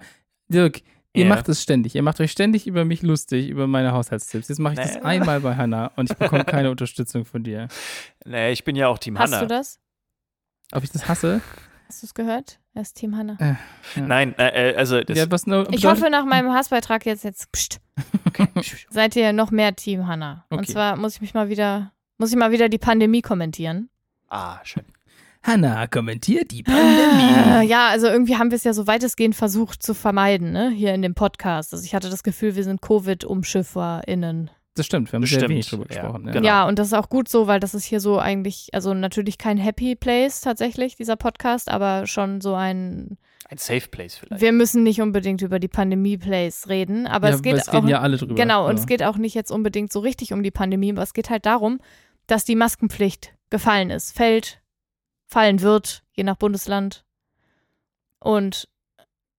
Dirk, 0.50 0.82
ihr 1.14 1.24
Ja. 1.26 1.30
macht 1.30 1.50
es 1.50 1.62
ständig. 1.62 1.96
Ihr 1.96 2.04
macht 2.04 2.20
euch 2.22 2.32
ständig 2.32 2.68
über 2.68 2.86
mich 2.86 3.02
lustig, 3.02 3.50
über 3.50 3.68
meine 3.68 3.92
Haushaltstipps. 3.92 4.48
Jetzt 4.50 4.60
mache 4.60 4.74
ich 4.74 4.80
das 4.80 4.96
Nee. 4.96 5.02
einmal 5.02 5.40
bei 5.42 5.56
Hannah 5.56 5.92
und 5.96 6.10
ich 6.12 6.18
bekomme 6.18 6.46
keine 6.46 6.70
Unterstützung 6.72 7.26
von 7.26 7.44
dir. 7.44 7.68
Nee, 8.26 8.52
ich 8.52 8.64
bin 8.64 8.76
ja 8.76 8.88
auch 8.88 8.98
Team 8.98 9.18
Hast 9.20 9.32
Hanna. 9.34 9.42
du 9.42 9.48
das? 9.48 9.80
Ob 10.74 10.84
ich 10.84 10.92
das 10.92 11.08
hasse? 11.08 11.42
Hast 11.88 12.02
du 12.04 12.08
es 12.08 12.14
gehört? 12.14 12.60
Er 12.74 12.84
ist 12.84 12.94
Team 12.96 13.18
Hanna. 13.18 13.58
Nein, 13.98 14.34
äh, 14.40 14.72
äh, 14.72 14.76
also 14.78 15.02
das, 15.02 15.18
ja, 15.18 15.30
was 15.30 15.46
nur 15.46 15.70
Ich 15.74 15.86
hoffe, 15.86 16.10
nach 16.10 16.24
meinem 16.24 16.54
Hassbeitrag 16.54 17.06
jetzt, 17.06 17.26
jetzt 17.26 17.52
pst, 17.52 17.82
seid 18.90 19.16
ihr 19.18 19.34
noch 19.34 19.52
mehr 19.52 19.76
Team 19.76 20.08
Hanna. 20.08 20.46
Und 20.50 20.60
Okay. 20.60 20.72
zwar 20.72 20.96
muss 20.96 21.16
ich 21.16 21.22
mich 21.22 21.34
mal 21.34 21.50
wieder, 21.50 21.92
muss 22.18 22.30
ich 22.32 22.38
mal 22.38 22.52
wieder 22.52 22.70
die 22.70 22.78
Pandemie 22.78 23.22
kommentieren. 23.22 23.90
Ah, 24.30 24.60
schön. 24.64 24.86
Hannah 25.44 25.88
kommentiert 25.88 26.52
die 26.52 26.64
Pandemie. 26.64 27.68
Ja, 27.68 27.88
also 27.90 28.08
irgendwie 28.08 28.36
haben 28.38 28.52
wir 28.52 28.56
es 28.58 28.64
ja 28.64 28.74
so 28.74 28.86
weitestgehend 28.88 29.36
versucht 29.36 29.82
zu 29.82 29.94
vermeiden, 29.94 30.52
ne, 30.52 30.70
hier 30.70 30.94
in 30.94 31.02
dem 31.02 31.16
Podcast. 31.16 31.74
Also 31.74 31.84
ich 31.86 31.96
hatte 31.96 32.10
das 32.10 32.24
Gefühl, 32.24 32.56
wir 32.56 32.64
sind 32.64 32.82
Covid-UmschifferInnen. 32.82 34.52
Das 34.76 34.86
stimmt, 34.86 35.12
wir 35.12 35.18
haben 35.18 35.22
Das 35.22 35.32
sehr 35.32 35.40
stimmt, 35.40 35.50
wenig 35.52 35.68
drüber 35.70 35.84
ja, 35.90 36.02
gesprochen. 36.02 36.26
Ja. 36.28 36.32
genau. 36.32 36.46
Ja, 36.48 36.68
und 36.68 36.80
das 36.80 36.88
ist 36.88 36.94
auch 36.94 37.10
gut 37.10 37.28
so, 37.28 37.46
weil 37.48 37.60
das 37.60 37.74
ist 37.74 37.84
hier 37.84 38.00
so 38.00 38.20
eigentlich, 38.20 38.70
also 38.72 38.94
natürlich 38.94 39.38
kein 39.38 39.58
Happy 39.58 39.96
Place 39.96 40.40
tatsächlich, 40.42 40.96
dieser 40.96 41.18
Podcast, 41.18 41.70
aber 41.70 42.08
schon 42.08 42.40
so 42.40 42.54
ein, 42.54 43.18
Ein 43.50 43.58
Safe 43.58 43.88
Place 43.90 44.16
vielleicht. 44.16 44.42
wir 44.42 44.52
müssen 44.54 44.84
nicht 44.84 45.02
unbedingt 45.02 45.42
über 45.42 45.60
die 45.60 45.68
Pandemie-Place 45.68 46.70
reden, 46.70 47.06
aber 47.06 47.30
ja, 47.30 47.36
es 47.36 47.42
geht 47.42 47.56
es 47.56 47.68
auch 47.68 47.74
reden 47.74 47.90
ja 47.90 48.00
alle 48.00 48.16
drüber. 48.16 48.36
Genau, 48.36 48.66
und 48.68 48.76
Ja. 48.76 48.80
es 48.80 48.88
geht 48.88 49.04
auch 49.04 49.18
nicht 49.18 49.34
jetzt 49.36 49.52
unbedingt 49.52 49.92
so 49.92 50.00
richtig 50.00 50.32
um 50.32 50.42
die 50.42 50.52
Pandemie, 50.52 50.92
aber 50.94 51.04
es 51.04 51.14
geht 51.14 51.30
halt 51.30 51.46
darum, 51.46 51.80
dass 52.28 52.46
die 52.46 52.56
Maskenpflicht 52.56 53.34
gefallen 53.50 53.90
ist, 53.90 54.16
fällt, 54.16 54.61
fallen 55.32 55.62
wird, 55.62 56.04
je 56.14 56.24
nach 56.24 56.36
Bundesland. 56.36 57.06
Und 58.20 58.68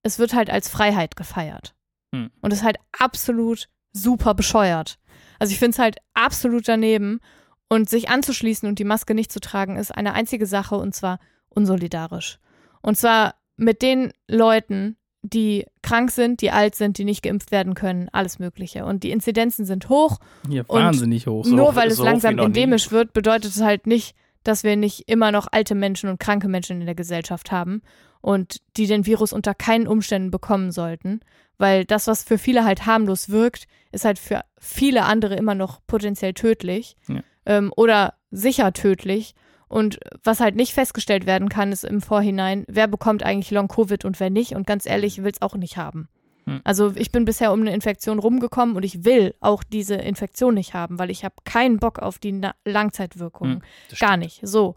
es 0.03 0.19
wird 0.19 0.35
halt 0.35 0.51
als 0.51 0.69
Freiheit 0.69 1.17
gefeiert. 1.17 1.75
Hm. 2.15 2.31
Und 2.41 2.53
es 2.53 2.61
ist 2.61 2.65
halt 2.65 2.79
absolut 2.99 3.69
super 3.93 4.35
bescheuert. 4.35 4.99
Also 5.39 5.53
ich 5.53 5.59
finde 5.59 5.73
es 5.73 5.79
halt 5.79 5.99
absolut 6.15 6.67
daneben. 6.67 7.21
Und 7.69 7.89
sich 7.89 8.11
anzuschließen 8.11 8.69
und 8.69 8.79
die 8.79 8.85
Maske 8.85 9.15
nicht 9.15 9.33
zu 9.33 9.41
tragen, 9.41 9.77
ist 9.77 9.95
eine 9.95 10.13
einzige 10.13 10.45
Sache 10.45 10.77
und 10.77 10.95
zwar 10.95 11.19
unsolidarisch. 11.49 12.39
Und 12.83 12.99
zwar 12.99 13.35
mit 13.57 13.81
den 13.81 14.13
Leuten, 14.29 14.99
die 15.23 15.65
krank 15.81 16.11
sind, 16.11 16.43
die 16.43 16.51
alt 16.51 16.75
sind, 16.75 16.99
die 16.99 17.05
nicht 17.05 17.23
geimpft 17.23 17.51
werden 17.51 17.75
können, 17.75 18.11
alles 18.13 18.39
Mögliche. 18.39 18.85
Und 18.85 19.05
die 19.05 19.11
Inzidenzen 19.11 19.65
sind 19.65 19.89
hoch. 19.89 20.19
Und 20.65 20.81
wahnsinnig 20.81 21.27
hoch. 21.27 21.47
So 21.47 21.55
Nur 21.55 21.75
weil 21.75 21.89
es 21.89 21.97
so 21.97 22.03
wie 22.03 22.09
langsam 22.09 22.39
endemisch 22.39 22.91
wird, 22.91 23.15
bedeutet 23.15 23.53
es 23.53 23.63
halt 23.63 23.87
nicht, 23.87 24.15
dass 24.45 24.65
wir 24.65 24.77
nicht 24.77 25.09
immer 25.09 25.33
noch 25.33 25.49
alte 25.51 25.75
Menschen 25.75 26.09
und 26.09 26.21
kranke 26.21 26.49
Menschen 26.49 26.81
in 26.81 26.87
der 26.87 26.95
Gesellschaft 26.95 27.53
haben 27.53 27.83
und 28.21 28.61
die 28.77 28.87
den 28.87 29.07
Virus 29.07 29.33
unter 29.33 29.55
keinen 29.55 29.87
Umständen 29.87 30.31
bekommen 30.31 30.73
sollten. 30.73 31.21
Weil 31.59 31.85
das, 31.85 32.07
was 32.07 32.25
für 32.25 32.39
viele 32.39 32.65
halt 32.65 32.87
harmlos 32.87 33.29
wirkt, 33.29 33.67
ist 33.93 34.05
halt 34.05 34.19
für 34.19 34.43
viele 34.59 35.05
andere 35.05 35.37
immer 35.37 35.55
noch 35.55 35.81
potenziell 35.87 36.35
tödlich 36.35 36.97
Ja. 37.09 37.23
ähm, 37.47 37.73
oder 37.77 38.15
sicher 38.31 38.73
tödlich. 38.73 39.35
Und 39.69 40.01
was 40.23 40.41
halt 40.41 40.55
nicht 40.55 40.75
festgestellt 40.75 41.25
werden 41.27 41.49
kann, 41.49 41.73
ist 41.73 41.85
im 41.85 42.03
Vorhinein, 42.03 42.65
wer 42.69 42.89
bekommt 42.89 43.23
eigentlich 43.23 43.51
Long-Covid 43.51 44.05
und 44.05 44.21
wer 44.21 44.29
nicht. 44.29 44.55
Und 44.55 44.67
ganz 44.67 44.87
ehrlich, 44.87 45.19
ich 45.19 45.25
will 45.25 45.33
es 45.33 45.41
auch 45.41 45.55
nicht 45.55 45.77
haben. 45.77 46.09
Hm. 46.47 46.61
Also 46.65 46.93
ich 46.97 47.13
bin 47.13 47.25
bisher 47.25 47.53
um 47.53 47.61
eine 47.61 47.75
Infektion 47.75 48.19
rumgekommen 48.19 48.77
und 48.77 48.85
ich 48.85 49.05
will 49.05 49.35
auch 49.41 49.63
diese 49.63 49.95
Infektion 49.95 50.55
nicht 50.55 50.75
haben, 50.75 50.99
weil 50.99 51.11
ich 51.11 51.25
habe 51.25 51.35
keinen 51.45 51.79
Bock 51.79 51.99
auf 51.99 52.19
die 52.19 52.33
Na 52.33 52.55
Langzeitwirkungen. 52.65 53.63
Hm, 53.89 53.97
Gar 53.99 54.17
nicht. 54.17 54.41
So. 54.43 54.75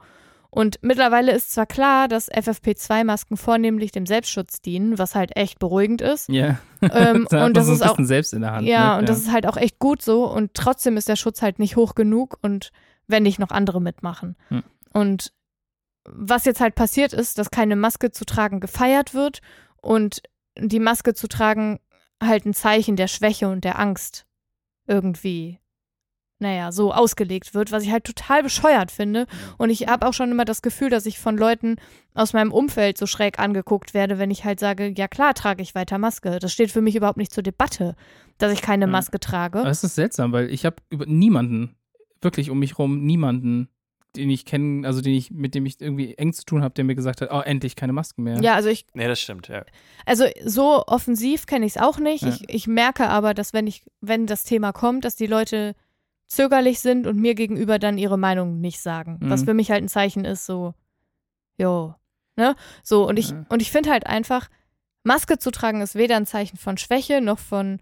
Und 0.50 0.80
mittlerweile 0.82 1.34
ist 1.34 1.52
zwar 1.52 1.66
klar, 1.66 2.08
dass 2.08 2.32
FFP2-Masken 2.32 3.36
vornehmlich 3.36 3.92
dem 3.92 4.06
Selbstschutz 4.06 4.62
dienen, 4.62 4.98
was 4.98 5.14
halt 5.14 5.36
echt 5.36 5.60
beruhigend 5.60 6.02
ist. 6.02 6.30
Ja, 6.30 6.60
Ähm, 6.82 7.28
da 7.30 7.46
und 7.46 7.58
das 7.58 7.68
ist 7.68 7.82
auch 7.82 7.98
selbst 8.00 8.34
in 8.34 8.42
der 8.42 8.54
Hand. 8.54 8.66
ja, 8.68 8.94
ne? 8.94 9.00
und 9.00 9.10
das 9.10 9.18
ist 9.20 9.32
halt 9.32 9.48
auch 9.48 9.58
echt 9.58 9.80
gut 9.80 10.02
so. 10.02 10.26
Und 10.32 10.54
trotzdem 10.54 10.96
ist 10.96 11.10
der 11.10 11.18
Schutz 11.18 11.42
halt 11.42 11.60
nicht 11.60 11.76
hoch 11.76 11.94
genug 11.94 12.38
und 12.42 12.72
wenn 13.08 13.24
nicht 13.24 13.38
noch 13.38 13.52
andere 13.52 13.82
mitmachen. 13.82 14.38
Hm. 14.48 14.64
Und 14.94 15.34
was 16.06 16.46
jetzt 16.46 16.62
halt 16.62 16.76
passiert 16.76 17.12
ist, 17.14 17.38
dass 17.38 17.52
keine 17.52 17.76
Maske 17.76 18.12
zu 18.12 18.26
tragen 18.26 18.60
gefeiert 18.62 19.14
wird 19.14 19.42
und 19.82 20.22
die 20.58 20.80
Maske 20.80 21.14
zu 21.14 21.28
tragen 21.28 21.80
halt 22.22 22.46
ein 22.46 22.54
Zeichen 22.54 22.96
der 22.96 23.08
Schwäche 23.08 23.50
und 23.50 23.64
der 23.64 23.80
Angst 23.80 24.26
irgendwie, 24.88 25.60
naja, 26.40 26.72
so 26.72 26.94
ausgelegt 26.94 27.54
wird, 27.54 27.72
was 27.72 27.84
ich 27.84 27.92
halt 27.92 28.04
total 28.04 28.44
bescheuert 28.44 28.92
finde. 28.92 29.26
Und 29.58 29.70
ich 29.70 29.88
habe 29.88 30.08
auch 30.08 30.14
schon 30.14 30.32
immer 30.32 30.46
das 30.46 30.62
Gefühl, 30.62 30.90
dass 30.90 31.06
ich 31.06 31.20
von 31.20 31.38
Leuten 31.38 31.78
aus 32.14 32.34
meinem 32.34 32.52
Umfeld 32.52 32.98
so 32.98 33.06
schräg 33.06 33.40
angeguckt 33.40 33.94
werde, 33.94 34.18
wenn 34.18 34.32
ich 34.32 34.46
halt 34.46 34.60
sage, 34.60 34.94
ja 34.96 35.08
klar, 35.08 35.34
trage 35.34 35.62
ich 35.62 35.76
weiter 35.76 35.98
Maske. 35.98 36.40
Das 36.40 36.54
steht 36.54 36.72
für 36.72 36.82
mich 36.82 36.96
überhaupt 36.96 37.18
nicht 37.18 37.34
zur 37.34 37.44
Debatte, 37.44 37.96
dass 38.38 38.54
ich 38.54 38.62
keine. 38.62 38.88
Maske 38.88 39.20
trage. 39.20 39.60
Aber 39.60 39.70
es 39.70 39.84
ist 39.84 39.96
seltsam, 39.96 40.32
weil 40.32 40.50
ich 40.52 40.66
habe 40.66 40.78
über 40.90 41.06
niemanden, 41.06 41.76
wirklich 42.22 42.50
um 42.50 42.60
mich 42.60 42.78
rum, 42.78 43.04
niemanden, 43.04 43.70
den 44.18 44.30
ich 44.30 44.46
kenne, 44.46 44.88
also 44.88 45.02
den 45.02 45.14
ich, 45.14 45.32
mit 45.32 45.56
dem 45.56 45.66
ich 45.66 45.80
irgendwie 45.82 46.14
eng 46.16 46.34
zu 46.34 46.46
tun 46.46 46.64
habe, 46.64 46.74
der 46.74 46.84
mir 46.84 46.96
gesagt 46.96 47.22
hat, 47.22 47.30
oh, 47.32 47.40
endlich 47.42 47.76
keine 47.76 47.94
Masken 47.94 48.24
mehr. 48.24 48.40
Ja, 48.42 48.56
also 48.56 48.70
ich, 48.70 48.86
Nee, 48.94 49.08
das 49.08 49.20
stimmt, 49.22 49.48
ja. 49.48 49.64
also 50.06 50.26
so 50.44 50.84
offensiv 50.88 51.46
kenne 51.46 51.66
ich 51.66 51.76
es 51.76 51.82
auch 51.82 51.98
nicht. 52.00 52.24
Ja. 52.24 52.30
Ich, 52.30 52.50
ich 52.50 52.68
merke 52.68 53.08
aber, 53.10 53.34
dass 53.34 53.54
wenn 53.54 53.68
ich, 53.68 53.84
wenn 54.02 54.26
das 54.28 54.44
Thema 54.44 54.72
kommt, 54.74 55.06
dass 55.06 55.16
die 55.16 55.28
Leute 55.28 55.76
zögerlich 56.28 56.80
sind 56.80 57.06
und 57.08 57.18
mir 57.18 57.36
gegenüber 57.36 57.78
dann 57.80 57.98
ihre 57.98 58.18
Meinung 58.18 58.60
nicht 58.60 58.80
sagen. 58.82 59.20
Was 59.22 59.42
Mhm. 59.42 59.46
für 59.46 59.54
mich 59.54 59.70
halt 59.72 59.84
ein 59.84 59.90
Zeichen 59.90 60.26
ist, 60.26 60.46
so, 60.46 60.74
jo, 61.58 61.94
ne? 62.36 62.56
So, 62.84 63.08
und 63.08 63.18
ich, 63.20 63.30
Ja. 63.30 63.46
und 63.50 63.62
ich 63.62 63.72
finde 63.72 63.92
halt 63.92 64.06
einfach, 64.08 64.50
Maske 65.04 65.38
zu 65.38 65.52
tragen 65.52 65.82
ist 65.82 65.94
weder 65.96 66.16
ein 66.18 66.26
Zeichen 66.26 66.58
von 66.58 66.78
Schwäche 66.78 67.22
noch 67.22 67.38
von 67.40 67.80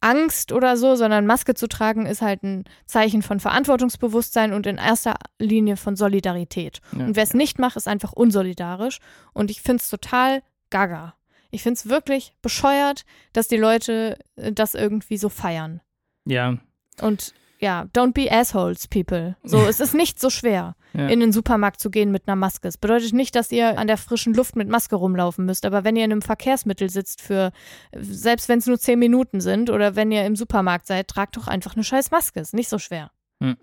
Angst 0.00 0.52
oder 0.52 0.76
so, 0.76 0.94
sondern 0.94 1.26
Maske 1.26 1.54
zu 1.54 1.68
tragen 1.68 2.06
ist 2.06 2.22
halt 2.22 2.42
ein 2.42 2.64
Zeichen 2.86 3.22
von 3.22 3.40
Verantwortungsbewusstsein 3.40 4.52
und 4.52 4.66
in 4.66 4.76
erster 4.76 5.16
Linie 5.38 5.76
von 5.76 5.96
Solidarität. 5.96 6.80
Ja. 6.96 7.06
Und 7.06 7.16
wer 7.16 7.24
es 7.24 7.34
nicht 7.34 7.58
macht, 7.58 7.76
ist 7.76 7.88
einfach 7.88 8.12
unsolidarisch. 8.12 8.98
Und 9.32 9.50
ich 9.50 9.60
finde 9.60 9.82
es 9.82 9.90
total 9.90 10.42
gaga. 10.70 11.14
Ich 11.50 11.62
finde 11.62 11.78
es 11.78 11.88
wirklich 11.88 12.34
bescheuert, 12.42 13.04
dass 13.32 13.48
die 13.48 13.56
Leute 13.56 14.18
äh, 14.36 14.52
das 14.52 14.74
irgendwie 14.74 15.16
so 15.16 15.28
feiern. 15.28 15.80
Ja, 16.26 16.58
Und 17.00 17.32
ja, 17.60 17.86
don't 17.96 18.12
be 18.12 18.30
assholes, 18.30 18.86
people. 18.88 19.36
So, 19.42 19.58
es 19.68 19.80
ist 19.80 19.94
nicht 19.94 20.20
so 20.20 20.30
schwer, 20.30 20.74
Ja. 20.92 21.06
in 21.08 21.20
den 21.20 21.32
Supermarkt 21.32 21.80
zu 21.80 21.90
gehen 21.90 22.10
mit 22.12 22.26
einer 22.26 22.36
Maske. 22.36 22.68
Es 22.68 22.78
bedeutet 22.78 23.12
nicht, 23.12 23.34
dass 23.34 23.52
ihr 23.52 23.78
an 23.78 23.86
der 23.88 23.96
frischen 23.98 24.32
Luft 24.34 24.56
mit 24.56 24.68
Maske 24.68 24.96
rumlaufen 24.96 25.44
müsst, 25.44 25.66
aber 25.66 25.84
wenn 25.84 25.96
ihr 25.96 26.04
in 26.04 26.12
einem 26.12 26.22
Verkehrsmittel 26.22 26.88
sitzt 26.90 27.20
für, 27.20 27.52
selbst 27.96 28.48
wenn 28.48 28.58
es 28.60 28.66
nur 28.66 28.78
zehn 28.78 28.98
Minuten 28.98 29.40
sind 29.40 29.70
oder 29.70 29.96
wenn 29.96 30.10
ihr 30.12 30.24
im 30.24 30.36
Supermarkt 30.36 30.86
seid, 30.86 31.08
tragt 31.08 31.36
doch 31.36 31.46
einfach 31.48 31.74
eine 31.74 31.84
scheiß 31.84 32.10
Maske. 32.10 32.40
Ist 32.40 32.54
nicht 32.54 32.68
so 32.68 32.78
schwer. 32.78 33.10
Hm. 33.42 33.56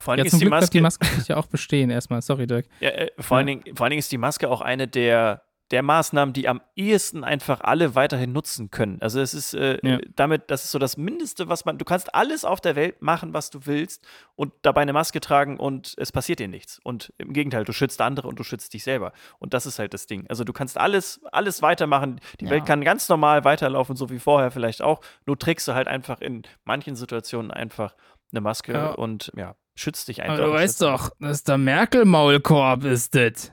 Vor 0.00 0.12
allen 0.12 0.18
Ja, 0.18 0.24
Dingen 0.24 0.30
zum 0.30 0.36
ist 0.36 0.40
die 0.40 0.44
Glück 0.46 0.58
bleibt 0.60 0.74
die 0.74 0.80
Maske, 0.82 1.04
Maske 1.06 1.32
ja 1.32 1.36
auch 1.38 1.46
bestehen 1.46 1.90
erstmal. 1.90 2.22
Sorry, 2.22 2.46
Dirk. 2.46 2.66
ja, 2.80 2.90
äh, 2.90 3.10
vor, 3.18 3.38
allen 3.38 3.48
Ja. 3.48 3.54
Dingen, 3.56 3.76
vor 3.76 3.84
allen 3.84 3.90
Dingen 3.90 3.98
ist 3.98 4.12
die 4.12 4.18
Maske 4.18 4.48
auch 4.48 4.60
eine 4.60 4.86
der, 4.86 5.42
der 5.70 5.82
Maßnahmen, 5.82 6.32
die 6.32 6.48
am 6.48 6.62
ehesten 6.76 7.24
einfach 7.24 7.60
alle 7.60 7.94
weiterhin 7.94 8.32
nutzen 8.32 8.70
können. 8.70 8.96
Also 9.02 9.20
es 9.20 9.34
ist 9.34 9.52
äh, 9.54 9.78
Ja. 9.82 9.98
damit, 10.16 10.50
das 10.50 10.64
ist 10.64 10.70
so 10.70 10.78
das 10.78 10.96
Mindeste, 10.96 11.48
was 11.48 11.64
man, 11.66 11.76
du 11.76 11.84
kannst 11.84 12.14
alles 12.14 12.44
auf 12.46 12.60
der 12.62 12.74
Welt 12.74 13.02
machen, 13.02 13.34
was 13.34 13.50
du 13.50 13.66
willst 13.66 14.06
und 14.34 14.52
dabei 14.62 14.80
eine 14.82 14.94
Maske 14.94 15.20
tragen 15.20 15.58
und 15.58 15.94
es 15.98 16.10
passiert 16.10 16.38
dir 16.38 16.48
nichts. 16.48 16.80
Und 16.82 17.12
im 17.18 17.32
Gegenteil, 17.34 17.64
du 17.64 17.72
schützt 17.72 18.00
andere 18.00 18.28
und 18.28 18.38
du 18.38 18.44
schützt 18.44 18.72
dich 18.72 18.82
selber. 18.82 19.12
Und 19.38 19.52
das 19.52 19.66
ist 19.66 19.78
halt 19.78 19.92
das 19.92 20.06
Ding. 20.06 20.26
Also 20.28 20.42
du 20.44 20.52
kannst 20.54 20.78
alles, 20.78 21.20
alles 21.32 21.60
weitermachen. 21.60 22.20
Die 22.40 22.46
Ja. 22.46 22.52
Welt 22.52 22.64
kann 22.66 22.82
ganz 22.82 23.08
normal 23.10 23.44
weiterlaufen, 23.44 23.94
so 23.94 24.08
wie 24.08 24.18
vorher 24.18 24.50
vielleicht 24.50 24.80
auch. 24.80 25.00
Nur 25.26 25.38
trägst 25.38 25.68
du 25.68 25.74
halt 25.74 25.86
einfach 25.88 26.20
in 26.22 26.42
manchen 26.64 26.96
Situationen 26.96 27.50
einfach 27.50 27.94
eine 28.32 28.40
Maske 28.40 28.72
Ja. 28.72 28.90
und 28.92 29.30
ja, 29.36 29.54
schützt 29.74 30.08
dich 30.08 30.22
einfach. 30.22 30.38
Aber 30.38 30.46
du 30.46 30.52
weißt 30.52 30.80
doch, 30.82 31.10
dass 31.20 31.44
der 31.44 31.58
Merkel-Maulkorb 31.58 32.84
ist 32.84 33.14
das. 33.14 33.52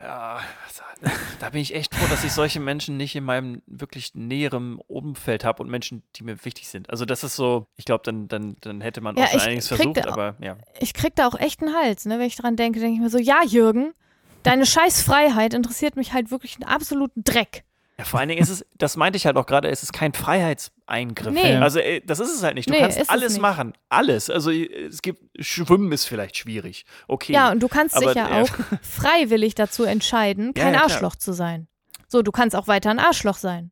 Ja, 0.00 0.40
da- 1.40 1.50
bin 1.50 1.60
ich 1.60 1.74
echt 1.74 1.94
froh, 1.94 2.06
dass 2.08 2.24
ich 2.24 2.32
solche 2.32 2.58
Menschen 2.60 2.96
nicht 2.96 3.14
in 3.16 3.24
meinem 3.24 3.60
wirklich 3.66 4.14
näheren 4.14 4.78
Umfeld 4.86 5.44
habe 5.44 5.62
und 5.62 5.68
Menschen, 5.70 6.02
die 6.16 6.24
mir 6.24 6.42
wichtig 6.44 6.68
sind. 6.68 6.88
Also 6.90 7.04
das 7.04 7.22
ist 7.24 7.36
so, 7.36 7.66
ich 7.76 7.84
glaube, 7.84 8.02
dann, 8.04 8.26
dann, 8.28 8.56
dann 8.62 8.80
hätte 8.80 9.00
man 9.00 9.16
Ja, 9.16 9.26
auch 9.26 9.34
einiges 9.34 9.68
versucht, 9.68 9.98
da- 9.98 10.06
aber 10.08 10.36
ja. 10.40 10.56
Ich 10.78 10.94
krieg 10.94 11.14
da 11.16 11.26
auch 11.26 11.38
echt 11.38 11.60
einen 11.62 11.74
Hals, 11.74 12.06
ne? 12.06 12.18
Wenn 12.18 12.26
ich 12.26 12.36
dran 12.36 12.56
denke, 12.56 12.80
denke 12.80 12.94
ich 12.94 13.00
mir 13.00 13.10
so, 13.10 13.18
ja, 13.18 13.42
Jürgen, 13.44 13.92
deine 14.42 14.64
scheiß 14.64 15.02
Freiheit 15.02 15.52
interessiert 15.52 15.96
mich 15.96 16.12
halt 16.14 16.30
wirklich 16.30 16.54
einen 16.56 16.64
absoluten 16.64 17.22
Dreck. 17.22 17.64
Ja, 18.00 18.06
vor 18.06 18.18
allen 18.18 18.30
Dingen 18.30 18.40
ist 18.40 18.48
es, 18.48 18.64
das 18.78 18.96
meinte 18.96 19.18
ich 19.18 19.26
halt 19.26 19.36
auch 19.36 19.44
gerade, 19.44 19.68
es 19.68 19.82
ist 19.82 19.92
kein 19.92 20.14
Freiheitseingriff. 20.14 21.34
Nee. 21.34 21.56
Also 21.56 21.80
ey, 21.80 22.02
das 22.06 22.18
ist 22.18 22.34
es 22.34 22.42
halt 22.42 22.54
nicht. 22.54 22.66
Du 22.66 22.72
Nee, 22.72 22.80
kannst 22.80 22.96
ist 22.96 23.02
es 23.04 23.08
alles 23.10 23.32
nicht. 23.34 23.42
machen. 23.42 23.74
Alles. 23.90 24.30
Also 24.30 24.50
es 24.50 25.02
gibt, 25.02 25.22
Schwimmen 25.38 25.92
ist 25.92 26.06
vielleicht 26.06 26.38
schwierig. 26.38 26.86
Okay. 27.08 27.34
Ja, 27.34 27.50
und 27.50 27.62
du 27.62 27.68
kannst 27.68 27.94
Aber 27.96 28.06
dich 28.06 28.14
ja 28.14 28.40
auch 28.40 28.48
freiwillig 28.82 29.54
dazu 29.54 29.84
entscheiden, 29.84 30.54
Ja, 30.56 30.62
kein 30.64 30.72
ja, 30.72 30.80
klar. 30.80 30.92
Arschloch 30.92 31.16
zu 31.16 31.32
sein. 31.34 31.68
So, 32.08 32.22
du 32.22 32.32
kannst 32.32 32.56
auch 32.56 32.68
weiter 32.68 32.88
ein 32.90 32.98
Arschloch 32.98 33.36
sein. 33.36 33.70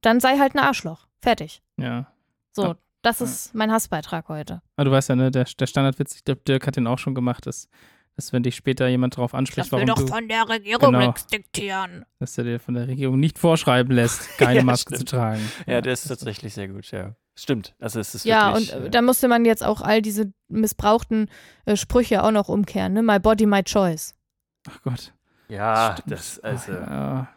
Dann 0.00 0.20
sei 0.20 0.38
halt 0.38 0.54
ein 0.54 0.58
Arschloch. 0.60 1.06
Fertig. 1.20 1.60
Ja. 1.76 2.10
So, 2.52 2.62
Ja. 2.64 2.76
das 3.02 3.20
ist 3.20 3.54
mein 3.54 3.70
Hassbeitrag 3.70 4.28
heute. 4.30 4.62
Aber 4.76 4.86
du 4.86 4.90
weißt 4.92 5.10
ja, 5.10 5.16
ne, 5.16 5.30
der, 5.30 5.44
der 5.44 5.66
Standardwitz, 5.66 6.14
ich 6.16 6.24
glaube, 6.24 6.40
Dirk 6.48 6.66
hat 6.66 6.76
den 6.76 6.86
auch 6.86 6.98
schon 6.98 7.14
gemacht, 7.14 7.46
dass, 7.46 7.68
dass 8.20 8.32
wenn 8.34 8.42
dich 8.42 8.54
später 8.54 8.86
jemand 8.88 9.16
darauf 9.16 9.34
anspricht, 9.34 9.72
warum 9.72 9.86
du, 9.86 10.06
von 10.06 10.28
der 10.28 10.48
Regierung 10.48 10.92
Genau. 10.92 11.06
nichts 11.06 11.26
diktieren. 11.26 12.04
dass 12.18 12.36
er 12.36 12.44
dir 12.44 12.60
von 12.60 12.74
der 12.74 12.86
Regierung 12.86 13.18
nicht 13.18 13.38
vorschreiben 13.38 13.94
lässt, 13.94 14.28
keine 14.38 14.56
Ja, 14.58 14.62
Maske 14.64 14.94
stimmt. 14.94 15.08
zu 15.08 15.16
tragen. 15.16 15.40
ja, 15.66 15.80
der 15.80 15.92
ist 15.94 16.06
tatsächlich 16.06 16.52
sehr 16.54 16.68
gut, 16.68 16.90
ja. 16.90 17.14
Stimmt. 17.34 17.74
Also 17.80 18.00
es 18.00 18.14
ist 18.14 18.24
Ja, 18.26 18.52
wirklich, 18.52 18.74
und 18.74 18.82
äh, 18.82 18.86
äh, 18.86 18.90
da 18.90 19.00
musste 19.00 19.26
man 19.26 19.44
jetzt 19.46 19.64
auch 19.64 19.80
all 19.80 20.02
diese 20.02 20.32
missbrauchten 20.48 21.30
äh, 21.64 21.76
Sprüche 21.76 22.22
auch 22.22 22.32
noch 22.32 22.48
umkehren. 22.50 22.92
Ne? 22.92 23.02
My 23.02 23.18
body, 23.18 23.46
my 23.46 23.62
choice. 23.62 24.14
Ach 24.68 24.82
Gott. 24.82 25.14
ja, 25.48 25.94
Stimmt. 25.98 26.12
das, 26.12 26.38
also, 26.40 26.72
Ja. 26.72 27.28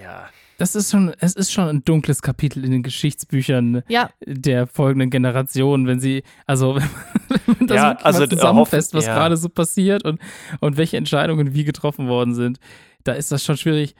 ja. 0.00 0.28
Das 0.58 0.76
ist 0.76 0.92
schon, 0.92 1.12
es 1.18 1.34
ist 1.34 1.50
schon 1.52 1.68
ein 1.68 1.84
dunkles 1.84 2.22
Kapitel 2.22 2.64
in 2.64 2.70
den 2.70 2.82
Geschichtsbüchern 2.84 3.82
Ja, 3.88 4.10
der 4.24 4.66
folgenden 4.68 5.10
Generation, 5.10 5.86
wenn 5.88 5.98
sie, 5.98 6.22
also 6.46 6.76
wenn 7.46 7.56
man 7.58 7.61
das 7.72 7.82
Ja, 7.82 7.88
wirklich 7.90 8.06
also, 8.06 8.18
mal 8.20 8.24
äh, 8.24 8.28
zusammenfasst, 8.30 8.94
was 8.94 9.06
ja. 9.06 9.14
gerade 9.14 9.36
so 9.36 9.48
passiert 9.48 10.04
und, 10.04 10.20
und 10.60 10.76
welche 10.76 10.96
Entscheidungen 10.96 11.54
wie 11.54 11.64
getroffen 11.64 12.08
worden 12.08 12.34
sind, 12.34 12.58
da 13.04 13.12
ist 13.12 13.32
das 13.32 13.44
schon 13.44 13.56
schwierig. 13.56 13.94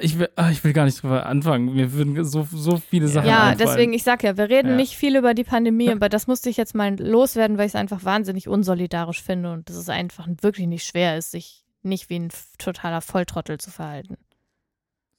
Ich 0.00 0.18
will, 0.18 0.28
ah, 0.36 0.50
ich 0.50 0.62
will 0.64 0.72
gar 0.72 0.84
nicht 0.84 1.02
drüber 1.02 1.24
anfangen. 1.26 1.72
Mir 1.74 1.92
würden 1.92 2.22
so, 2.24 2.46
so 2.50 2.76
viele 2.76 3.08
Sachen 3.08 3.28
ja 3.28 3.44
einfallen. 3.44 3.58
deswegen, 3.58 3.92
ich 3.94 4.02
sag 4.02 4.22
ja, 4.22 4.36
wir 4.36 4.48
reden 4.50 4.70
Ja. 4.70 4.76
nicht 4.76 4.94
viel 4.96 5.16
über 5.16 5.32
die 5.34 5.44
Pandemie, 5.44 5.90
aber 5.90 6.08
das 6.08 6.26
musste 6.26 6.50
ich 6.50 6.56
jetzt 6.56 6.74
mal 6.74 6.94
loswerden, 7.00 7.56
weil 7.58 7.66
ich 7.66 7.72
es 7.72 7.76
einfach 7.76 8.04
wahnsinnig 8.04 8.48
unsolidarisch 8.48 9.22
finde 9.22 9.52
und 9.52 9.68
dass 9.68 9.76
es 9.76 9.88
einfach 9.88 10.28
wirklich 10.42 10.66
nicht 10.66 10.84
schwer 10.84 11.16
ist, 11.16 11.30
sich 11.30 11.64
nicht 11.82 12.10
wie 12.10 12.18
ein 12.18 12.28
totaler 12.58 13.00
Volltrottel 13.00 13.58
zu 13.58 13.70
verhalten. 13.70 14.18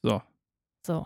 So. 0.04 0.22
So. 0.86 1.06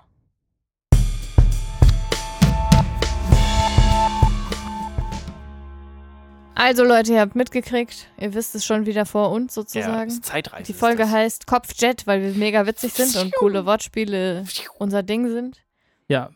Also 6.56 6.84
Leute, 6.84 7.14
ihr 7.14 7.20
habt 7.22 7.36
mitgekriegt, 7.36 8.08
ihr 8.20 8.34
wisst 8.34 8.54
es 8.56 8.64
schon 8.66 8.86
wieder 8.86 9.06
vor 9.06 9.32
uns 9.32 9.56
Ja, 9.56 9.62
sozusagen. 9.62 10.06
das 10.06 10.14
ist 10.16 10.26
Zeitreise. 10.26 10.64
Die 10.66 10.72
ist 10.74 10.80
Folge 10.80 11.04
das. 11.04 11.12
heißt 11.12 11.47
Kopfjet, 11.47 12.06
weil 12.06 12.22
wir 12.22 12.32
mega 12.34 12.66
witzig 12.68 12.93
sind 12.93 13.16
und 13.22 13.34
coole 13.36 13.66
Wortspiele 13.66 14.45
unser 14.78 15.01
Ding 15.04 15.28
sind. 15.30 15.64
Ja. 16.08 16.30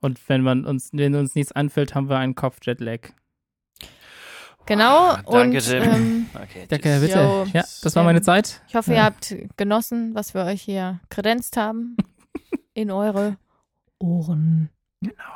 Und 0.00 0.20
wenn 0.28 0.42
man 0.42 0.66
uns, 0.66 0.90
wenn 0.92 1.14
uns 1.14 1.34
nichts 1.34 1.52
anfällt, 1.52 1.94
haben 1.94 2.10
wir 2.10 2.18
einen 2.18 2.34
Kopf-Jetlag. 2.34 3.00
Genau. 4.66 5.08
Ah, 5.10 5.22
danke, 5.30 5.56
und 5.58 5.64
Tim. 5.64 5.82
ähm, 5.82 6.26
Okay, 6.34 6.66
Danke, 6.68 6.98
bitte. 7.00 7.18
Jo. 7.18 7.46
Ja, 7.52 7.64
das 7.82 7.96
war 7.96 8.04
meine 8.04 8.22
Zeit. 8.22 8.62
ich 8.68 8.74
hoffe, 8.74 8.92
Ja. 8.92 8.96
ihr 8.98 9.04
habt 9.04 9.34
genossen, 9.56 10.14
was 10.14 10.34
wir 10.34 10.44
euch 10.44 10.62
hier 10.62 11.00
kredenzt 11.08 11.56
haben. 11.56 11.96
In 12.74 12.90
eure 12.90 13.36
Ohren. 13.98 14.68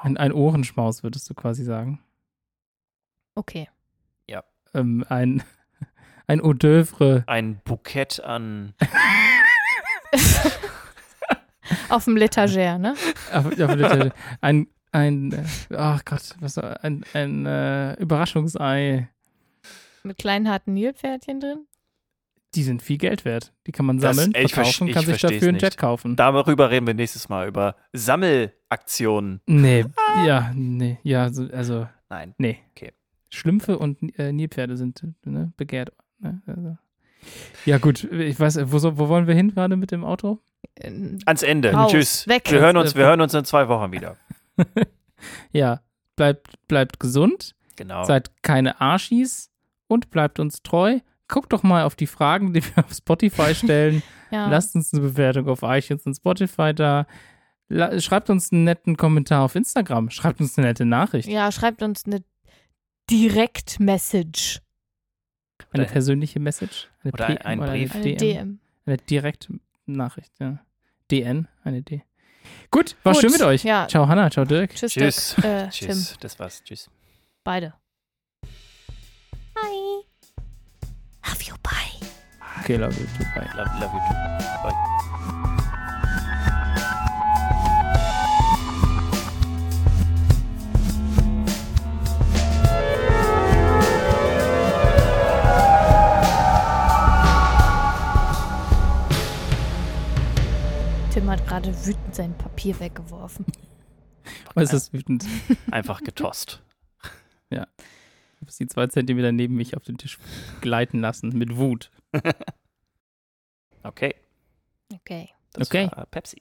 Ein, 0.03 0.17
ein 0.17 0.33
Ohrenschmaus, 0.33 1.03
würdest 1.03 1.29
du 1.31 1.35
quasi 1.35 1.63
sagen. 1.65 2.01
Okay. 3.35 3.69
Ähm, 4.75 5.05
ein, 5.09 5.43
ein 6.27 6.41
Hors 6.41 6.57
d'oeuvre. 6.59 7.25
Ein 7.27 7.61
Bukett 7.65 8.21
an 8.23 8.75
Auf 11.91 12.05
dem 12.05 12.17
Letagère, 12.17 12.79
ne? 12.79 12.95
Auf- 13.33 13.47
auf 13.47 13.55
der- 13.55 14.13
ein, 14.41 14.69
ein, 14.93 15.33
äh, 15.33 15.45
ach 15.77 16.03
Gott, 16.05 16.35
was 16.41 16.57
war, 16.57 16.83
ein, 16.83 17.05
ein 17.13 17.45
äh, 17.47 17.95
Überraschungsei. 17.95 19.09
Mit 20.03 20.17
kleinen 20.19 20.49
harten 20.49 20.73
Nilpferdchen 20.75 21.41
drin. 21.41 21.67
Die 22.55 22.63
sind 22.63 22.81
viel 22.83 22.97
Geld 22.97 23.27
wert. 23.27 23.53
Die 23.67 23.73
kann 23.73 23.85
man 23.85 23.99
Das- 23.99 24.17
sammeln, 24.17 24.35
ey, 24.35 24.47
ich 24.47 24.55
verkaufen, 24.55 24.89
verste- 24.89 24.93
kann 24.95 25.03
ich 25.03 25.09
sich 25.09 25.21
dafür 25.21 25.49
einen. 25.49 25.59
Jet 25.59 25.77
kaufen. 25.77 26.17
Darüber 26.17 26.71
reden 26.71 26.87
wir 26.87 26.95
nächstes 26.95 27.29
Mal, 27.29 27.49
über 27.49 27.77
Sammelaktionen. 27.93 29.41
Nee, 29.47 29.85
ja, 30.27 30.51
nee, 30.55 30.99
ja, 31.03 31.31
so, 31.31 31.49
also, 31.53 31.87
Nein. 32.09 32.35
nee. 32.39 32.59
Okay. 32.71 32.93
Schlümpfe 33.31 33.79
und 33.79 33.99
äh, 34.19 34.33
Nilpferde 34.33 34.77
sind 34.77 35.03
ne, 35.25 35.53
begehrt. 35.57 35.93
Ne? 36.21 36.41
Also. 36.47 36.77
Ja, 37.65 37.79
gut, 37.79 38.05
ich 38.05 38.39
weiß, 38.39 38.59
wo, 38.73 38.79
so, 38.79 38.99
wo 38.99 39.09
wollen 39.09 39.27
wir 39.27 39.35
hin 39.35 39.53
gerade 39.55 39.77
mit 39.77 39.91
dem 39.91 40.05
Auto? 40.05 40.39
Äh, 40.77 40.91
Ans 41.27 41.43
Ende. 41.43 41.73
Raus, 41.73 41.91
Tschüss. 41.93 42.29
weg. 42.29 42.51
Wir 42.51 42.61
hören, 42.61 42.77
uns, 42.77 42.95
wir 42.95 43.05
hören 43.07 43.21
uns 43.21 43.35
in 43.35 43.45
zwei 43.45 43.69
Wochen 43.69 43.93
wieder. 43.93 44.17
Ja, 45.51 45.81
bleibt, 46.17 46.55
bleibt 46.69 47.01
gesund, 47.01 47.57
Genau. 47.77 48.05
seid 48.05 48.31
keine 48.43 48.81
Arschis 48.81 49.51
und 49.89 50.11
bleibt 50.11 50.39
uns 50.39 50.63
treu. 50.63 51.01
Guckt 51.27 51.53
doch 51.53 51.63
mal 51.65 51.83
auf 51.85 51.97
die 51.97 52.07
Fragen, 52.07 52.53
die 52.53 52.63
wir 52.65 52.85
auf 52.85 52.93
Spotify 52.93 53.55
stellen. 53.55 54.03
Ja. 54.31 54.47
Lasst 54.51 54.75
uns 54.75 54.93
eine 54.93 55.01
Bewertung 55.01 55.49
auf 55.49 55.61
iTunes 55.63 56.05
und 56.05 56.13
Spotify 56.15 56.75
da. 56.75 57.07
La 57.71 57.99
schreibt 57.99 58.29
uns 58.29 58.53
einen 58.53 58.65
netten 58.65 58.99
Kommentar 58.99 59.43
auf 59.43 59.55
Instagram. 59.55 60.11
Schreibt 60.11 60.41
uns 60.43 60.59
eine 60.59 60.67
nette 60.67 60.85
Nachricht. 60.85 61.31
ja, 61.31 61.51
schreibt 61.51 61.83
uns 61.83 62.05
eine 62.05 62.23
Direct-Message. 63.11 64.61
Eine 65.73 65.85
Oder- 65.85 65.93
persönliche 65.93 66.41
Message. 66.41 66.89
Eine 67.03 67.13
oder 67.13 67.27
PM 67.27 67.39
ein 67.47 67.61
oder 67.61 67.71
Brief. 67.73 67.95
Eine 67.95 68.05
DM. 68.05 68.19
DM. 68.19 68.61
Eine 68.87 68.97
Direktnachricht, 68.99 70.33
ja. 70.41 70.59
DN, 71.11 71.49
eine 71.65 71.83
D. 71.83 72.03
Gut, 72.71 72.97
war 73.03 73.13
Gut, 73.13 73.21
schön 73.23 73.33
mit 73.33 73.43
euch. 73.43 73.65
ja. 73.65 73.87
Ciao 73.89 74.09
Hanna, 74.09 74.31
ciao 74.31 74.45
Dirk. 74.45 74.75
Tschüss, 74.75 74.93
Tschüss. 74.93 75.35
Dirk. 75.37 75.45
Äh, 75.45 75.69
Tim. 75.71 75.89
Tschüss. 75.89 76.17
Das 76.21 76.39
war's. 76.39 76.63
Tschüss. 76.65 76.91
Beide. 77.45 77.75
Hi. 79.57 80.05
Love 81.27 81.43
you, 81.45 81.55
bye. 81.63 82.09
Okay, 82.63 82.77
love 82.77 82.99
you 82.99 83.07
too, 83.19 83.25
bye. 83.35 83.49
Love, 83.57 83.71
love 83.81 83.93
you 83.93 84.01
too. 84.09 84.63
Bye. 84.63 85.55
Hat 101.29 101.47
gerade 101.47 101.75
wütend 101.87 102.15
sein 102.15 102.37
Papier 102.37 102.79
weggeworfen. 102.81 103.45
Was 104.55 104.73
ist 104.73 104.93
wütend? 104.93 105.25
Einfach 105.71 106.01
getost. 106.03 106.63
Ich 107.51 108.43
habe 108.43 108.53
sie 108.53 108.67
zwei 108.69 108.87
Zentimeter 108.87 109.33
neben 109.33 109.57
mich 109.57 109.77
auf 109.77 109.83
den 109.83 109.99
Tisch 109.99 110.19
gleiten 110.61 111.01
lassen 111.01 111.31
mit 111.31 111.57
Wut. 111.57 111.91
Okay. 113.83 114.15
Okay. 114.93 115.31
Das 115.55 115.69
Okay. 115.69 115.91
war 115.91 116.07
Pepsi. 116.07 116.41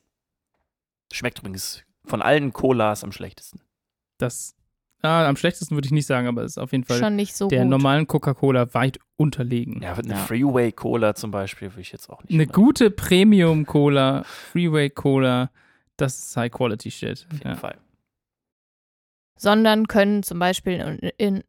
Schmeckt 1.12 1.40
übrigens 1.40 1.84
von 2.06 2.22
allen 2.22 2.54
Colas 2.54 3.04
am 3.04 3.12
schlechtesten. 3.12 3.62
Das, 4.20 4.56
ah, 5.02 5.28
am 5.28 5.36
schlechtesten 5.36 5.76
würde 5.76 5.86
ich 5.86 5.92
nicht 5.92 6.06
sagen, 6.08 6.28
aber 6.28 6.44
es 6.44 6.54
ist 6.54 6.58
auf 6.58 6.72
jeden 6.72 6.84
Fall 6.84 6.98
Schon 7.00 7.16
nicht 7.16 7.36
so 7.36 7.48
der 7.48 7.62
gut. 7.62 7.70
normalen 7.70 8.08
Coca-Cola 8.08 8.74
weit 8.74 9.00
unterlegen. 9.16 9.82
Ja, 9.82 9.94
eine 9.94 10.10
Ja. 10.10 10.16
Freeway 10.18 10.72
Cola 10.72 11.16
zum 11.16 11.32
Beispiel 11.32 11.72
würde 11.72 11.82
ich 11.82 11.92
jetzt 11.92 12.10
auch 12.10 12.22
nicht. 12.24 12.32
Eine 12.34 12.46
mehr- 12.46 12.54
gute 12.54 12.90
Premium-Cola, 12.92 14.24
Freeway-Cola, 14.24 15.50
das 15.98 16.18
ist 16.20 16.38
High-Quality-Shit. 16.38 17.28
Auf 17.32 17.38
jeden 17.38 17.48
Ja. 17.50 17.56
Fall. 17.56 17.78
Sondern 19.40 19.88
können 19.88 20.24
zum 20.24 20.40
Beispiel 20.40 20.74
in, 20.74 21.12
in 21.18 21.44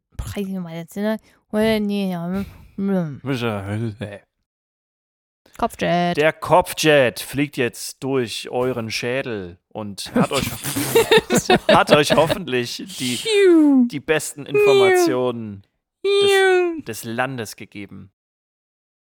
Kopfjet. 5.59 6.15
Der 6.15 6.31
Kopfjet 6.31 7.19
fliegt 7.19 7.57
jetzt 7.57 8.01
durch 8.01 8.49
euren 8.49 8.89
Schädel 8.89 9.57
und 9.67 10.09
hat 10.15 10.31
euch, 10.31 10.45
hat 11.67 11.91
euch 11.91 12.15
hoffentlich 12.15 12.81
die, 12.97 13.19
die 13.89 13.99
besten 13.99 14.45
Informationen 14.45 15.63
des, 16.05 16.85
des 16.85 17.03
Landes 17.03 17.57
gegeben. 17.57 18.09